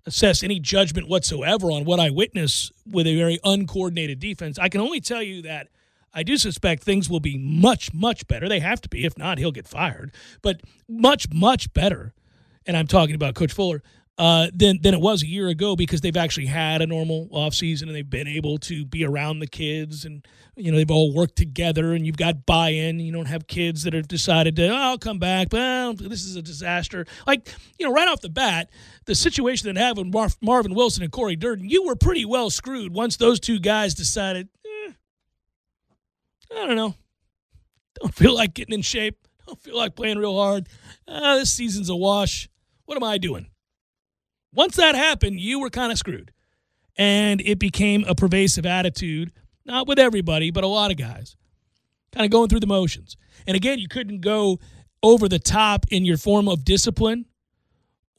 assess 0.05 0.43
any 0.43 0.59
judgment 0.59 1.07
whatsoever 1.07 1.71
on 1.71 1.85
what 1.85 1.99
I 1.99 2.09
witness 2.09 2.71
with 2.85 3.07
a 3.07 3.15
very 3.15 3.39
uncoordinated 3.43 4.19
defense. 4.19 4.59
I 4.59 4.67
can 4.67 4.81
only 4.81 4.99
tell 4.99 5.23
you 5.23 5.41
that 5.43 5.69
I 6.13 6.23
do 6.23 6.37
suspect 6.37 6.83
things 6.83 7.09
will 7.09 7.19
be 7.21 7.37
much, 7.37 7.93
much 7.93 8.27
better. 8.27 8.49
They 8.49 8.59
have 8.59 8.81
to 8.81 8.89
be. 8.89 9.05
If 9.05 9.17
not, 9.17 9.37
he'll 9.37 9.51
get 9.51 9.67
fired. 9.67 10.11
But 10.41 10.61
much, 10.89 11.31
much 11.31 11.71
better. 11.73 12.13
And 12.65 12.75
I'm 12.75 12.87
talking 12.87 13.15
about 13.15 13.35
Coach 13.35 13.53
Fuller 13.53 13.81
uh, 14.21 14.51
than 14.53 14.79
than 14.83 14.93
it 14.93 15.01
was 15.01 15.23
a 15.23 15.27
year 15.27 15.47
ago 15.47 15.75
because 15.75 16.01
they've 16.01 16.15
actually 16.15 16.45
had 16.45 16.79
a 16.83 16.85
normal 16.85 17.27
offseason 17.29 17.87
and 17.87 17.95
they've 17.95 18.07
been 18.07 18.27
able 18.27 18.59
to 18.59 18.85
be 18.85 19.03
around 19.03 19.39
the 19.39 19.47
kids 19.47 20.05
and 20.05 20.23
you 20.55 20.71
know 20.71 20.77
they've 20.77 20.91
all 20.91 21.11
worked 21.11 21.35
together 21.35 21.93
and 21.93 22.05
you've 22.05 22.17
got 22.17 22.45
buy-in. 22.45 22.99
You 22.99 23.11
don't 23.11 23.25
have 23.25 23.47
kids 23.47 23.81
that 23.81 23.95
have 23.95 24.07
decided 24.07 24.55
to 24.57 24.67
oh, 24.67 24.75
I'll 24.75 24.99
come 24.99 25.17
back. 25.17 25.47
Well, 25.51 25.95
this 25.95 26.23
is 26.23 26.35
a 26.35 26.43
disaster. 26.43 27.07
Like 27.25 27.49
you 27.79 27.87
know, 27.87 27.91
right 27.91 28.07
off 28.07 28.21
the 28.21 28.29
bat, 28.29 28.69
the 29.05 29.15
situation 29.15 29.73
that 29.73 29.81
happened 29.81 30.13
Mar- 30.13 30.29
Marvin 30.39 30.75
Wilson 30.75 31.01
and 31.01 31.11
Cory 31.11 31.35
Durden, 31.35 31.67
you 31.67 31.83
were 31.83 31.95
pretty 31.95 32.23
well 32.23 32.51
screwed 32.51 32.93
once 32.93 33.17
those 33.17 33.39
two 33.39 33.59
guys 33.59 33.95
decided. 33.95 34.49
Eh, 34.63 34.91
I 36.51 36.67
don't 36.67 36.75
know. 36.75 36.93
Don't 37.99 38.13
feel 38.13 38.35
like 38.35 38.53
getting 38.53 38.75
in 38.75 38.83
shape. 38.83 39.17
Don't 39.47 39.59
feel 39.59 39.77
like 39.77 39.95
playing 39.95 40.19
real 40.19 40.37
hard. 40.37 40.69
Uh, 41.07 41.39
this 41.39 41.51
season's 41.51 41.89
a 41.89 41.95
wash. 41.95 42.47
What 42.85 42.97
am 42.97 43.03
I 43.03 43.17
doing? 43.17 43.50
Once 44.53 44.75
that 44.75 44.95
happened, 44.95 45.39
you 45.39 45.59
were 45.59 45.69
kind 45.69 45.91
of 45.91 45.97
screwed. 45.97 46.31
And 46.97 47.41
it 47.41 47.57
became 47.57 48.03
a 48.07 48.15
pervasive 48.15 48.65
attitude, 48.65 49.31
not 49.65 49.87
with 49.87 49.97
everybody, 49.97 50.51
but 50.51 50.63
a 50.63 50.67
lot 50.67 50.91
of 50.91 50.97
guys, 50.97 51.37
kind 52.11 52.25
of 52.25 52.31
going 52.31 52.49
through 52.49 52.59
the 52.59 52.67
motions. 52.67 53.15
And 53.47 53.55
again, 53.55 53.79
you 53.79 53.87
couldn't 53.87 54.21
go 54.21 54.59
over 55.01 55.27
the 55.27 55.39
top 55.39 55.85
in 55.89 56.05
your 56.05 56.17
form 56.17 56.47
of 56.47 56.65
discipline 56.65 57.25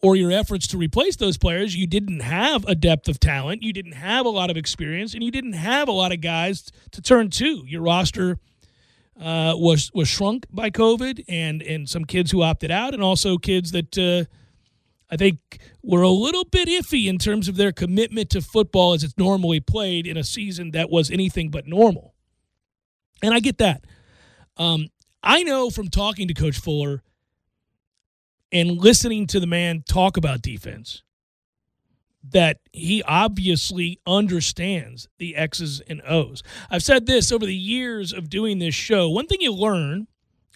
or 0.03 0.17
your 0.17 0.33
efforts 0.33 0.67
to 0.69 0.79
replace 0.79 1.17
those 1.17 1.37
players. 1.37 1.77
You 1.77 1.87
didn't 1.87 2.21
have 2.21 2.65
a 2.67 2.75
depth 2.75 3.09
of 3.09 3.21
talent, 3.21 3.63
you 3.63 3.73
didn't 3.73 3.93
have 3.93 4.27
a 4.27 4.31
lot 4.31 4.51
of 4.51 4.57
experience, 4.57 5.15
and 5.15 5.23
you 5.23 5.31
didn't 5.31 5.53
have 5.53 5.87
a 5.87 5.93
lot 5.93 6.13
of 6.13 6.21
guys 6.21 6.73
to 6.91 7.03
turn 7.03 7.31
to. 7.31 7.63
Your 7.67 7.83
roster 7.83 8.39
uh, 9.21 9.55
was 9.57 9.93
was 9.95 10.09
shrunk 10.09 10.47
by 10.51 10.71
COVID, 10.71 11.25
and 11.29 11.63
and 11.63 11.89
some 11.89 12.05
kids 12.05 12.31
who 12.33 12.43
opted 12.43 12.71
out, 12.71 12.95
and 12.95 13.03
also 13.03 13.37
kids 13.37 13.73
that. 13.73 13.99
Uh, 13.99 14.25
I 15.13 15.17
think 15.17 15.39
were 15.83 16.01
a 16.01 16.09
little 16.09 16.45
bit 16.45 16.69
iffy 16.69 17.07
in 17.07 17.19
terms 17.19 17.47
of 17.47 17.57
their 17.57 17.71
commitment 17.71 18.31
to 18.31 18.41
football 18.41 18.95
as 18.95 19.05
it's 19.05 19.19
normally 19.19 19.61
played 19.61 20.07
in 20.07 20.17
a 20.17 20.25
season 20.25 20.71
that 20.71 20.89
was 20.89 21.11
anything 21.11 21.51
but 21.51 21.67
normal. 21.67 22.15
And 23.23 23.35
I 23.35 23.41
get 23.41 23.59
that. 23.59 23.85
Um, 24.57 24.89
I 25.23 25.43
know 25.43 25.69
from 25.69 25.89
talking 25.89 26.29
to 26.29 26.35
Coach 26.35 26.59
Fuller 26.59 27.03
and 28.51 28.79
listening 28.79 29.27
to 29.29 29.39
the 29.39 29.47
man 29.47 29.85
talk 29.87 30.17
about 30.17 30.41
defense 30.41 31.03
that 32.31 32.61
he 32.73 33.03
obviously 33.03 34.01
understands 34.07 35.09
the 35.19 35.37
X's 35.37 35.83
and 35.89 36.01
O's. 36.09 36.43
I've 36.71 36.83
said 36.83 37.05
this 37.05 37.31
over 37.31 37.45
the 37.45 37.55
years 37.55 38.15
of 38.15 38.31
doing 38.31 38.61
this 38.61 38.75
show. 38.75 39.11
One 39.11 39.27
thing 39.27 39.43
you 39.43 39.53
learn, 39.53 40.07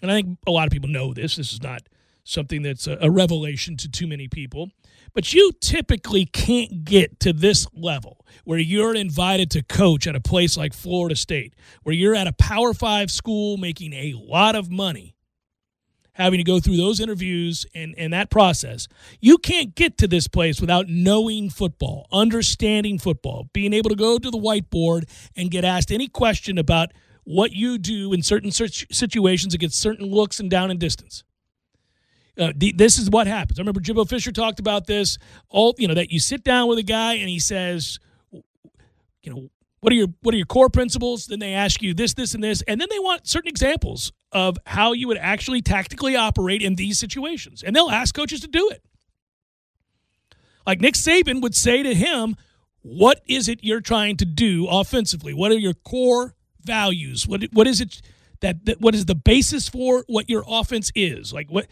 and 0.01 0.09
I 0.09 0.15
think 0.15 0.39
a 0.47 0.51
lot 0.51 0.65
of 0.65 0.71
people 0.71 0.89
know 0.89 1.13
this, 1.13 1.35
this 1.35 1.53
is 1.53 1.61
not 1.61 1.83
something 2.27 2.61
that's 2.61 2.87
a, 2.87 2.97
a 3.01 3.09
revelation 3.09 3.77
to 3.77 3.89
too 3.89 4.07
many 4.07 4.27
people. 4.27 4.69
But 5.13 5.33
you 5.33 5.51
typically 5.61 6.25
can't 6.25 6.83
get 6.83 7.19
to 7.21 7.33
this 7.33 7.65
level 7.73 8.25
where 8.43 8.59
you're 8.59 8.93
invited 8.93 9.49
to 9.51 9.63
coach 9.63 10.05
at 10.05 10.15
a 10.15 10.21
place 10.21 10.57
like 10.57 10.73
Florida 10.73 11.15
State, 11.15 11.55
where 11.83 11.95
you're 11.95 12.15
at 12.15 12.27
a 12.27 12.33
Power 12.33 12.73
Five 12.73 13.09
school 13.09 13.57
making 13.57 13.93
a 13.93 14.13
lot 14.15 14.55
of 14.55 14.69
money, 14.69 15.15
having 16.13 16.37
to 16.37 16.43
go 16.43 16.59
through 16.59 16.77
those 16.77 16.99
interviews 16.99 17.65
and, 17.73 17.95
and 17.97 18.13
that 18.13 18.29
process. 18.29 18.87
You 19.19 19.37
can't 19.37 19.73
get 19.73 19.97
to 19.99 20.07
this 20.07 20.27
place 20.27 20.59
without 20.59 20.87
knowing 20.87 21.49
football, 21.49 22.07
understanding 22.11 22.99
football, 22.99 23.49
being 23.53 23.73
able 23.73 23.89
to 23.89 23.95
go 23.95 24.19
to 24.19 24.29
the 24.29 24.37
whiteboard 24.37 25.09
and 25.35 25.49
get 25.49 25.63
asked 25.63 25.91
any 25.91 26.07
question 26.07 26.57
about 26.57 26.91
what 27.23 27.51
you 27.51 27.77
do 27.77 28.13
in 28.13 28.21
certain 28.21 28.51
situations 28.51 29.53
against 29.53 29.79
certain 29.79 30.05
looks 30.05 30.39
and 30.39 30.49
down 30.49 30.69
and 30.71 30.79
distance. 30.79 31.23
Uh, 32.37 32.53
the, 32.55 32.71
this 32.71 32.99
is 32.99 33.09
what 33.09 33.27
happens. 33.27 33.59
I 33.59 33.61
remember 33.61 33.79
Jimbo 33.79 34.05
Fisher 34.05 34.31
talked 34.31 34.59
about 34.59 34.85
this. 34.85 35.17
All 35.49 35.73
you 35.77 35.87
know 35.87 35.95
that 35.95 36.11
you 36.11 36.19
sit 36.19 36.43
down 36.43 36.67
with 36.67 36.77
a 36.77 36.83
guy 36.83 37.15
and 37.15 37.29
he 37.29 37.39
says, 37.39 37.99
you 39.23 39.33
know, 39.33 39.49
what 39.79 39.93
are 39.93 39.95
your 39.95 40.07
what 40.21 40.33
are 40.33 40.37
your 40.37 40.45
core 40.45 40.69
principles? 40.69 41.27
Then 41.27 41.39
they 41.39 41.53
ask 41.53 41.81
you 41.81 41.93
this, 41.93 42.13
this, 42.13 42.33
and 42.33 42.43
this, 42.43 42.61
and 42.63 42.79
then 42.79 42.87
they 42.89 42.99
want 42.99 43.27
certain 43.27 43.47
examples 43.47 44.11
of 44.31 44.57
how 44.65 44.93
you 44.93 45.07
would 45.07 45.17
actually 45.17 45.61
tactically 45.61 46.15
operate 46.15 46.61
in 46.61 46.75
these 46.75 46.99
situations, 46.99 47.63
and 47.63 47.75
they'll 47.75 47.89
ask 47.89 48.13
coaches 48.13 48.41
to 48.41 48.47
do 48.47 48.69
it. 48.69 48.83
Like 50.65 50.81
Nick 50.81 50.95
Saban 50.95 51.41
would 51.41 51.55
say 51.55 51.83
to 51.83 51.93
him, 51.93 52.35
"What 52.81 53.21
is 53.27 53.47
it 53.47 53.59
you're 53.63 53.81
trying 53.81 54.17
to 54.17 54.25
do 54.25 54.67
offensively? 54.67 55.33
What 55.33 55.51
are 55.51 55.57
your 55.57 55.73
core 55.73 56.35
values? 56.61 57.27
What 57.27 57.43
what 57.53 57.67
is 57.67 57.81
it?" 57.81 58.01
That, 58.41 58.65
that 58.65 58.79
what 58.79 58.93
is 58.93 59.05
the 59.05 59.15
basis 59.15 59.67
for 59.67 60.03
what 60.05 60.29
your 60.29 60.43
offense 60.47 60.91
is 60.93 61.33
like 61.33 61.49
what 61.49 61.65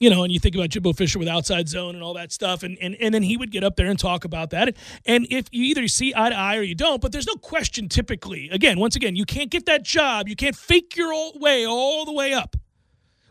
you 0.00 0.10
know, 0.10 0.22
and 0.22 0.32
you 0.32 0.38
think 0.38 0.54
about 0.54 0.70
Jimbo 0.70 0.92
Fisher 0.92 1.18
with 1.18 1.28
outside 1.28 1.68
zone 1.68 1.94
and 1.94 2.04
all 2.04 2.14
that 2.14 2.32
stuff, 2.32 2.62
and, 2.62 2.78
and 2.80 2.94
and 2.96 3.12
then 3.12 3.22
he 3.22 3.36
would 3.36 3.50
get 3.50 3.64
up 3.64 3.76
there 3.76 3.86
and 3.86 3.98
talk 3.98 4.24
about 4.24 4.50
that. 4.50 4.76
And 5.04 5.26
if 5.30 5.46
you 5.50 5.64
either 5.64 5.88
see 5.88 6.12
eye 6.16 6.30
to 6.30 6.36
eye 6.36 6.56
or 6.56 6.62
you 6.62 6.74
don't, 6.74 7.00
but 7.00 7.12
there's 7.12 7.26
no 7.26 7.34
question 7.34 7.88
typically. 7.88 8.48
Again, 8.50 8.78
once 8.78 8.96
again, 8.96 9.16
you 9.16 9.24
can't 9.24 9.50
get 9.50 9.66
that 9.66 9.82
job, 9.82 10.28
you 10.28 10.36
can't 10.36 10.56
fake 10.56 10.96
your 10.96 11.12
way 11.38 11.66
all 11.66 12.04
the 12.04 12.12
way 12.12 12.32
up 12.32 12.56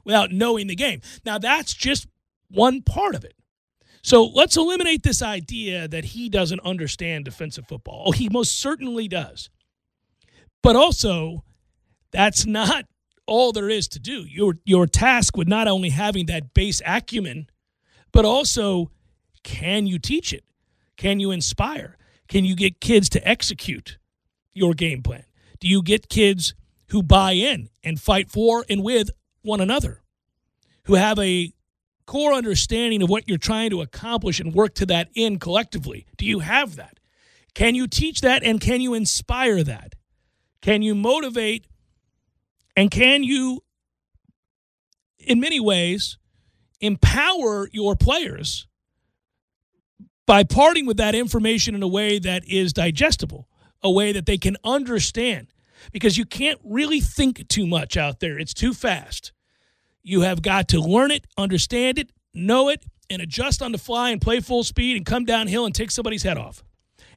without 0.03 0.31
knowing 0.31 0.67
the 0.67 0.75
game. 0.75 1.01
Now 1.25 1.37
that's 1.37 1.73
just 1.73 2.07
one 2.49 2.81
part 2.81 3.15
of 3.15 3.23
it. 3.23 3.33
So 4.03 4.25
let's 4.25 4.55
eliminate 4.55 5.03
this 5.03 5.21
idea 5.21 5.87
that 5.87 6.05
he 6.05 6.29
doesn't 6.29 6.61
understand 6.61 7.25
defensive 7.25 7.67
football. 7.67 8.05
Oh, 8.07 8.11
he 8.11 8.29
most 8.29 8.59
certainly 8.59 9.07
does. 9.09 9.49
But 10.63 10.75
also, 10.75 11.43
that's 12.11 12.45
not 12.45 12.85
all 13.27 13.51
there 13.51 13.69
is 13.69 13.87
to 13.89 13.99
do. 13.99 14.25
Your 14.25 14.55
your 14.65 14.87
task 14.87 15.37
with 15.37 15.47
not 15.47 15.67
only 15.67 15.89
having 15.89 16.25
that 16.27 16.53
base 16.53 16.81
acumen, 16.85 17.47
but 18.11 18.25
also 18.25 18.91
can 19.43 19.87
you 19.87 19.99
teach 19.99 20.33
it? 20.33 20.43
Can 20.95 21.19
you 21.19 21.31
inspire? 21.31 21.97
Can 22.27 22.43
you 22.43 22.55
get 22.55 22.81
kids 22.81 23.09
to 23.09 23.27
execute 23.27 23.97
your 24.53 24.73
game 24.73 25.01
plan? 25.03 25.23
Do 25.59 25.67
you 25.67 25.81
get 25.81 26.09
kids 26.09 26.53
who 26.89 27.03
buy 27.03 27.33
in 27.33 27.69
and 27.83 27.99
fight 27.99 28.29
for 28.29 28.65
and 28.69 28.83
with 28.83 29.11
one 29.41 29.61
another? 29.61 30.01
Who 30.85 30.95
have 30.95 31.19
a 31.19 31.53
core 32.05 32.33
understanding 32.33 33.01
of 33.01 33.09
what 33.09 33.27
you're 33.27 33.37
trying 33.37 33.69
to 33.69 33.81
accomplish 33.81 34.39
and 34.39 34.53
work 34.53 34.73
to 34.75 34.85
that 34.87 35.09
end 35.15 35.41
collectively? 35.41 36.05
Do 36.17 36.25
you 36.25 36.39
have 36.39 36.75
that? 36.75 36.99
Can 37.53 37.75
you 37.75 37.87
teach 37.87 38.21
that 38.21 38.43
and 38.43 38.61
can 38.61 38.81
you 38.81 38.93
inspire 38.93 39.63
that? 39.63 39.95
Can 40.61 40.81
you 40.81 40.95
motivate 40.95 41.65
and 42.77 42.91
can 42.91 43.23
you, 43.23 43.63
in 45.17 45.39
many 45.39 45.59
ways, 45.59 46.19
empower 46.79 47.67
your 47.73 47.95
players 47.95 48.67
by 50.27 50.43
parting 50.43 50.85
with 50.85 50.97
that 50.97 51.15
information 51.15 51.73
in 51.73 51.81
a 51.81 51.87
way 51.87 52.19
that 52.19 52.47
is 52.47 52.73
digestible, 52.73 53.49
a 53.81 53.89
way 53.89 54.11
that 54.11 54.27
they 54.27 54.37
can 54.37 54.57
understand? 54.63 55.47
Because 55.91 56.19
you 56.19 56.25
can't 56.25 56.59
really 56.63 56.99
think 56.99 57.47
too 57.47 57.65
much 57.65 57.97
out 57.97 58.19
there, 58.19 58.37
it's 58.37 58.53
too 58.53 58.75
fast. 58.75 59.31
You 60.03 60.21
have 60.21 60.43
got 60.43 60.67
to 60.69 60.79
learn 60.79 61.09
it, 61.09 61.25
understand 61.35 61.97
it, 61.97 62.11
know 62.33 62.69
it, 62.69 62.85
and 63.09 63.23
adjust 63.23 63.63
on 63.63 63.71
the 63.71 63.77
fly 63.79 64.11
and 64.11 64.21
play 64.21 64.39
full 64.39 64.63
speed 64.63 64.97
and 64.97 65.05
come 65.05 65.25
downhill 65.25 65.65
and 65.65 65.73
take 65.73 65.89
somebody's 65.89 66.23
head 66.23 66.37
off. 66.37 66.63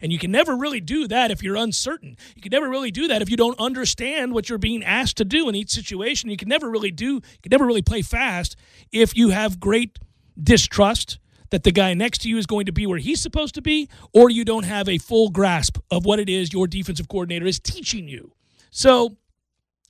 And 0.01 0.13
you 0.13 0.19
can 0.19 0.31
never 0.31 0.57
really 0.57 0.81
do 0.81 1.09
that 1.09 1.31
if 1.31 1.43
you're 1.43 1.57
uncertain. 1.57 2.17
You 2.35 2.43
can 2.43 2.51
never 2.51 2.69
really 2.69 2.91
do 2.91 3.09
that 3.09 3.23
if 3.23 3.31
you 3.31 3.37
don't 3.37 3.59
understand 3.61 4.33
what 4.33 4.49
you're 4.49 4.59
being 4.59 4.85
asked 4.85 5.17
to 5.19 5.25
do 5.25 5.49
in 5.49 5.55
each 5.55 5.71
situation. 5.71 6.31
You 6.31 6.37
can 6.37 6.49
never 6.49 6.71
really 6.71 6.91
do, 6.91 7.15
you 7.15 7.41
can 7.43 7.51
never 7.51 7.67
really 7.67 7.83
play 7.83 8.03
fast 8.03 8.57
if 8.93 9.17
you 9.17 9.31
have 9.31 9.61
great 9.61 9.99
distrust 10.43 11.19
that 11.51 11.65
the 11.65 11.73
guy 11.73 11.95
next 11.95 12.19
to 12.23 12.29
you 12.29 12.39
is 12.39 12.47
going 12.47 12.67
to 12.67 12.73
be 12.73 12.87
where 12.87 12.99
he's 12.99 13.21
supposed 13.21 13.55
to 13.57 13.63
be, 13.63 13.89
or 14.15 14.31
you 14.31 14.45
don't 14.45 14.65
have 14.65 14.89
a 14.89 14.99
full 14.99 15.31
grasp 15.31 15.79
of 15.91 16.07
what 16.07 16.21
it 16.21 16.29
is 16.29 16.53
your 16.53 16.67
defensive 16.67 17.09
coordinator 17.09 17.47
is 17.47 17.59
teaching 17.61 18.09
you. 18.09 18.33
So, 18.71 19.17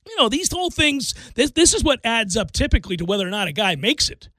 you 0.07 0.17
know, 0.17 0.29
these 0.29 0.51
whole 0.51 0.71
things, 0.71 1.13
this, 1.35 1.51
this 1.51 1.73
is 1.73 1.83
what 1.83 1.99
adds 2.03 2.35
up 2.37 2.51
typically 2.51 2.97
to 2.97 3.05
whether 3.05 3.27
or 3.27 3.31
not 3.31 3.47
a 3.47 3.53
guy 3.53 3.75
makes 3.75 4.09
it 4.09 4.29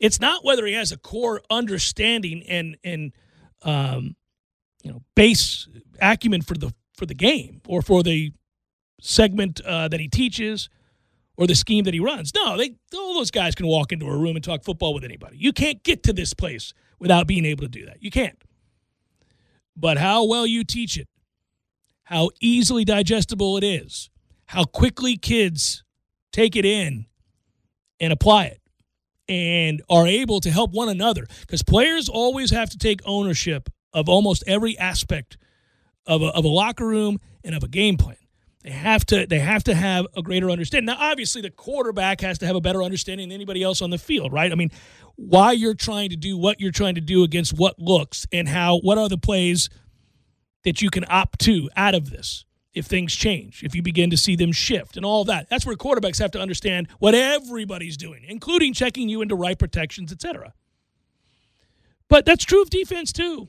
It's 0.00 0.20
not 0.20 0.44
whether 0.44 0.66
he 0.66 0.74
has 0.74 0.92
a 0.92 0.98
core 0.98 1.42
understanding 1.50 2.44
and 2.48 2.76
and 2.84 3.12
um, 3.62 4.16
you 4.82 4.90
know 4.90 5.02
base 5.14 5.68
acumen 6.00 6.42
for 6.42 6.54
the 6.54 6.72
for 6.96 7.06
the 7.06 7.14
game 7.14 7.60
or 7.66 7.82
for 7.82 8.02
the 8.02 8.32
segment 9.00 9.60
uh, 9.62 9.88
that 9.88 10.00
he 10.00 10.08
teaches 10.08 10.68
or 11.36 11.46
the 11.46 11.54
scheme 11.54 11.84
that 11.84 11.94
he 11.94 12.00
runs. 12.00 12.32
No, 12.34 12.56
they 12.56 12.76
all 12.94 13.14
those 13.14 13.30
guys 13.30 13.54
can 13.54 13.66
walk 13.66 13.92
into 13.92 14.06
a 14.06 14.16
room 14.16 14.36
and 14.36 14.44
talk 14.44 14.64
football 14.64 14.94
with 14.94 15.04
anybody. 15.04 15.36
You 15.38 15.52
can't 15.52 15.82
get 15.82 16.02
to 16.04 16.12
this 16.12 16.34
place 16.34 16.72
without 16.98 17.26
being 17.26 17.44
able 17.44 17.62
to 17.62 17.68
do 17.68 17.86
that. 17.86 18.02
You 18.02 18.10
can't. 18.10 18.42
But 19.76 19.98
how 19.98 20.24
well 20.26 20.46
you 20.46 20.64
teach 20.64 20.98
it, 20.98 21.08
how 22.04 22.30
easily 22.40 22.84
digestible 22.84 23.56
it 23.56 23.64
is, 23.64 24.10
how 24.46 24.64
quickly 24.64 25.16
kids 25.16 25.82
take 26.32 26.56
it 26.56 26.64
in 26.64 27.06
and 27.98 28.12
apply 28.12 28.44
it 28.46 28.60
and 29.28 29.82
are 29.88 30.06
able 30.06 30.40
to 30.40 30.50
help 30.50 30.72
one 30.72 30.88
another 30.88 31.26
because 31.40 31.62
players 31.62 32.08
always 32.08 32.50
have 32.50 32.68
to 32.70 32.78
take 32.78 33.00
ownership 33.04 33.70
of 33.92 34.08
almost 34.08 34.44
every 34.46 34.78
aspect 34.78 35.36
of 36.06 36.22
a, 36.22 36.26
of 36.26 36.44
a 36.44 36.48
locker 36.48 36.86
room 36.86 37.18
and 37.44 37.54
of 37.54 37.62
a 37.62 37.68
game 37.68 37.96
plan. 37.96 38.16
They 38.62 38.70
have 38.70 39.04
to 39.06 39.26
they 39.26 39.40
have 39.40 39.64
to 39.64 39.74
have 39.74 40.06
a 40.16 40.22
greater 40.22 40.48
understanding. 40.48 40.86
Now, 40.86 40.96
obviously, 40.98 41.42
the 41.42 41.50
quarterback 41.50 42.20
has 42.20 42.38
to 42.38 42.46
have 42.46 42.54
a 42.54 42.60
better 42.60 42.82
understanding 42.82 43.28
than 43.28 43.34
anybody 43.34 43.62
else 43.62 43.82
on 43.82 43.90
the 43.90 43.98
field, 43.98 44.32
right? 44.32 44.52
I 44.52 44.54
mean, 44.54 44.70
why 45.16 45.52
you're 45.52 45.74
trying 45.74 46.10
to 46.10 46.16
do 46.16 46.36
what 46.36 46.60
you're 46.60 46.70
trying 46.70 46.94
to 46.94 47.00
do 47.00 47.24
against 47.24 47.58
what 47.58 47.78
looks 47.78 48.24
and 48.32 48.48
how 48.48 48.78
what 48.78 48.98
are 48.98 49.08
the 49.08 49.18
plays 49.18 49.68
that 50.62 50.80
you 50.80 50.90
can 50.90 51.04
opt 51.08 51.40
to 51.40 51.68
out 51.76 51.96
of 51.96 52.10
this 52.10 52.44
if 52.72 52.86
things 52.86 53.14
change, 53.14 53.62
if 53.64 53.74
you 53.74 53.82
begin 53.82 54.10
to 54.10 54.16
see 54.16 54.36
them 54.36 54.52
shift 54.52 54.96
and 54.96 55.04
all 55.04 55.24
that. 55.24 55.48
That's 55.50 55.66
where 55.66 55.76
quarterbacks 55.76 56.18
have 56.20 56.30
to 56.30 56.40
understand 56.40 56.88
what 57.00 57.14
everybody's 57.14 57.96
doing, 57.96 58.24
including 58.26 58.72
checking 58.72 59.08
you 59.08 59.22
into 59.22 59.34
right 59.34 59.58
protections, 59.58 60.12
etc. 60.12 60.54
But 62.08 62.24
that's 62.24 62.44
true 62.44 62.62
of 62.62 62.70
defense 62.70 63.12
too. 63.12 63.48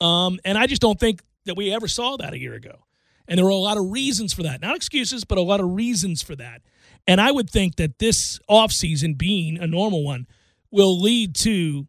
Um, 0.00 0.38
and 0.44 0.58
I 0.58 0.66
just 0.66 0.82
don't 0.82 0.98
think 0.98 1.22
that 1.46 1.56
we 1.56 1.72
ever 1.72 1.88
saw 1.88 2.16
that 2.16 2.32
a 2.32 2.38
year 2.38 2.54
ago. 2.54 2.84
And 3.28 3.38
there 3.38 3.44
were 3.44 3.50
a 3.50 3.56
lot 3.56 3.76
of 3.76 3.90
reasons 3.90 4.32
for 4.32 4.42
that. 4.44 4.60
Not 4.60 4.76
excuses, 4.76 5.24
but 5.24 5.38
a 5.38 5.42
lot 5.42 5.60
of 5.60 5.74
reasons 5.74 6.22
for 6.22 6.36
that. 6.36 6.62
And 7.06 7.20
I 7.20 7.30
would 7.30 7.50
think 7.50 7.76
that 7.76 7.98
this 7.98 8.38
offseason 8.48 9.16
being 9.16 9.58
a 9.58 9.66
normal 9.66 10.04
one 10.04 10.26
will 10.70 11.00
lead 11.00 11.34
to 11.36 11.86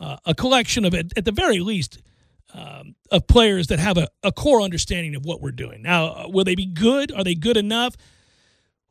uh, 0.00 0.16
a 0.24 0.34
collection 0.34 0.84
of, 0.84 0.94
at, 0.94 1.24
the 1.24 1.32
very 1.32 1.60
least, 1.60 2.02
um, 2.52 2.94
of 3.10 3.26
players 3.26 3.68
that 3.68 3.78
have 3.78 3.98
a, 3.98 4.08
a, 4.22 4.32
core 4.32 4.60
understanding 4.60 5.14
of 5.14 5.24
what 5.24 5.40
we're 5.40 5.52
doing. 5.52 5.82
Now, 5.82 6.06
uh, 6.06 6.28
will 6.28 6.44
they 6.44 6.54
be 6.54 6.66
good? 6.66 7.12
Are 7.12 7.24
they 7.24 7.34
good 7.34 7.56
enough? 7.56 7.96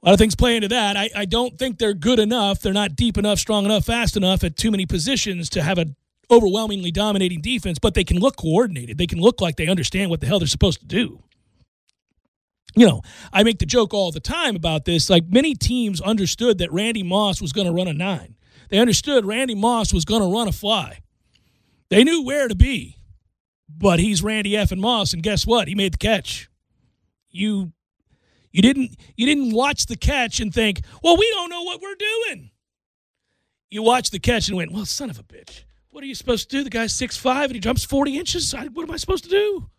A 0.02 0.08
lot 0.08 0.14
of 0.14 0.20
things 0.20 0.36
play 0.36 0.56
into 0.56 0.68
that. 0.70 0.98
I, 0.98 1.10
I 1.16 1.26
don't 1.26 1.58
think 1.58 1.78
they're 1.78 1.94
good 1.94 2.20
enough. 2.20 2.60
They're 2.60 2.74
not 2.74 2.96
deep 2.96 3.18
enough, 3.18 3.40
strong 3.40 3.64
enough, 3.64 3.86
fast 3.86 4.18
enough 4.18 4.44
at 4.44 4.58
too 4.58 4.70
many 4.70 4.86
positions 4.86 5.50
to 5.52 5.64
have 5.64 5.78
an 5.78 5.96
overwhelmingly 6.32 6.92
dominating 6.92 7.42
defense, 7.42 7.80
but 7.80 7.94
they 7.94 8.04
can 8.04 8.20
look 8.20 8.38
coordinated. 8.38 8.98
They 8.98 9.08
can 9.08 9.20
look 9.20 9.42
like 9.42 9.56
they 9.56 9.68
understand 9.68 10.10
what 10.10 10.22
the 10.22 10.28
hell 10.28 10.40
they're 10.40 10.48
supposed 10.48 10.80
to 10.80 10.86
do 10.86 11.24
you 12.76 12.88
know, 12.88 13.02
I 13.32 13.44
make 13.44 13.60
the 13.60 13.66
joke 13.66 13.94
all 13.94 14.12
the 14.12 14.20
time 14.20 14.56
about 14.56 14.86
this. 14.86 15.10
Like 15.10 15.26
many 15.28 15.54
teams 15.54 16.02
understood 16.02 16.58
that 16.58 16.72
Randy 16.72 17.04
Moss 17.04 17.42
was 17.42 17.54
going 17.54 17.68
to 17.68 17.74
run 17.74 17.88
a 17.88 17.94
nine. 17.94 18.36
They 18.70 18.80
understood 18.80 19.26
Randy 19.26 19.56
Moss 19.56 19.94
was 19.94 20.06
going 20.06 20.22
to 20.22 20.28
run 20.28 20.48
a 20.48 20.52
fly. 20.52 21.00
They 21.90 22.04
knew 22.04 22.24
where 22.24 22.48
to 22.48 22.56
be, 22.56 22.98
but 23.70 24.00
he's 24.00 24.24
Randy 24.24 24.58
F. 24.58 24.72
and 24.72 24.82
Moss, 24.82 25.14
and 25.14 25.22
guess 25.22 25.46
what? 25.46 25.68
He 25.68 25.76
made 25.76 25.94
the 25.94 25.98
catch. 25.98 26.50
You, 27.30 27.72
you 28.52 28.64
didn't, 28.64 28.96
you 29.16 29.28
didn't 29.28 29.54
watch 29.54 29.86
the 29.86 29.96
catch 29.96 30.40
and 30.40 30.52
think, 30.52 30.82
well, 31.04 31.18
we 31.18 31.30
don't 31.32 31.50
know 31.50 31.64
what 31.64 31.82
we're 31.82 31.96
doing. 31.96 32.50
You 33.70 33.84
watched 33.84 34.12
the 34.12 34.20
catch 34.20 34.48
and 34.48 34.58
went, 34.58 34.72
well, 34.72 34.86
son 34.86 35.12
of 35.12 35.20
a 35.20 35.24
bitch. 35.24 35.64
What 35.94 36.04
are 36.04 36.08
you 36.08 36.16
supposed 36.16 36.50
to 36.50 36.58
do? 36.58 36.64
The 36.64 36.72
guy's 36.72 36.92
six 36.92 37.18
five 37.18 37.52
and 37.52 37.54
he 37.54 37.60
jumps 37.60 37.86
40 37.86 38.18
inches. 38.18 38.52
What 38.52 38.90
am 38.90 38.90
I 38.90 38.98
supposed 38.98 39.26
to 39.26 39.30
do? 39.30 39.70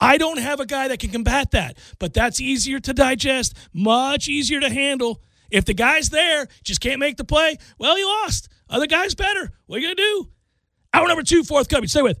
I 0.00 0.16
don't 0.16 0.38
have 0.38 0.60
a 0.60 0.64
guy 0.64 0.88
that 0.88 0.98
can 0.98 1.10
combat 1.10 1.50
that, 1.50 1.76
but 1.98 2.14
that's 2.14 2.40
easier 2.40 2.80
to 2.80 2.94
digest, 2.94 3.54
much 3.74 4.28
easier 4.28 4.60
to 4.60 4.70
handle. 4.70 5.20
If 5.50 5.66
the 5.66 5.74
guy's 5.74 6.08
there, 6.08 6.46
just 6.64 6.80
can't 6.80 6.98
make 6.98 7.18
the 7.18 7.24
play, 7.24 7.58
well, 7.78 7.96
he 7.96 8.02
lost. 8.02 8.48
Other 8.70 8.86
guy's 8.86 9.14
better. 9.14 9.52
What 9.66 9.76
are 9.76 9.80
you 9.80 9.88
going 9.88 9.96
to 9.96 10.02
do? 10.02 10.30
Hour 10.94 11.06
number 11.06 11.22
two, 11.22 11.44
fourth 11.44 11.68
coming. 11.68 11.86
Stay 11.86 12.00
with. 12.00 12.18